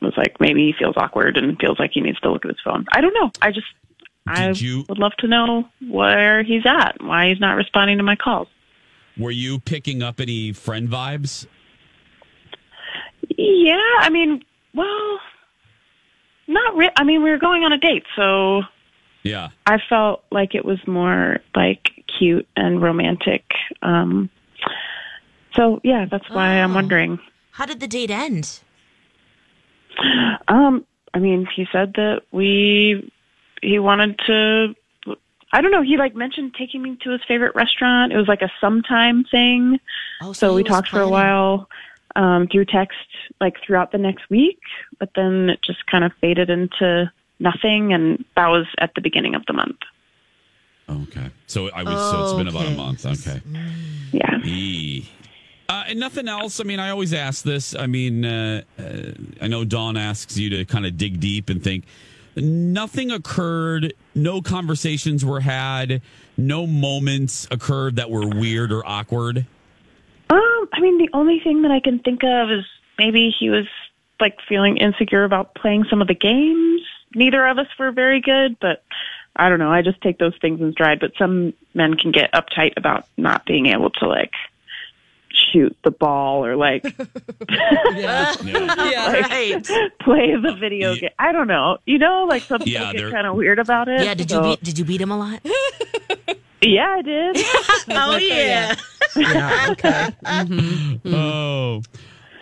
was 0.00 0.14
like, 0.16 0.40
maybe 0.40 0.66
he 0.66 0.72
feels 0.72 0.96
awkward 0.96 1.36
and 1.36 1.58
feels 1.58 1.78
like 1.78 1.92
he 1.92 2.00
needs 2.00 2.20
to 2.20 2.30
look 2.30 2.44
at 2.44 2.50
his 2.50 2.60
phone. 2.64 2.86
I 2.92 3.00
don't 3.00 3.14
know. 3.14 3.30
I 3.40 3.52
just, 3.52 3.66
I 4.26 4.48
would 4.88 4.98
love 4.98 5.12
to 5.18 5.28
know 5.28 5.68
where 5.88 6.42
he's 6.42 6.64
at, 6.66 6.96
why 7.02 7.28
he's 7.28 7.40
not 7.40 7.52
responding 7.52 7.98
to 7.98 8.02
my 8.02 8.16
calls. 8.16 8.48
Were 9.18 9.30
you 9.30 9.60
picking 9.60 10.02
up 10.02 10.20
any 10.20 10.52
friend 10.52 10.88
vibes? 10.88 11.46
Yeah, 13.38 13.76
I 14.00 14.10
mean, 14.10 14.44
well, 14.74 15.20
not 16.46 16.76
re- 16.76 16.90
I 16.96 17.04
mean, 17.04 17.22
we 17.22 17.30
were 17.30 17.38
going 17.38 17.62
on 17.64 17.72
a 17.72 17.78
date, 17.78 18.04
so 18.14 18.62
Yeah. 19.22 19.48
I 19.66 19.78
felt 19.88 20.24
like 20.30 20.54
it 20.54 20.64
was 20.64 20.78
more 20.86 21.38
like 21.54 21.90
cute 22.18 22.46
and 22.56 22.80
romantic. 22.82 23.44
Um, 23.82 24.30
so 25.54 25.80
yeah, 25.82 26.06
that's 26.10 26.28
why 26.30 26.48
I'm 26.60 26.74
wondering. 26.74 27.18
How 27.52 27.64
did 27.66 27.80
the 27.80 27.88
date 27.88 28.10
end? 28.10 28.60
Um, 30.48 30.84
I 31.14 31.18
mean, 31.18 31.46
he 31.56 31.66
said 31.72 31.94
that 31.94 32.22
we 32.30 33.10
he 33.66 33.78
wanted 33.78 34.18
to. 34.26 34.74
I 35.52 35.60
don't 35.60 35.70
know. 35.70 35.82
He 35.82 35.96
like 35.96 36.14
mentioned 36.14 36.54
taking 36.54 36.82
me 36.82 36.96
to 37.02 37.10
his 37.10 37.20
favorite 37.26 37.54
restaurant. 37.54 38.12
It 38.12 38.16
was 38.16 38.28
like 38.28 38.42
a 38.42 38.50
sometime 38.60 39.24
thing. 39.24 39.80
Oh, 40.22 40.32
so 40.32 40.48
so 40.48 40.54
we 40.54 40.60
he 40.60 40.62
was 40.64 40.70
talked 40.70 40.88
for 40.88 41.00
a 41.00 41.08
while 41.08 41.68
um, 42.14 42.46
through 42.48 42.66
text, 42.66 42.98
like 43.40 43.54
throughout 43.64 43.92
the 43.92 43.98
next 43.98 44.28
week. 44.30 44.58
But 44.98 45.10
then 45.14 45.50
it 45.50 45.60
just 45.62 45.84
kind 45.86 46.04
of 46.04 46.12
faded 46.20 46.50
into 46.50 47.10
nothing, 47.40 47.92
and 47.92 48.24
that 48.36 48.48
was 48.48 48.66
at 48.78 48.94
the 48.94 49.00
beginning 49.00 49.34
of 49.34 49.44
the 49.46 49.52
month. 49.52 49.78
Okay. 50.88 51.30
So 51.46 51.70
I 51.70 51.82
was. 51.82 52.10
So 52.10 52.24
it's 52.24 52.38
been 52.38 52.48
about 52.48 52.66
a 52.66 52.76
month. 52.76 53.04
Okay. 53.04 53.40
Yeah. 54.12 54.38
E. 54.44 55.08
Uh, 55.68 55.84
and 55.88 55.98
nothing 55.98 56.28
else. 56.28 56.60
I 56.60 56.64
mean, 56.64 56.78
I 56.78 56.90
always 56.90 57.12
ask 57.12 57.44
this. 57.44 57.74
I 57.74 57.88
mean, 57.88 58.24
uh, 58.24 58.62
uh, 58.78 59.10
I 59.40 59.48
know 59.48 59.64
Dawn 59.64 59.96
asks 59.96 60.38
you 60.38 60.48
to 60.50 60.64
kind 60.64 60.86
of 60.86 60.96
dig 60.96 61.18
deep 61.18 61.48
and 61.48 61.62
think. 61.62 61.84
Nothing 62.36 63.10
occurred. 63.10 63.94
No 64.14 64.42
conversations 64.42 65.24
were 65.24 65.40
had. 65.40 66.02
No 66.36 66.66
moments 66.66 67.48
occurred 67.50 67.96
that 67.96 68.10
were 68.10 68.28
weird 68.28 68.72
or 68.72 68.86
awkward. 68.86 69.46
Um, 70.28 70.68
I 70.72 70.80
mean, 70.80 70.98
the 70.98 71.08
only 71.14 71.40
thing 71.40 71.62
that 71.62 71.70
I 71.70 71.80
can 71.80 71.98
think 72.00 72.22
of 72.24 72.50
is 72.50 72.64
maybe 72.98 73.34
he 73.38 73.48
was 73.48 73.66
like 74.20 74.38
feeling 74.48 74.76
insecure 74.76 75.24
about 75.24 75.54
playing 75.54 75.84
some 75.88 76.02
of 76.02 76.08
the 76.08 76.14
games. 76.14 76.82
Neither 77.14 77.46
of 77.46 77.58
us 77.58 77.68
were 77.78 77.92
very 77.92 78.20
good, 78.20 78.58
but 78.60 78.84
I 79.36 79.48
don't 79.48 79.58
know. 79.58 79.72
I 79.72 79.82
just 79.82 80.00
take 80.00 80.18
those 80.18 80.36
things 80.40 80.60
in 80.60 80.72
stride. 80.72 81.00
But 81.00 81.12
some 81.18 81.54
men 81.74 81.94
can 81.94 82.12
get 82.12 82.32
uptight 82.32 82.74
about 82.76 83.06
not 83.16 83.46
being 83.46 83.66
able 83.66 83.90
to 83.90 84.08
like 84.08 84.32
shoot 85.52 85.76
the 85.84 85.90
ball 85.90 86.44
or 86.44 86.56
like, 86.56 86.84
yeah, 87.50 88.34
like, 88.40 89.30
right. 89.30 89.64
play 90.00 90.34
the 90.36 90.56
video 90.58 90.94
game. 90.94 91.10
I 91.18 91.32
don't 91.32 91.48
know. 91.48 91.78
You 91.86 91.98
know, 91.98 92.26
like 92.28 92.42
some 92.42 92.58
people 92.58 92.72
Yeah, 92.72 92.92
get 92.92 93.12
kind 93.12 93.26
of 93.26 93.34
weird 93.36 93.58
about 93.58 93.88
it. 93.88 94.02
Yeah, 94.02 94.14
did 94.14 94.30
you 94.30 94.40
beat, 94.40 94.62
did 94.62 94.78
you 94.78 94.84
beat 94.84 95.00
him 95.00 95.10
a 95.10 95.18
lot? 95.18 95.40
Yeah, 96.62 96.88
I 96.88 97.02
did. 97.02 97.36
oh 97.90 98.16
yeah. 98.16 98.74
Yeah. 99.14 99.66
Okay. 99.70 100.08
Mm-hmm. 100.24 101.14
Oh. 101.14 101.82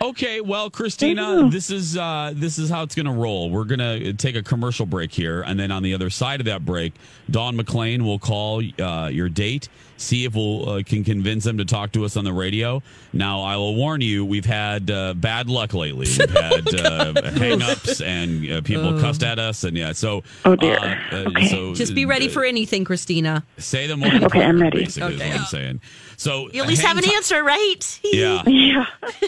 Okay, 0.01 0.41
well, 0.41 0.69
Christina, 0.69 1.49
this 1.49 1.69
is 1.69 1.97
uh, 1.97 2.31
this 2.35 2.57
is 2.57 2.69
how 2.69 2.83
it's 2.83 2.95
going 2.95 3.05
to 3.05 3.11
roll. 3.11 3.49
We're 3.49 3.63
going 3.63 3.79
to 3.79 4.13
take 4.13 4.35
a 4.35 4.43
commercial 4.43 4.85
break 4.85 5.11
here, 5.11 5.41
and 5.41 5.59
then 5.59 5.71
on 5.71 5.83
the 5.83 5.93
other 5.93 6.09
side 6.09 6.41
of 6.41 6.45
that 6.45 6.65
break, 6.65 6.93
Don 7.29 7.55
McLean 7.55 8.05
will 8.05 8.19
call 8.19 8.61
uh, 8.79 9.09
your 9.11 9.29
date, 9.29 9.69
see 9.97 10.25
if 10.25 10.33
we 10.35 10.39
will 10.41 10.69
uh, 10.69 10.83
can 10.83 11.03
convince 11.03 11.43
them 11.43 11.57
to 11.57 11.65
talk 11.65 11.91
to 11.93 12.03
us 12.05 12.17
on 12.17 12.23
the 12.25 12.33
radio. 12.33 12.81
Now, 13.13 13.41
I 13.41 13.55
will 13.55 13.75
warn 13.75 14.01
you, 14.01 14.25
we've 14.25 14.45
had 14.45 14.91
uh, 14.91 15.13
bad 15.13 15.49
luck 15.49 15.73
lately. 15.73 16.07
We've 16.17 16.29
had 16.29 16.75
uh, 16.75 17.31
hang-ups 17.31 18.01
and 18.01 18.51
uh, 18.51 18.61
people 18.61 18.97
Oh. 18.97 18.99
cussed 18.99 19.23
at 19.23 19.39
us, 19.39 19.63
and 19.63 19.75
yeah, 19.77 19.93
so 19.93 20.23
Oh, 20.43 20.55
dear. 20.55 20.77
uh, 20.77 21.15
uh, 21.15 21.17
Okay. 21.29 21.47
so 21.47 21.73
Just 21.73 21.95
be 21.95 22.05
ready 22.05 22.27
for 22.27 22.43
anything, 22.43 22.83
Christina. 22.83 23.43
say 23.57 23.87
the 23.87 23.95
morning. 23.97 24.23
Okay, 24.25 24.43
I'm 24.43 24.61
ready. 24.61 24.79
Basically, 24.85 25.13
is 25.15 25.19
what 25.21 25.31
I'm 25.39 25.45
saying. 25.45 25.81
So 26.17 26.49
You 26.51 26.61
at 26.61 26.67
least 26.67 26.81
have 26.83 26.97
an 26.97 27.03
ti- 27.03 27.15
answer, 27.15 27.43
right? 27.43 27.99
Yeah. 28.03 28.43
Yeah, 28.47 28.85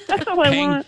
that's 0.08 0.28
all 0.28 0.40
I 0.42 0.50
Hang- 0.54 0.70
want. 0.70 0.86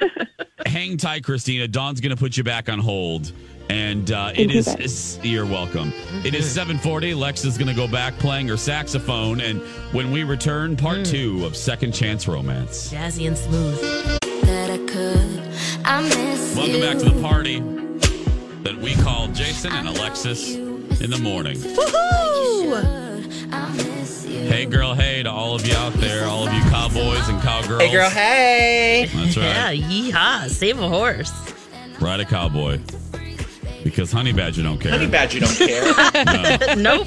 hang 0.66 0.96
tight, 0.96 1.24
Christina. 1.24 1.68
Dawn's 1.68 2.00
going 2.00 2.10
to 2.14 2.16
put 2.16 2.36
you 2.36 2.44
back 2.44 2.68
on 2.68 2.78
hold. 2.78 3.32
And 3.68 4.12
uh, 4.12 4.30
it 4.34 4.48
Thank 4.48 4.54
is, 4.54 4.74
is, 4.76 5.18
you're 5.24 5.44
welcome. 5.46 5.92
It 6.24 6.34
is 6.34 6.48
740. 6.50 7.14
Lex 7.14 7.44
is 7.44 7.58
going 7.58 7.68
to 7.68 7.74
go 7.74 7.88
back 7.88 8.16
playing 8.18 8.48
her 8.48 8.56
saxophone. 8.56 9.40
And 9.40 9.60
when 9.92 10.12
we 10.12 10.22
return, 10.24 10.76
part 10.76 11.04
two 11.04 11.44
of 11.44 11.56
Second 11.56 11.92
Chance 11.92 12.28
Romance. 12.28 12.92
Jazzy 12.92 13.26
and 13.26 13.36
smooth. 13.36 13.80
that 14.42 14.70
I 14.70 14.78
could. 14.78 15.40
I 15.84 16.02
miss 16.02 16.54
Welcome 16.56 16.74
you. 16.76 16.80
back 16.80 16.98
to 16.98 17.08
the 17.10 17.20
party 17.20 17.58
that 18.62 18.76
we 18.80 18.94
call 18.96 19.28
Jason 19.28 19.72
and 19.72 19.88
Alexis 19.88 20.54
in 20.54 21.10
the 21.10 21.18
morning. 21.18 21.56
I 23.52 23.72
miss 23.76 24.26
you. 24.26 24.40
Hey, 24.40 24.64
girl, 24.66 24.94
hey 24.94 25.22
to 25.22 25.30
all 25.30 25.54
of 25.54 25.66
you 25.66 25.74
out 25.74 25.92
there, 25.94 26.26
all 26.26 26.46
of 26.46 26.52
you 26.52 26.60
cowboys 26.70 27.28
and 27.28 27.40
cowgirls. 27.42 27.82
Hey, 27.82 27.92
girl, 27.92 28.10
hey. 28.10 29.08
That's 29.12 29.36
right. 29.36 29.44
Yeah, 29.44 29.64
right. 29.66 29.80
yeehaw. 29.80 30.48
Save 30.50 30.80
a 30.80 30.88
horse. 30.88 31.32
Ride 32.00 32.20
a 32.20 32.24
cowboy. 32.24 32.80
Because 33.86 34.10
Honey 34.10 34.32
Badger 34.32 34.64
don't 34.64 34.80
care. 34.80 34.90
Honey 34.90 35.06
Badger 35.06 35.38
don't 35.38 35.56
care. 35.56 35.84
nope. 36.76 37.06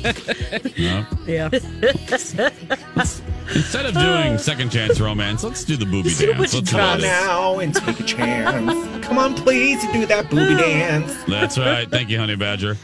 No. 0.77 1.05
Yeah. 1.27 1.49
Instead 3.53 3.85
of 3.85 3.93
doing 3.95 4.37
second 4.37 4.71
chance 4.71 4.97
romance, 5.01 5.43
let's 5.43 5.65
do 5.65 5.75
the 5.75 5.85
booby 5.85 6.07
See 6.07 6.27
dance. 6.27 6.39
what 6.39 6.53
Let's 6.53 6.71
draw 6.71 6.95
do 6.95 7.03
it. 7.03 7.05
now 7.05 7.59
and 7.59 7.75
take 7.75 7.99
a 7.99 8.03
chance. 8.03 9.05
Come 9.05 9.17
on, 9.17 9.35
please, 9.35 9.83
do 9.91 10.05
that 10.05 10.29
booby 10.29 10.55
dance. 10.61 11.21
That's 11.25 11.57
right. 11.57 11.91
Thank 11.91 12.09
you, 12.09 12.17
Honey 12.17 12.37
Badger. 12.37 12.77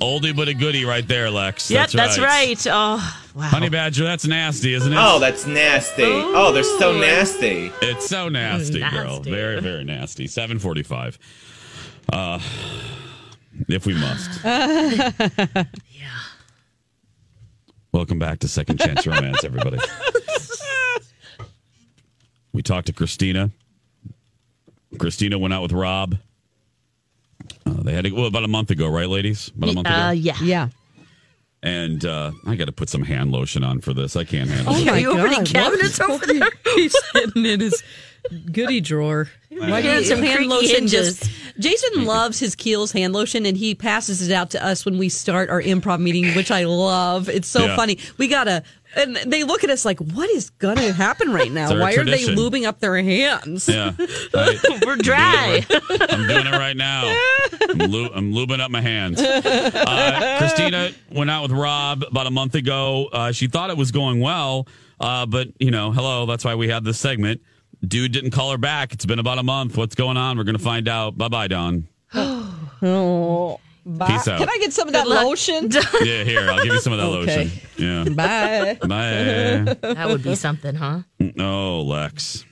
Oldie 0.00 0.34
but 0.34 0.48
a 0.48 0.54
goodie 0.54 0.84
right 0.84 1.06
there, 1.06 1.30
Lex. 1.30 1.70
Yep, 1.70 1.90
that's 1.90 2.18
right. 2.18 2.66
Oh, 2.68 3.20
wow. 3.36 3.42
Honey 3.44 3.68
Badger, 3.68 4.02
that's 4.02 4.26
nasty, 4.26 4.74
isn't 4.74 4.92
it? 4.92 4.98
Oh, 4.98 5.20
that's 5.20 5.46
nasty. 5.46 6.02
Oh, 6.04 6.50
they're 6.50 6.64
so 6.64 6.98
nasty. 6.98 7.70
It's 7.80 8.08
so 8.08 8.28
nasty, 8.28 8.80
girl. 8.80 9.18
Nasty. 9.18 9.30
Very, 9.30 9.60
very 9.60 9.84
nasty. 9.84 10.26
745. 10.26 11.16
Uh 12.12 12.40
if 13.68 13.86
we 13.86 13.94
must. 13.94 14.40
yeah. 14.44 15.64
Welcome 17.92 18.18
back 18.18 18.40
to 18.40 18.48
Second 18.48 18.78
Chance 18.80 19.06
Romance, 19.06 19.44
everybody. 19.44 19.78
we 22.52 22.62
talked 22.62 22.86
to 22.88 22.92
Christina. 22.92 23.50
Christina 24.98 25.38
went 25.38 25.54
out 25.54 25.62
with 25.62 25.72
Rob. 25.72 26.16
Uh, 27.64 27.82
they 27.82 27.92
had 27.92 28.04
to, 28.04 28.10
well, 28.12 28.26
about 28.26 28.44
a 28.44 28.48
month 28.48 28.70
ago, 28.70 28.88
right, 28.88 29.08
ladies? 29.08 29.50
About 29.56 29.70
a 29.70 29.74
month 29.74 29.86
ago. 29.86 29.96
Uh, 29.96 30.10
yeah. 30.10 30.36
Yeah. 30.42 30.68
And 31.62 32.04
uh, 32.04 32.32
I 32.46 32.54
got 32.54 32.66
to 32.66 32.72
put 32.72 32.88
some 32.88 33.02
hand 33.02 33.32
lotion 33.32 33.64
on 33.64 33.80
for 33.80 33.92
this. 33.92 34.14
I 34.14 34.24
can't 34.24 34.48
handle 34.48 34.74
Oh 34.74 34.78
it. 34.78 34.86
my 34.86 34.98
you 34.98 35.10
opening 35.10 35.38
God, 35.44 35.48
cabinets 35.48 35.98
what 35.98 36.10
over 36.10 36.26
there? 36.26 36.48
He's 36.76 36.94
sitting 37.12 37.44
in 37.46 37.60
his 37.60 37.82
goodie 38.52 38.80
drawer. 38.80 39.28
Why 39.50 39.82
do 39.82 39.88
Yeah, 39.88 39.98
you 39.98 40.04
some 40.04 40.22
hand 40.22 40.36
creaky 40.36 40.50
lotion 40.50 40.76
hinges. 40.82 41.18
just 41.20 41.30
Jason 41.58 42.04
loves 42.04 42.38
his 42.38 42.54
Kiehl's 42.54 42.92
hand 42.92 43.12
lotion 43.12 43.46
and 43.46 43.56
he 43.56 43.74
passes 43.74 44.26
it 44.28 44.32
out 44.32 44.50
to 44.50 44.64
us 44.64 44.84
when 44.84 44.98
we 44.98 45.08
start 45.08 45.48
our 45.50 45.62
improv 45.62 46.00
meeting, 46.00 46.26
which 46.34 46.50
I 46.50 46.64
love. 46.64 47.28
It's 47.28 47.48
so 47.48 47.66
Yeah. 47.66 47.76
funny. 47.76 47.98
We 48.18 48.28
gotta 48.28 48.62
and 48.94 49.16
they 49.26 49.44
look 49.44 49.62
at 49.62 49.68
us 49.68 49.84
like, 49.84 49.98
what 50.00 50.30
is 50.30 50.48
gonna 50.50 50.90
happen 50.92 51.30
right 51.30 51.52
now? 51.52 51.78
Why 51.78 51.92
are 51.94 52.04
they 52.04 52.24
lubing 52.24 52.64
up 52.64 52.80
their 52.80 52.96
hands? 53.02 53.68
Yeah. 53.68 53.92
I, 54.34 54.80
We're 54.86 54.96
dry. 54.96 55.66
I'm 55.70 56.26
doing 56.26 56.46
it 56.46 56.52
right 56.52 56.76
now. 56.76 57.14
I'm, 57.68 57.78
lu- 57.78 58.10
I'm 58.14 58.32
lubing 58.32 58.60
up 58.60 58.70
my 58.70 58.80
hands. 58.80 59.20
Uh, 59.20 60.36
Christina 60.38 60.92
went 61.10 61.30
out 61.30 61.42
with 61.42 61.52
Rob 61.52 62.04
about 62.04 62.26
a 62.26 62.30
month 62.30 62.54
ago. 62.54 63.08
Uh, 63.12 63.32
she 63.32 63.48
thought 63.48 63.70
it 63.70 63.76
was 63.76 63.90
going 63.92 64.20
well, 64.20 64.66
uh, 65.00 65.26
but 65.26 65.48
you 65.58 65.70
know, 65.70 65.90
hello. 65.92 66.24
That's 66.26 66.44
why 66.44 66.54
we 66.54 66.68
had 66.68 66.84
this 66.84 66.98
segment. 66.98 67.42
Dude 67.86 68.12
didn't 68.12 68.30
call 68.30 68.50
her 68.52 68.58
back. 68.58 68.92
It's 68.92 69.06
been 69.06 69.18
about 69.18 69.38
a 69.38 69.42
month. 69.42 69.76
What's 69.76 69.94
going 69.94 70.16
on? 70.16 70.36
We're 70.38 70.44
going 70.44 70.56
to 70.56 70.62
find 70.62 70.88
out. 70.88 71.16
Bye 71.18 71.28
bye, 71.28 71.48
Don. 71.48 71.86
Oh, 72.82 73.58
bye. 73.86 74.06
Peace 74.06 74.28
out. 74.28 74.38
Can 74.38 74.50
I 74.50 74.58
get 74.60 74.70
some 74.72 74.86
of 74.86 74.92
that 74.92 75.08
lotion? 75.08 75.70
Yeah, 76.04 76.24
here. 76.24 76.40
I'll 76.50 76.62
give 76.62 76.74
you 76.74 76.80
some 76.80 76.92
of 76.92 76.98
that 76.98 77.06
Okay. 77.06 77.44
lotion. 77.44 77.60
Yeah. 77.78 78.04
Bye. 78.14 78.78
Bye. 78.86 79.74
that 79.94 80.06
would 80.08 80.22
be 80.22 80.34
something, 80.34 80.74
huh? 80.74 81.00
Oh, 81.38 81.80
Lex. 81.82 82.44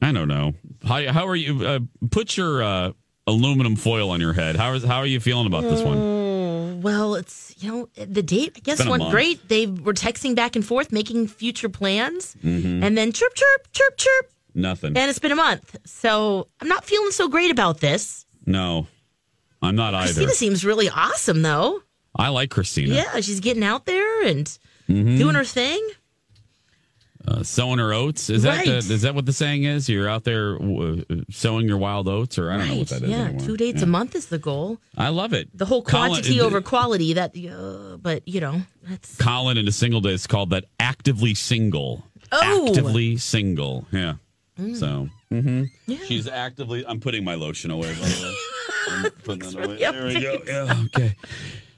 I 0.00 0.12
don't 0.12 0.28
know. 0.28 0.54
How 0.86 1.06
how 1.12 1.26
are 1.26 1.36
you? 1.36 1.66
Uh, 1.66 1.78
put 2.10 2.36
your 2.36 2.62
uh, 2.62 2.92
aluminum 3.26 3.76
foil 3.76 4.10
on 4.10 4.20
your 4.20 4.32
head. 4.32 4.56
How 4.56 4.72
is 4.72 4.84
how 4.84 4.98
are 4.98 5.06
you 5.06 5.20
feeling 5.20 5.46
about 5.46 5.62
this 5.64 5.82
one? 5.82 5.98
Well, 6.82 7.14
it's, 7.14 7.54
you 7.58 7.70
know, 7.70 7.88
the 7.96 8.22
date, 8.22 8.52
I 8.56 8.60
guess, 8.60 8.78
went 8.86 9.00
month. 9.02 9.10
great. 9.12 9.48
They 9.48 9.66
were 9.66 9.94
texting 9.94 10.34
back 10.34 10.56
and 10.56 10.64
forth, 10.64 10.92
making 10.92 11.28
future 11.28 11.68
plans, 11.68 12.36
Mhm. 12.44 12.82
and 12.82 12.96
then 12.96 13.12
chirp, 13.12 13.34
chirp, 13.34 13.72
chirp, 13.72 13.96
chirp. 13.96 14.30
Nothing. 14.54 14.96
And 14.96 15.10
it's 15.10 15.18
been 15.18 15.32
a 15.32 15.36
month. 15.36 15.76
So 15.84 16.48
I'm 16.60 16.68
not 16.68 16.84
feeling 16.84 17.10
so 17.10 17.28
great 17.28 17.50
about 17.50 17.80
this. 17.80 18.24
No, 18.46 18.86
I'm 19.60 19.76
not 19.76 19.94
either. 19.94 20.12
Christina 20.12 20.32
seems 20.32 20.64
really 20.64 20.88
awesome, 20.88 21.42
though. 21.42 21.82
I 22.14 22.28
like 22.28 22.50
Christina. 22.50 22.94
Yeah, 22.94 23.20
she's 23.20 23.40
getting 23.40 23.62
out 23.64 23.84
there 23.86 24.22
and 24.26 24.46
Mhm. 24.88 25.18
doing 25.18 25.34
her 25.34 25.44
thing. 25.44 25.86
Uh, 27.28 27.42
sowing 27.42 27.78
her 27.80 27.92
oats. 27.92 28.30
Is 28.30 28.44
that 28.44 28.64
the, 28.64 28.76
is 28.76 29.02
that 29.02 29.14
what 29.16 29.26
the 29.26 29.32
saying 29.32 29.64
is? 29.64 29.88
You're 29.88 30.08
out 30.08 30.22
there 30.22 30.56
uh, 30.62 30.96
sowing 31.30 31.66
your 31.66 31.76
wild 31.78 32.06
oats, 32.06 32.38
or 32.38 32.52
I 32.52 32.56
don't 32.56 32.68
know 32.68 32.76
what 32.76 32.88
that 32.90 33.02
is 33.02 33.10
yeah, 33.10 33.24
anymore. 33.24 33.40
two 33.40 33.56
dates 33.56 33.78
Yeah. 33.78 33.84
a 33.84 33.86
month 33.88 34.14
is 34.14 34.26
the 34.26 34.38
goal. 34.38 34.78
I 34.96 35.08
love 35.08 35.32
it. 35.32 35.48
The 35.52 35.64
whole 35.66 35.82
Colin- 35.82 36.10
quantity 36.10 36.40
over 36.40 36.60
quality. 36.60 37.14
That, 37.14 37.36
uh, 37.36 37.96
but 37.96 38.26
you 38.28 38.40
know, 38.40 38.62
that's 38.88 39.16
Colin 39.16 39.56
in 39.58 39.66
a 39.66 39.72
single 39.72 40.00
day 40.00 40.12
is 40.12 40.26
called 40.28 40.50
that 40.50 40.66
actively 40.78 41.34
single. 41.34 42.04
Oh. 42.30 42.68
Actively 42.68 43.16
single. 43.16 43.86
Yeah. 43.90 44.14
Mm. 44.58 44.76
So 44.76 45.08
hmm 45.30 45.64
she's 46.06 46.28
actively. 46.28 46.86
I'm 46.86 47.00
putting 47.00 47.24
my 47.24 47.34
lotion 47.34 47.70
away. 47.72 47.88
By 47.92 48.08
the 48.08 48.22
way. 48.22 48.36
I'm 48.88 49.10
putting 49.24 49.50
that 49.50 49.64
away. 49.64 49.76
There 49.78 50.06
we 50.06 50.20
go. 50.20 50.42
Yeah. 50.46 50.84
Okay. 50.86 51.16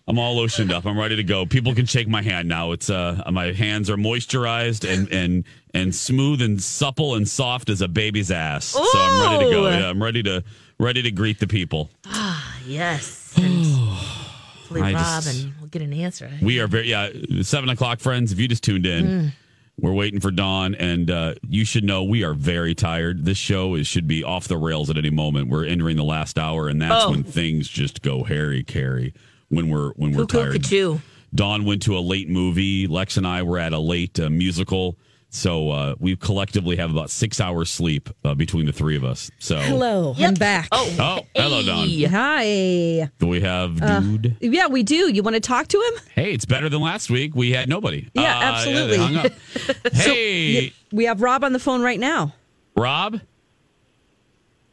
I'm 0.08 0.18
all 0.18 0.36
lotioned 0.36 0.72
up. 0.72 0.86
I'm 0.86 0.98
ready 0.98 1.16
to 1.16 1.22
go. 1.22 1.44
People 1.46 1.74
can 1.74 1.84
shake 1.86 2.08
my 2.08 2.22
hand 2.22 2.48
now. 2.48 2.72
It's 2.72 2.88
uh 2.88 3.22
my 3.30 3.52
hands 3.52 3.90
are 3.90 3.96
moisturized 3.96 4.90
and 4.90 5.12
and 5.12 5.44
and 5.74 5.94
smooth 5.94 6.40
and 6.40 6.60
supple 6.62 7.14
and 7.14 7.28
soft 7.28 7.68
as 7.68 7.82
a 7.82 7.88
baby's 7.88 8.30
ass. 8.30 8.64
So 8.66 8.82
I'm 8.94 9.30
ready 9.32 9.44
to 9.44 9.50
go. 9.50 9.68
Yeah, 9.68 9.88
I'm 9.90 10.02
ready 10.02 10.22
to 10.22 10.42
ready 10.80 11.02
to 11.02 11.10
greet 11.10 11.38
the 11.40 11.46
people. 11.46 11.90
ah 12.06 12.56
yes. 12.66 13.34
Hopefully, 13.38 14.80
Rob, 14.80 14.92
just- 14.92 15.44
and 15.44 15.52
we'll 15.60 15.68
get 15.68 15.82
an 15.82 15.92
answer. 15.92 16.30
We 16.42 16.60
are 16.60 16.66
very 16.66 16.88
yeah. 16.90 17.08
Seven 17.42 17.68
o'clock, 17.68 18.00
friends. 18.00 18.32
If 18.32 18.38
you 18.38 18.48
just 18.48 18.62
tuned 18.64 18.86
in, 18.86 19.04
Mm. 19.06 19.32
we're 19.80 19.92
waiting 19.94 20.20
for 20.20 20.30
Dawn, 20.30 20.74
and 20.74 21.10
uh, 21.10 21.34
you 21.48 21.64
should 21.64 21.84
know 21.84 22.04
we 22.04 22.22
are 22.24 22.34
very 22.34 22.74
tired. 22.74 23.24
This 23.24 23.38
show 23.38 23.74
is 23.76 23.86
should 23.86 24.06
be 24.06 24.22
off 24.24 24.46
the 24.48 24.56
rails 24.58 24.90
at 24.90 24.96
any 24.98 25.10
moment. 25.10 25.48
We're 25.48 25.64
entering 25.64 25.96
the 25.96 26.04
last 26.04 26.38
hour, 26.38 26.68
and 26.68 26.80
that's 26.82 27.04
Oh. 27.06 27.10
when 27.10 27.22
things 27.24 27.68
just 27.68 28.02
go 28.02 28.24
hairy 28.24 28.62
carry. 28.62 29.14
When 29.50 29.68
we're 29.70 29.92
when 29.94 30.12
we're 30.12 30.26
Cuckoo, 30.26 30.38
tired. 30.52 30.62
cuckoo. 30.62 30.98
Dawn 31.34 31.64
went 31.64 31.82
to 31.82 31.96
a 31.96 32.00
late 32.00 32.28
movie. 32.28 32.86
Lex 32.86 33.16
and 33.16 33.26
I 33.26 33.42
were 33.42 33.58
at 33.58 33.72
a 33.72 33.78
late 33.78 34.18
uh, 34.20 34.28
musical. 34.30 34.96
So 35.30 35.70
uh, 35.70 35.94
we 35.98 36.16
collectively 36.16 36.76
have 36.76 36.90
about 36.90 37.10
six 37.10 37.38
hours 37.38 37.68
sleep 37.70 38.08
uh, 38.24 38.34
between 38.34 38.64
the 38.64 38.72
three 38.72 38.96
of 38.96 39.04
us. 39.04 39.30
So 39.38 39.58
Hello, 39.58 40.14
I'm 40.18 40.32
back. 40.32 40.68
Oh, 40.72 40.90
Oh, 40.98 41.20
hello, 41.34 41.62
Dawn. 41.62 41.86
Hi. 42.10 43.10
Do 43.18 43.26
we 43.26 43.42
have 43.42 43.82
Uh, 43.82 44.00
dude? 44.00 44.36
Yeah, 44.40 44.68
we 44.68 44.82
do. 44.82 45.12
You 45.12 45.22
want 45.22 45.34
to 45.34 45.40
talk 45.40 45.68
to 45.68 45.76
him? 45.78 46.02
hey, 46.14 46.32
it's 46.32 46.46
better 46.46 46.70
than 46.70 46.80
last 46.80 47.10
week. 47.10 47.34
We 47.34 47.50
had 47.52 47.68
nobody. 47.68 48.08
Yeah, 48.14 48.38
Uh, 48.38 48.42
absolutely. 48.42 48.96
they 48.96 49.02
hung 49.02 49.16
up. 49.16 49.32
hey, 49.92 50.72
We 50.92 51.04
have 51.04 51.20
Rob 51.20 51.44
on 51.44 51.52
the 51.52 51.58
phone 51.58 51.82
right 51.82 52.00
now. 52.00 52.32
Rob. 52.74 53.20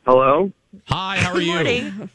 Hello. 0.06 0.54
Hi, 0.88 1.18
how 1.18 1.34
are 1.34 1.42
you? 1.42 1.52
Morning. 1.54 2.10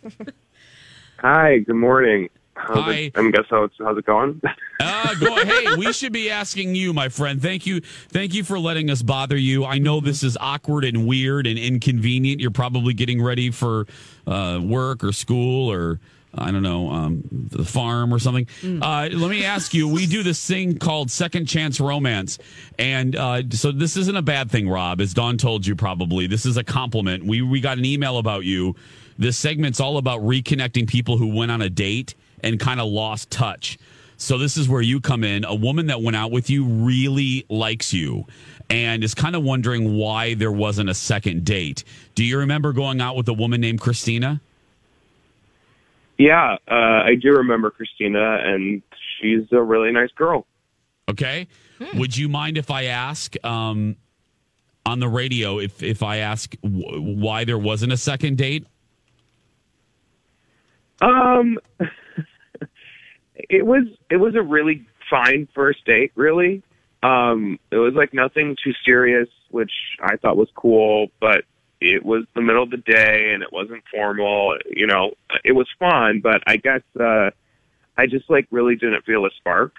Hi. 1.18 1.58
Good 1.58 1.74
morning. 1.76 2.30
How's 2.66 2.84
Hi. 2.84 2.92
It, 2.92 3.12
I 3.16 3.30
guess 3.30 3.44
how 3.48 3.64
it's, 3.64 3.74
how's 3.78 3.96
it 3.96 4.06
going? 4.06 4.40
Uh, 4.80 5.14
go, 5.20 5.36
hey, 5.44 5.76
we 5.76 5.92
should 5.92 6.12
be 6.12 6.30
asking 6.30 6.74
you, 6.74 6.92
my 6.92 7.08
friend. 7.08 7.40
Thank 7.40 7.66
you, 7.66 7.80
thank 7.80 8.34
you 8.34 8.44
for 8.44 8.58
letting 8.58 8.90
us 8.90 9.02
bother 9.02 9.36
you. 9.36 9.64
I 9.64 9.78
know 9.78 10.00
this 10.00 10.22
is 10.22 10.36
awkward 10.40 10.84
and 10.84 11.06
weird 11.06 11.46
and 11.46 11.58
inconvenient. 11.58 12.40
You're 12.40 12.50
probably 12.50 12.94
getting 12.94 13.22
ready 13.22 13.50
for 13.50 13.86
uh, 14.26 14.60
work 14.62 15.04
or 15.04 15.12
school 15.12 15.70
or 15.70 16.00
I 16.34 16.50
don't 16.52 16.62
know 16.62 16.90
um, 16.90 17.24
the 17.30 17.64
farm 17.64 18.14
or 18.14 18.18
something. 18.18 18.46
Uh, 18.62 19.08
let 19.12 19.30
me 19.30 19.44
ask 19.44 19.74
you. 19.74 19.88
We 19.88 20.06
do 20.06 20.22
this 20.22 20.44
thing 20.46 20.78
called 20.78 21.10
Second 21.10 21.46
Chance 21.46 21.80
Romance, 21.80 22.38
and 22.78 23.16
uh, 23.16 23.42
so 23.50 23.72
this 23.72 23.96
isn't 23.96 24.16
a 24.16 24.22
bad 24.22 24.50
thing, 24.50 24.68
Rob. 24.68 25.00
As 25.00 25.12
Dawn 25.12 25.38
told 25.38 25.66
you, 25.66 25.74
probably 25.74 26.28
this 26.28 26.46
is 26.46 26.56
a 26.56 26.62
compliment. 26.62 27.24
We 27.24 27.42
we 27.42 27.60
got 27.60 27.78
an 27.78 27.84
email 27.84 28.18
about 28.18 28.44
you. 28.44 28.76
This 29.18 29.36
segment's 29.36 29.80
all 29.80 29.98
about 29.98 30.20
reconnecting 30.20 30.88
people 30.88 31.18
who 31.18 31.34
went 31.34 31.50
on 31.50 31.60
a 31.62 31.68
date 31.68 32.14
and 32.42 32.58
kind 32.58 32.80
of 32.80 32.88
lost 32.88 33.30
touch. 33.30 33.78
So 34.16 34.36
this 34.36 34.56
is 34.56 34.68
where 34.68 34.82
you 34.82 35.00
come 35.00 35.24
in. 35.24 35.44
A 35.44 35.54
woman 35.54 35.86
that 35.86 36.02
went 36.02 36.16
out 36.16 36.30
with 36.30 36.50
you 36.50 36.64
really 36.64 37.46
likes 37.48 37.92
you 37.92 38.26
and 38.68 39.02
is 39.02 39.14
kind 39.14 39.34
of 39.34 39.42
wondering 39.42 39.96
why 39.96 40.34
there 40.34 40.52
wasn't 40.52 40.90
a 40.90 40.94
second 40.94 41.44
date. 41.44 41.84
Do 42.14 42.24
you 42.24 42.38
remember 42.38 42.72
going 42.72 43.00
out 43.00 43.16
with 43.16 43.28
a 43.28 43.32
woman 43.32 43.60
named 43.60 43.80
Christina? 43.80 44.40
yeah, 46.20 46.56
uh, 46.70 46.74
I 46.74 47.14
do 47.14 47.32
remember 47.32 47.70
Christina, 47.70 48.38
and 48.44 48.82
she's 49.18 49.50
a 49.52 49.62
really 49.62 49.90
nice 49.90 50.10
girl. 50.14 50.46
Okay. 51.08 51.48
Would 51.94 52.14
you 52.14 52.28
mind 52.28 52.58
if 52.58 52.70
I 52.70 52.84
ask 52.84 53.42
um, 53.42 53.96
on 54.84 55.00
the 55.00 55.08
radio 55.08 55.58
if 55.58 55.82
if 55.82 56.02
I 56.02 56.18
ask 56.18 56.54
w- 56.60 57.00
why 57.00 57.44
there 57.44 57.58
wasn't 57.58 57.94
a 57.94 57.96
second 57.96 58.36
date? 58.36 58.66
Um, 61.00 61.58
it 63.48 63.66
was 63.66 63.84
it 64.10 64.16
was 64.16 64.34
a 64.34 64.42
really 64.42 64.86
fine 65.08 65.48
first 65.54 65.84
date. 65.84 66.12
Really, 66.14 66.62
um, 67.02 67.58
it 67.70 67.76
was 67.76 67.94
like 67.94 68.12
nothing 68.12 68.56
too 68.62 68.72
serious, 68.84 69.28
which 69.50 69.72
I 70.02 70.16
thought 70.16 70.36
was 70.36 70.48
cool. 70.54 71.08
But 71.20 71.44
it 71.80 72.04
was 72.04 72.24
the 72.34 72.42
middle 72.42 72.62
of 72.62 72.70
the 72.70 72.76
day, 72.76 73.32
and 73.32 73.42
it 73.42 73.52
wasn't 73.52 73.82
formal. 73.92 74.56
You 74.68 74.86
know, 74.86 75.12
it 75.44 75.52
was 75.52 75.68
fun, 75.78 76.20
but 76.20 76.42
I 76.46 76.56
guess 76.56 76.82
uh, 76.98 77.30
I 77.96 78.06
just 78.06 78.28
like 78.28 78.46
really 78.50 78.76
didn't 78.76 79.04
feel 79.04 79.24
a 79.26 79.30
spark. 79.38 79.74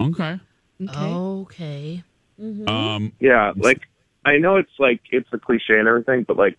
Okay. 0.00 0.40
Okay. 0.80 2.02
Um, 2.38 3.12
Yeah, 3.18 3.52
like 3.56 3.82
I 4.24 4.38
know 4.38 4.56
it's 4.56 4.78
like 4.78 5.00
it's 5.10 5.28
a 5.32 5.38
cliche 5.38 5.78
and 5.78 5.88
everything, 5.88 6.24
but 6.24 6.36
like, 6.36 6.58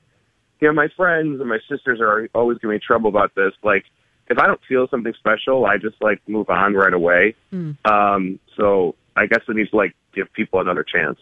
you 0.59 0.67
know, 0.67 0.73
my 0.73 0.87
friends 0.95 1.39
and 1.39 1.49
my 1.49 1.59
sisters 1.69 1.99
are 2.01 2.27
always 2.33 2.57
giving 2.57 2.75
me 2.75 2.79
trouble 2.79 3.09
about 3.09 3.35
this. 3.35 3.53
Like, 3.63 3.85
if 4.29 4.37
I 4.37 4.47
don't 4.47 4.59
feel 4.67 4.87
something 4.89 5.13
special, 5.17 5.65
I 5.65 5.77
just 5.77 5.95
like 6.01 6.21
move 6.27 6.49
on 6.49 6.73
right 6.73 6.93
away. 6.93 7.35
Um, 7.85 8.39
so 8.55 8.95
I 9.15 9.25
guess 9.25 9.41
it 9.47 9.55
needs 9.55 9.69
to 9.71 9.77
like 9.77 9.95
give 10.13 10.31
people 10.33 10.59
another 10.59 10.83
chance. 10.83 11.19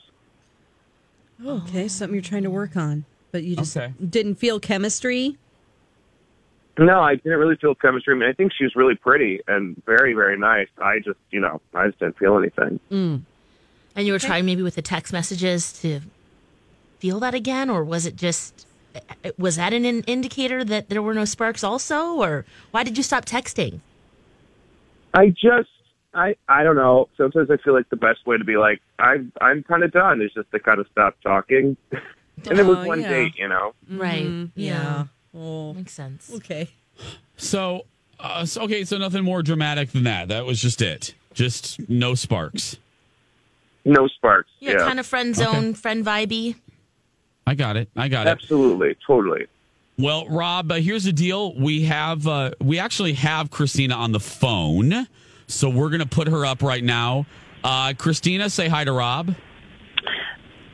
Okay, 1.45 1.87
something 1.87 2.15
you're 2.15 2.21
trying 2.21 2.43
to 2.43 2.49
work 2.49 2.75
on, 2.77 3.05
but 3.31 3.43
you 3.43 3.55
just 3.55 3.75
Okay. 3.75 3.93
didn't 4.09 4.35
feel 4.35 4.59
chemistry. 4.59 5.37
No, 6.77 6.99
I 6.99 7.15
didn't 7.15 7.39
really 7.39 7.55
feel 7.55 7.75
chemistry. 7.75 8.13
I 8.15 8.17
mean, 8.17 8.29
I 8.29 8.33
think 8.33 8.51
she 8.57 8.63
was 8.65 8.75
really 8.75 8.95
pretty 8.95 9.39
and 9.47 9.81
very, 9.85 10.13
very 10.13 10.37
nice. 10.37 10.67
I 10.77 10.99
just, 10.99 11.19
you 11.31 11.39
know, 11.39 11.61
I 11.73 11.87
just 11.87 11.99
didn't 11.99 12.17
feel 12.17 12.37
anything. 12.37 12.79
And 13.97 14.05
you 14.05 14.11
were 14.11 14.19
trying 14.19 14.45
maybe 14.45 14.61
with 14.61 14.75
the 14.75 14.81
text 14.81 15.13
messages 15.13 15.71
to 15.81 16.01
feel 16.99 17.19
that 17.21 17.33
again, 17.33 17.69
or 17.69 17.83
was 17.83 18.05
it 18.05 18.17
just 18.17 18.67
was 19.37 19.55
that 19.55 19.73
an 19.73 19.85
in- 19.85 20.03
indicator 20.03 20.63
that 20.63 20.89
there 20.89 21.01
were 21.01 21.13
no 21.13 21.25
sparks 21.25 21.63
also, 21.63 22.15
or 22.15 22.45
why 22.71 22.83
did 22.83 22.97
you 22.97 23.03
stop 23.03 23.25
texting? 23.25 23.79
I 25.13 25.29
just, 25.29 25.69
I, 26.13 26.35
I 26.47 26.63
don't 26.63 26.75
know. 26.75 27.07
Sometimes 27.17 27.49
I 27.49 27.57
feel 27.57 27.73
like 27.73 27.89
the 27.89 27.95
best 27.95 28.25
way 28.25 28.37
to 28.37 28.43
be 28.43 28.57
like, 28.57 28.81
I'm, 28.99 29.31
I'm 29.41 29.63
kind 29.63 29.83
of 29.83 29.91
done 29.91 30.21
is 30.21 30.31
just 30.33 30.51
to 30.51 30.59
kind 30.59 30.79
of 30.79 30.87
stop 30.91 31.15
talking. 31.21 31.77
and 31.91 32.59
it 32.59 32.65
was 32.65 32.77
Oh, 32.79 32.87
one 32.87 33.01
yeah. 33.01 33.09
date, 33.09 33.33
you 33.37 33.47
know. 33.47 33.73
Right? 33.89 34.25
Mhm, 34.25 34.51
Yeah. 34.55 35.05
Oh, 35.33 35.73
Makes 35.73 35.93
sense. 35.93 36.31
okay. 36.35 36.69
So, 37.37 37.85
uh, 38.19 38.45
so 38.45 38.61
okay, 38.63 38.85
so 38.85 38.97
nothing 38.97 39.23
more 39.23 39.41
dramatic 39.43 39.91
than 39.91 40.03
that. 40.03 40.29
That 40.29 40.45
was 40.45 40.61
just 40.61 40.81
it. 40.81 41.13
Just 41.33 41.89
no 41.89 42.15
sparks. 42.15 42.77
No 43.83 44.07
sparks. 44.07 44.49
Yeah, 44.59 44.71
Yeah, 44.73 44.77
kind 44.79 44.99
of 44.99 45.05
friend 45.05 45.35
zone, 45.35 45.73
friend 45.73 46.05
vibey. 46.05 46.55
I 47.47 47.55
got 47.55 47.77
it. 47.77 47.89
I 47.95 48.07
got 48.07 48.27
it. 48.27 48.31
absolutely, 48.31 48.95
totally. 49.05 49.47
Well, 49.97 50.27
Rob, 50.27 50.71
uh, 50.71 50.75
here's 50.75 51.05
the 51.05 51.13
deal. 51.13 51.55
We 51.55 51.83
have 51.83 52.27
uh, 52.27 52.51
we 52.59 52.79
actually 52.79 53.13
have 53.13 53.49
Christina 53.49 53.95
on 53.95 54.11
the 54.11 54.19
phone, 54.19 55.07
so 55.47 55.69
we're 55.69 55.89
gonna 55.89 56.05
put 56.05 56.27
her 56.27 56.45
up 56.45 56.61
right 56.61 56.83
now. 56.83 57.25
Uh, 57.63 57.93
Christina, 57.97 58.49
say 58.49 58.67
hi 58.67 58.83
to 58.83 58.91
Rob. 58.91 59.29
Uh, 59.29 59.33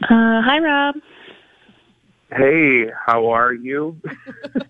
hi, 0.10 0.60
Rob. 0.60 0.96
Hey, 2.32 2.86
how 3.06 3.30
are 3.30 3.54
you? 3.54 4.00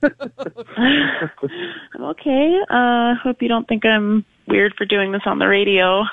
I'm 0.04 2.02
okay. 2.02 2.60
Uh, 2.70 3.14
hope 3.24 3.42
you 3.42 3.48
don't 3.48 3.68
think 3.68 3.86
I'm 3.86 4.26
weird 4.48 4.74
for 4.78 4.86
doing 4.86 5.12
this 5.12 5.22
on 5.26 5.40
the 5.40 5.48
radio. 5.48 6.04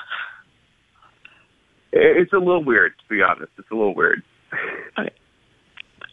It's 1.91 2.31
a 2.33 2.37
little 2.37 2.63
weird, 2.63 2.93
to 2.99 3.13
be 3.13 3.21
honest. 3.23 3.51
It's 3.57 3.69
a 3.71 3.73
little 3.73 3.95
weird. 3.95 4.21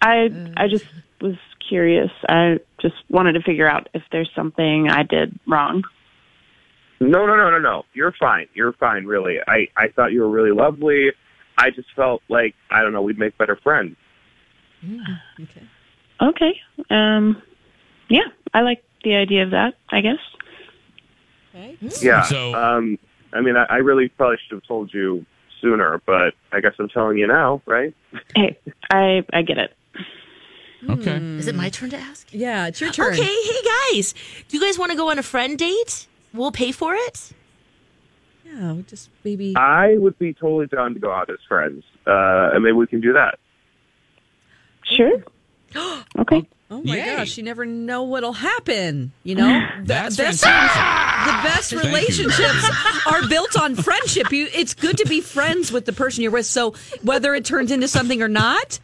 I 0.03 0.31
I 0.57 0.69
just 0.69 0.85
was 1.21 1.37
curious. 1.69 2.11
I 2.29 2.59
just 2.81 2.95
wanted 3.09 3.33
to 3.35 3.43
figure 3.43 3.69
out 3.69 3.89
if 3.95 4.03
there's 4.13 4.31
something 4.35 4.89
I 4.89 5.03
did 5.03 5.39
wrong. 5.47 5.83
No, 7.01 7.27
no, 7.27 7.37
no, 7.37 7.51
no, 7.51 7.59
no. 7.59 7.85
You're 7.93 8.13
fine. 8.13 8.47
You're 8.55 8.73
fine, 8.73 9.05
really. 9.05 9.39
I, 9.47 9.69
I 9.77 9.89
thought 9.89 10.13
you 10.13 10.21
were 10.23 10.31
really 10.31 10.51
lovely. 10.53 11.11
I 11.59 11.71
just 11.71 11.89
felt 11.95 12.23
like, 12.29 12.55
I 12.71 12.83
don't 12.83 12.93
know, 12.93 13.03
we'd 13.03 13.19
make 13.19 13.37
better 13.37 13.57
friends. 13.57 13.97
Okay. 15.41 15.63
Okay. 16.23 16.61
Um, 16.91 17.43
yeah, 18.09 18.29
I 18.55 18.61
like 18.63 18.83
the 19.05 19.15
idea 19.15 19.43
of 19.43 19.51
that. 19.51 19.75
I 19.91 20.01
guess. 20.01 20.19
Okay. 21.55 21.77
Yeah. 22.01 22.23
So- 22.23 22.55
um, 22.55 22.99
I 23.33 23.41
mean, 23.41 23.57
I, 23.57 23.65
I 23.69 23.77
really 23.79 24.09
probably 24.09 24.39
should 24.47 24.55
have 24.55 24.67
told 24.67 24.95
you 24.95 25.27
sooner, 25.61 26.01
but 26.07 26.35
I 26.53 26.61
guess 26.61 26.73
I'm 26.79 26.89
telling 26.89 27.19
you 27.19 27.27
now, 27.27 27.61
right? 27.67 27.93
Hey, 28.35 28.59
I 28.91 29.25
I 29.33 29.43
get 29.43 29.59
it. 29.59 29.75
Okay. 30.89 31.17
Is 31.17 31.49
it 31.49 31.55
my 31.55 31.69
turn 31.69 31.91
to 31.91 31.97
ask? 31.97 32.29
Yeah, 32.33 32.67
it's 32.67 32.81
your 32.81 32.93
turn. 32.93 33.13
Okay, 33.15 33.25
hey 33.25 33.93
guys, 33.93 34.15
do 34.49 34.57
you 34.57 34.63
guys 34.63 34.79
want 34.79 34.93
to 34.93 34.97
go 34.97 35.11
on 35.11 35.19
a 35.19 35.23
friend 35.23 35.59
date? 35.59 36.07
We'll 36.33 36.53
pay 36.53 36.71
for 36.71 36.95
it. 36.95 37.33
Yeah, 38.45 38.75
we 38.75 38.83
just 38.83 39.11
maybe. 39.25 39.55
I 39.57 39.97
would 39.97 40.19
be 40.19 40.33
totally 40.33 40.67
down 40.67 40.95
to 40.95 41.01
go 41.01 41.11
out 41.11 41.31
as 41.31 41.39
friends, 41.49 41.83
uh, 42.07 42.51
and 42.53 42.63
maybe 42.63 42.73
we 42.75 42.87
can 42.87 43.01
do 43.01 43.15
that. 43.15 43.39
Sure. 44.85 45.25
okay. 46.19 46.47
Oh 46.69 46.83
my 46.83 46.97
Yay. 46.97 47.17
gosh, 47.17 47.37
you 47.37 47.45
never 47.45 47.65
know 47.65 48.03
what'll 48.03 48.33
happen. 48.33 49.13
You 49.23 49.37
know, 49.37 49.67
the 49.81 49.85
That's 49.85 50.17
best, 50.17 50.41
the 50.43 50.47
best 50.47 51.71
Thank 51.71 51.85
you. 51.85 51.89
relationships 51.91 52.71
are 53.07 53.27
built 53.29 53.57
on 53.61 53.77
friendship. 53.77 54.33
You, 54.33 54.49
it's 54.53 54.75
good 54.75 54.99
to 54.99 55.07
be 55.07 55.21
friends 55.21 55.71
with 55.71 55.85
the 55.85 55.93
person 55.93 56.23
you're 56.23 56.33
with. 56.33 56.47
So 56.47 56.75
whether 57.03 57.35
it 57.35 57.45
turns 57.45 57.71
into 57.71 57.87
something 57.89 58.21
or 58.21 58.29
not, 58.29 58.81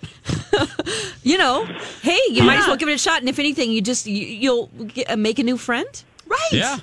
you 1.23 1.39
know, 1.39 1.65
hey, 2.03 2.19
you 2.31 2.43
might 2.43 2.59
as 2.61 2.67
well 2.67 2.77
give 2.77 2.89
it 2.89 2.95
a 2.95 2.99
shot. 2.99 3.21
And 3.21 3.29
if 3.29 3.39
anything, 3.39 3.71
you 3.71 3.81
just 3.83 4.07
you, 4.07 4.27
you'll 4.27 4.67
get, 4.67 5.11
uh, 5.11 5.17
make 5.17 5.39
a 5.39 5.43
new 5.43 5.57
friend. 5.57 5.89
Right. 6.27 6.39
Yeah. 6.53 6.79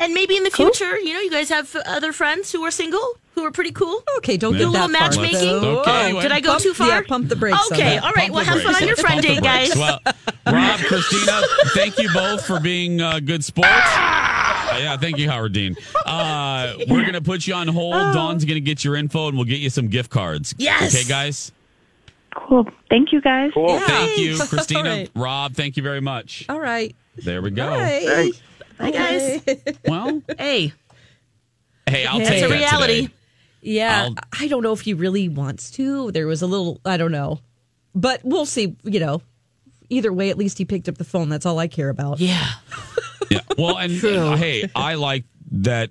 And 0.00 0.12
maybe 0.12 0.36
in 0.36 0.42
the 0.42 0.50
future, 0.50 0.98
you 0.98 1.14
know, 1.14 1.20
you 1.20 1.30
guys 1.30 1.48
have 1.50 1.74
other 1.86 2.12
friends 2.12 2.50
who 2.50 2.62
are 2.64 2.70
single, 2.72 3.16
who 3.34 3.44
are 3.44 3.52
pretty 3.52 3.70
cool. 3.70 4.02
Okay, 4.18 4.36
don't 4.36 4.52
Yeah. 4.54 4.58
Do 4.60 4.68
a 4.68 4.70
little 4.70 4.88
matchmaking. 4.88 5.38
Okay, 5.38 6.10
Oh, 6.10 6.14
well- 6.14 6.20
Did 6.20 6.32
I 6.32 6.40
go 6.40 6.50
pump- 6.50 6.62
too 6.62 6.74
far? 6.74 6.88
Yeah, 6.88 7.00
pump 7.06 7.28
the 7.28 7.36
brakes. 7.36 7.56
on 7.70 7.72
Okay, 7.78 7.94
that. 7.94 8.02
all 8.04 8.10
right. 8.12 8.30
Pump 8.30 8.34
Well, 8.34 8.44
the 8.44 8.50
have 8.50 8.62
fun 8.62 8.74
on 8.82 8.86
your 8.88 8.96
friend 8.96 9.22
date, 9.22 9.42
guys. 9.42 9.74
Well, 9.76 10.00
Rob, 10.46 10.80
Christina, 10.80 11.42
thank 11.74 11.98
you 11.98 12.12
both 12.12 12.44
for 12.44 12.58
being 12.60 13.00
uh, 13.00 13.20
good 13.20 13.44
sports. 13.44 13.68
Uh, 13.70 14.78
yeah, 14.80 14.96
thank 14.96 15.16
you, 15.18 15.30
Howard 15.30 15.52
Dean. 15.52 15.76
Uh, 16.04 16.74
we're 16.88 17.02
going 17.02 17.12
to 17.14 17.22
put 17.22 17.46
you 17.46 17.54
on 17.54 17.68
hold. 17.68 17.94
Dawn's 17.94 18.44
going 18.44 18.56
to 18.56 18.60
get 18.60 18.82
your 18.84 18.96
info 18.96 19.28
and 19.28 19.36
we'll 19.36 19.46
get 19.46 19.60
you 19.60 19.70
some 19.70 19.86
gift 19.88 20.10
cards. 20.10 20.54
Yes. 20.58 20.92
Okay, 20.94 21.04
guys? 21.08 21.52
Cool. 22.34 22.66
Thank 22.90 23.12
you, 23.12 23.20
guys. 23.20 23.50
Cool. 23.54 23.78
Thank 23.80 24.18
you, 24.18 24.38
Christina. 24.48 24.80
All 24.90 24.96
right. 24.96 25.10
Rob, 25.14 25.54
thank 25.54 25.76
you 25.76 25.82
very 25.82 26.00
much. 26.00 26.44
All 26.48 26.60
right. 26.60 26.94
There 27.16 27.40
we 27.42 27.50
go. 27.50 27.68
Bye. 27.70 28.02
Thanks. 28.04 28.42
Hi, 28.78 28.90
guys. 28.90 29.42
Well, 29.88 30.20
Hey, 30.38 30.72
hey, 31.88 32.06
I'll 32.06 32.18
That's 32.18 32.28
take 32.30 32.44
a 32.44 32.48
that 32.48 32.54
reality. 32.54 33.02
today. 33.02 33.14
Yeah, 33.62 34.02
I'll- 34.08 34.14
I 34.38 34.48
don't 34.48 34.62
know 34.62 34.72
if 34.72 34.80
he 34.82 34.94
really 34.94 35.28
wants 35.28 35.70
to. 35.72 36.10
There 36.12 36.26
was 36.26 36.42
a 36.42 36.46
little, 36.46 36.80
I 36.84 36.96
don't 36.96 37.12
know, 37.12 37.40
but 37.94 38.20
we'll 38.24 38.46
see. 38.46 38.76
You 38.82 39.00
know, 39.00 39.22
either 39.88 40.12
way, 40.12 40.28
at 40.30 40.36
least 40.36 40.58
he 40.58 40.64
picked 40.64 40.88
up 40.88 40.98
the 40.98 41.04
phone. 41.04 41.28
That's 41.28 41.46
all 41.46 41.58
I 41.58 41.68
care 41.68 41.88
about. 41.88 42.20
yeah. 42.20 42.46
Yeah. 43.30 43.40
Well, 43.56 43.78
and 43.78 44.04
uh, 44.04 44.36
hey, 44.36 44.70
I 44.76 44.94
like 44.96 45.24
that 45.52 45.88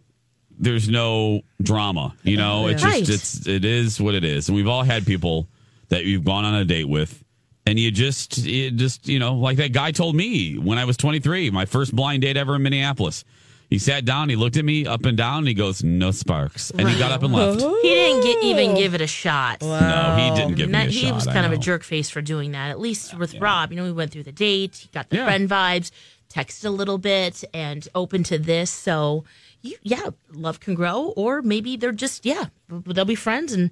there's 0.59 0.87
no 0.87 1.41
drama. 1.61 2.13
You 2.23 2.37
know, 2.37 2.67
it's 2.67 2.83
just 2.83 3.09
it's 3.09 3.47
it 3.47 3.65
is 3.65 3.99
what 3.99 4.13
it 4.13 4.23
is, 4.23 4.47
and 4.49 4.55
we've 4.55 4.67
all 4.67 4.83
had 4.83 5.03
people 5.05 5.47
that 5.93 6.05
you've 6.05 6.25
gone 6.25 6.43
on 6.45 6.55
a 6.55 6.65
date 6.65 6.89
with, 6.89 7.23
and 7.65 7.79
you 7.79 7.91
just, 7.91 8.37
you 8.39 8.71
just, 8.71 9.07
you 9.07 9.19
know, 9.19 9.35
like 9.35 9.57
that 9.57 9.71
guy 9.71 9.91
told 9.91 10.15
me 10.15 10.57
when 10.57 10.77
I 10.77 10.85
was 10.85 10.97
23, 10.97 11.49
my 11.51 11.65
first 11.65 11.95
blind 11.95 12.23
date 12.23 12.35
ever 12.35 12.55
in 12.55 12.63
Minneapolis. 12.63 13.23
He 13.69 13.79
sat 13.79 14.05
down, 14.05 14.29
he 14.29 14.35
looked 14.35 14.57
at 14.57 14.65
me 14.65 14.85
up 14.85 15.05
and 15.05 15.17
down, 15.17 15.39
and 15.39 15.47
he 15.47 15.55
goes, 15.55 15.83
"No 15.83 16.11
sparks," 16.11 16.69
and 16.71 16.87
he 16.87 16.99
got 16.99 17.11
up 17.11 17.23
and 17.23 17.33
left. 17.33 17.59
He 17.59 17.89
didn't 17.89 18.21
get, 18.23 18.43
even 18.43 18.75
give 18.75 18.93
it 18.93 19.01
a 19.01 19.07
shot. 19.07 19.61
No, 19.63 20.15
he 20.19 20.35
didn't 20.39 20.55
give 20.57 20.65
And 20.65 20.73
me 20.73 20.77
that- 20.79 20.87
a 20.89 20.91
he 20.91 21.01
shot. 21.07 21.15
was 21.15 21.27
I 21.27 21.33
kind 21.33 21.45
of 21.47 21.53
a 21.53 21.57
jerk 21.57 21.83
face 21.83 22.07
for 22.09 22.21
doing 22.21 22.51
that. 22.51 22.69
At 22.69 22.79
least 22.79 23.17
with 23.17 23.33
Rob, 23.39 23.71
you 23.71 23.77
know, 23.77 23.83
we 23.83 23.91
went 23.91 24.11
through 24.11 24.23
the 24.23 24.31
date, 24.31 24.75
he 24.75 24.89
got 24.93 25.09
the 25.09 25.17
friend 25.17 25.49
vibes, 25.49 25.89
texted 26.31 26.65
a 26.65 26.69
little 26.69 26.99
bit, 26.99 27.43
and 27.51 27.87
open 27.95 28.21
to 28.25 28.37
this. 28.37 28.69
So, 28.69 29.23
you, 29.63 29.75
yeah, 29.81 30.09
love 30.31 30.59
can 30.59 30.75
grow, 30.75 31.13
or 31.15 31.41
maybe 31.41 31.75
they're 31.75 31.91
just 31.93 32.25
yeah, 32.27 32.47
they'll 32.69 33.05
be 33.05 33.15
friends 33.15 33.53
and 33.53 33.71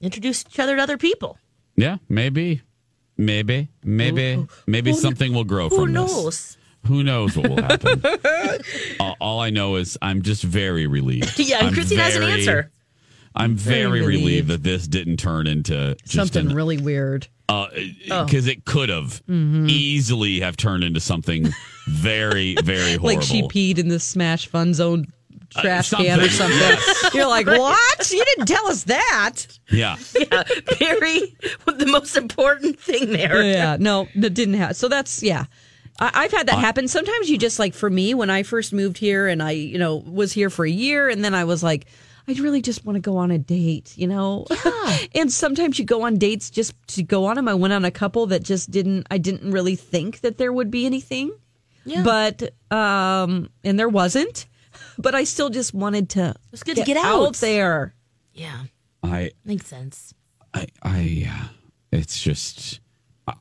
introduce 0.00 0.44
each 0.48 0.58
other 0.58 0.76
to 0.76 0.82
other 0.82 0.96
people. 0.98 1.38
Yeah, 1.76 1.96
maybe, 2.08 2.62
maybe, 3.16 3.68
maybe, 3.84 4.46
maybe 4.66 4.90
who- 4.92 4.96
something 4.98 5.32
will 5.34 5.44
grow 5.44 5.68
Who 5.68 5.76
from 5.84 5.92
this. 5.92 6.10
Who 6.12 6.16
knows? 6.22 6.56
Who 6.86 7.02
knows 7.02 7.36
what 7.36 7.48
will 7.50 7.62
happen? 7.62 8.02
Uh, 9.00 9.12
all 9.20 9.40
I 9.40 9.50
know 9.50 9.76
is 9.76 9.98
I'm 10.00 10.22
just 10.22 10.42
very 10.42 10.86
relieved. 10.86 11.38
Yeah, 11.38 11.58
and 11.58 11.68
I'm 11.68 11.74
Christine 11.74 11.98
has 11.98 12.16
an 12.16 12.22
answer. 12.22 12.70
I'm 13.34 13.54
Very 13.54 13.82
very, 13.82 14.00
relieved. 14.00 14.24
relieved. 14.24 14.48
that 14.48 14.62
this 14.62 14.88
didn't 14.88 15.18
turn 15.18 15.46
into 15.46 15.94
just 16.04 16.14
Something 16.14 16.50
an, 16.50 16.56
really 16.56 16.78
weird. 16.78 17.28
because 17.46 18.48
Oh. 18.48 18.50
it 18.50 18.64
could 18.64 18.88
have 18.88 19.22
Mhm. 19.28 19.68
easily 19.68 20.40
have 20.40 20.56
turned 20.56 20.82
into 20.84 21.00
something 21.00 21.52
very, 21.86 22.54
very 22.64 22.96
horrible. 22.96 23.04
Like 23.06 23.22
she 23.22 23.42
peed 23.42 23.78
in 23.78 23.88
the 23.88 24.00
Smash 24.00 24.46
Fun 24.46 24.72
Zone 24.72 25.06
trash 25.50 25.92
Uh, 25.92 25.98
can 25.98 26.20
or 26.20 26.28
something, 26.28 26.58
yes. 26.58 27.10
You're 27.14 27.26
like, 27.28 27.46
what? 27.46 28.10
You 28.10 28.24
didn't 28.24 28.46
tell 28.46 28.66
us 28.68 28.84
that. 28.84 29.46
yeah, 29.70 29.96
yeah, 30.14 30.42
very 30.78 31.36
the 31.66 31.86
most 31.86 32.16
important 32.16 32.78
thing 32.80 33.12
there. 33.12 33.42
Yeah, 33.42 33.76
no, 33.78 34.08
that 34.16 34.30
didn't 34.30 34.54
happen. 34.54 34.74
So 34.74 34.88
that's 34.88 35.22
yeah. 35.22 35.44
I, 35.98 36.10
I've 36.14 36.32
had 36.32 36.48
that 36.48 36.58
happen. 36.58 36.88
Sometimes 36.88 37.30
you 37.30 37.38
just 37.38 37.58
like 37.58 37.74
for 37.74 37.88
me 37.88 38.14
when 38.14 38.30
I 38.30 38.42
first 38.42 38.72
moved 38.72 38.98
here 38.98 39.28
and 39.28 39.42
I 39.42 39.52
you 39.52 39.78
know 39.78 39.96
was 39.96 40.32
here 40.32 40.50
for 40.50 40.64
a 40.64 40.70
year 40.70 41.08
and 41.08 41.24
then 41.24 41.34
I 41.34 41.44
was 41.44 41.62
like. 41.62 41.86
I 42.28 42.32
really 42.32 42.60
just 42.60 42.84
want 42.84 42.96
to 42.96 43.00
go 43.00 43.18
on 43.18 43.30
a 43.30 43.38
date, 43.38 43.96
you 43.96 44.08
know? 44.08 44.46
Yeah. 44.50 44.96
and 45.14 45.32
sometimes 45.32 45.78
you 45.78 45.84
go 45.84 46.02
on 46.02 46.16
dates 46.16 46.50
just 46.50 46.74
to 46.88 47.04
go 47.04 47.26
on 47.26 47.36
them. 47.36 47.46
I 47.46 47.54
went 47.54 47.72
on 47.72 47.84
a 47.84 47.90
couple 47.92 48.26
that 48.26 48.42
just 48.42 48.68
didn't, 48.68 49.06
I 49.12 49.18
didn't 49.18 49.48
really 49.52 49.76
think 49.76 50.22
that 50.22 50.36
there 50.36 50.52
would 50.52 50.68
be 50.68 50.86
anything. 50.86 51.30
Yeah. 51.84 52.02
But, 52.02 52.52
um, 52.76 53.48
and 53.62 53.78
there 53.78 53.88
wasn't. 53.88 54.46
But 54.98 55.14
I 55.14 55.24
still 55.24 55.50
just 55.50 55.74
wanted 55.74 56.08
to 56.10 56.34
It's 56.52 56.62
good 56.62 56.76
to 56.76 56.84
get 56.84 56.96
out. 56.96 57.36
there. 57.36 57.94
Yeah, 58.32 58.64
I, 59.02 59.30
makes 59.44 59.66
sense. 59.66 60.14
I, 60.54 60.66
I, 60.82 61.26
uh, 61.30 61.48
it's 61.92 62.20
just 62.20 62.80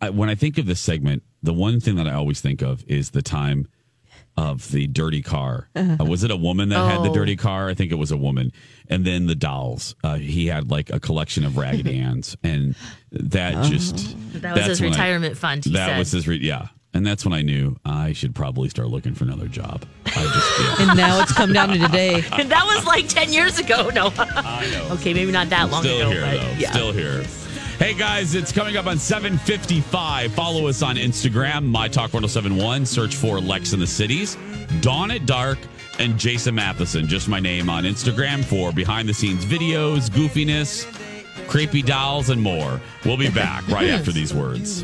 I, 0.01 0.09
when 0.09 0.29
I 0.29 0.35
think 0.35 0.57
of 0.57 0.65
this 0.65 0.79
segment, 0.79 1.23
the 1.43 1.53
one 1.53 1.79
thing 1.79 1.95
that 1.95 2.07
I 2.07 2.13
always 2.13 2.41
think 2.41 2.61
of 2.61 2.83
is 2.87 3.11
the 3.11 3.21
time 3.21 3.67
of 4.37 4.69
the 4.71 4.87
dirty 4.87 5.21
car. 5.21 5.69
Uh, 5.75 5.95
was 6.05 6.23
it 6.25 6.31
a 6.31 6.35
woman 6.35 6.67
that 6.69 6.91
had 6.91 7.03
the 7.03 7.09
Oh. 7.09 7.13
dirty 7.13 7.37
car? 7.37 7.69
I 7.69 7.73
think 7.73 7.91
it 7.91 7.95
was 7.95 8.11
a 8.11 8.17
woman. 8.17 8.51
And 8.89 9.05
then 9.05 9.27
the 9.27 9.35
dolls. 9.35 9.95
Uh, 10.03 10.15
he 10.15 10.47
had 10.47 10.69
like 10.69 10.89
a 10.89 10.99
collection 10.99 11.45
of 11.45 11.55
Raggedy 11.55 11.97
Anns, 12.01 12.35
and 12.43 12.75
that 13.11 13.63
just 13.71 13.95
That 14.41 14.53
was 14.55 14.61
that's 14.65 14.67
his 14.67 14.81
when 14.81 14.89
I- 14.89 14.95
retirement 14.95 15.37
fund. 15.37 15.63
He 15.63 15.71
that 15.71 15.87
said. 15.87 15.99
was 15.99 16.11
his 16.11 16.27
re- 16.27 16.37
yeah. 16.41 16.67
And 16.95 17.05
that's 17.05 17.25
when 17.25 17.33
I 17.33 17.41
knew 17.41 17.75
I 17.83 18.13
should 18.13 18.33
probably 18.33 18.69
start 18.69 18.87
looking 18.87 19.13
for 19.13 19.25
another 19.25 19.49
job. 19.49 19.83
I 20.05 20.23
just 20.23 20.59
yeah. 20.79 20.87
And 20.87 20.97
now 20.97 21.21
it's 21.21 21.33
come 21.33 21.51
down 21.51 21.67
to 21.69 21.77
today. 21.77 22.23
And 22.31 22.49
that 22.49 22.65
was 22.65 22.85
like 22.85 23.09
10 23.09 23.33
years 23.33 23.59
ago. 23.59 23.89
No. 23.93 24.13
I 24.17 24.65
know. 24.71 24.93
Okay, 24.95 25.13
maybe 25.13 25.29
not 25.33 25.49
that 25.49 25.69
long 25.69 25.83
Still 25.83 25.99
ago. 25.99 26.09
here 26.11 26.21
but 26.21 26.39
though. 26.39 26.51
yeah. 26.57 26.71
Still 26.71 26.93
here. 26.93 27.25
Hey 27.79 27.93
guys, 27.93 28.33
it's 28.33 28.53
coming 28.53 28.77
up 28.77 28.87
on 28.87 28.97
755. 28.97 30.31
Follow 30.33 30.67
us 30.67 30.81
on 30.81 30.95
Instagram, 30.95 31.65
My 31.65 31.89
Talk 31.89 32.13
1071. 32.13 32.85
Search 32.85 33.13
for 33.17 33.41
Lex 33.41 33.73
in 33.73 33.81
the 33.81 33.87
Cities, 33.87 34.37
Dawn 34.79 35.11
at 35.11 35.25
Dark, 35.25 35.57
and 35.99 36.17
Jason 36.17 36.55
Matheson. 36.55 37.05
Just 37.07 37.27
my 37.27 37.41
name 37.41 37.69
on 37.69 37.83
Instagram 37.83 38.41
for 38.45 38.71
behind 38.71 39.09
the 39.09 39.13
scenes 39.13 39.43
videos, 39.45 40.09
goofiness, 40.09 40.85
creepy 41.49 41.81
dolls, 41.81 42.29
and 42.29 42.41
more. 42.41 42.79
We'll 43.03 43.17
be 43.17 43.29
back 43.29 43.67
right 43.67 43.89
after 43.89 44.13
these 44.13 44.33
words. 44.33 44.83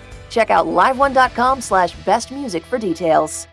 Check 0.31 0.49
out 0.49 0.65
liveone.com 0.65 1.61
slash 1.61 1.93
best 2.05 2.31
music 2.31 2.65
for 2.65 2.79
details. 2.79 3.50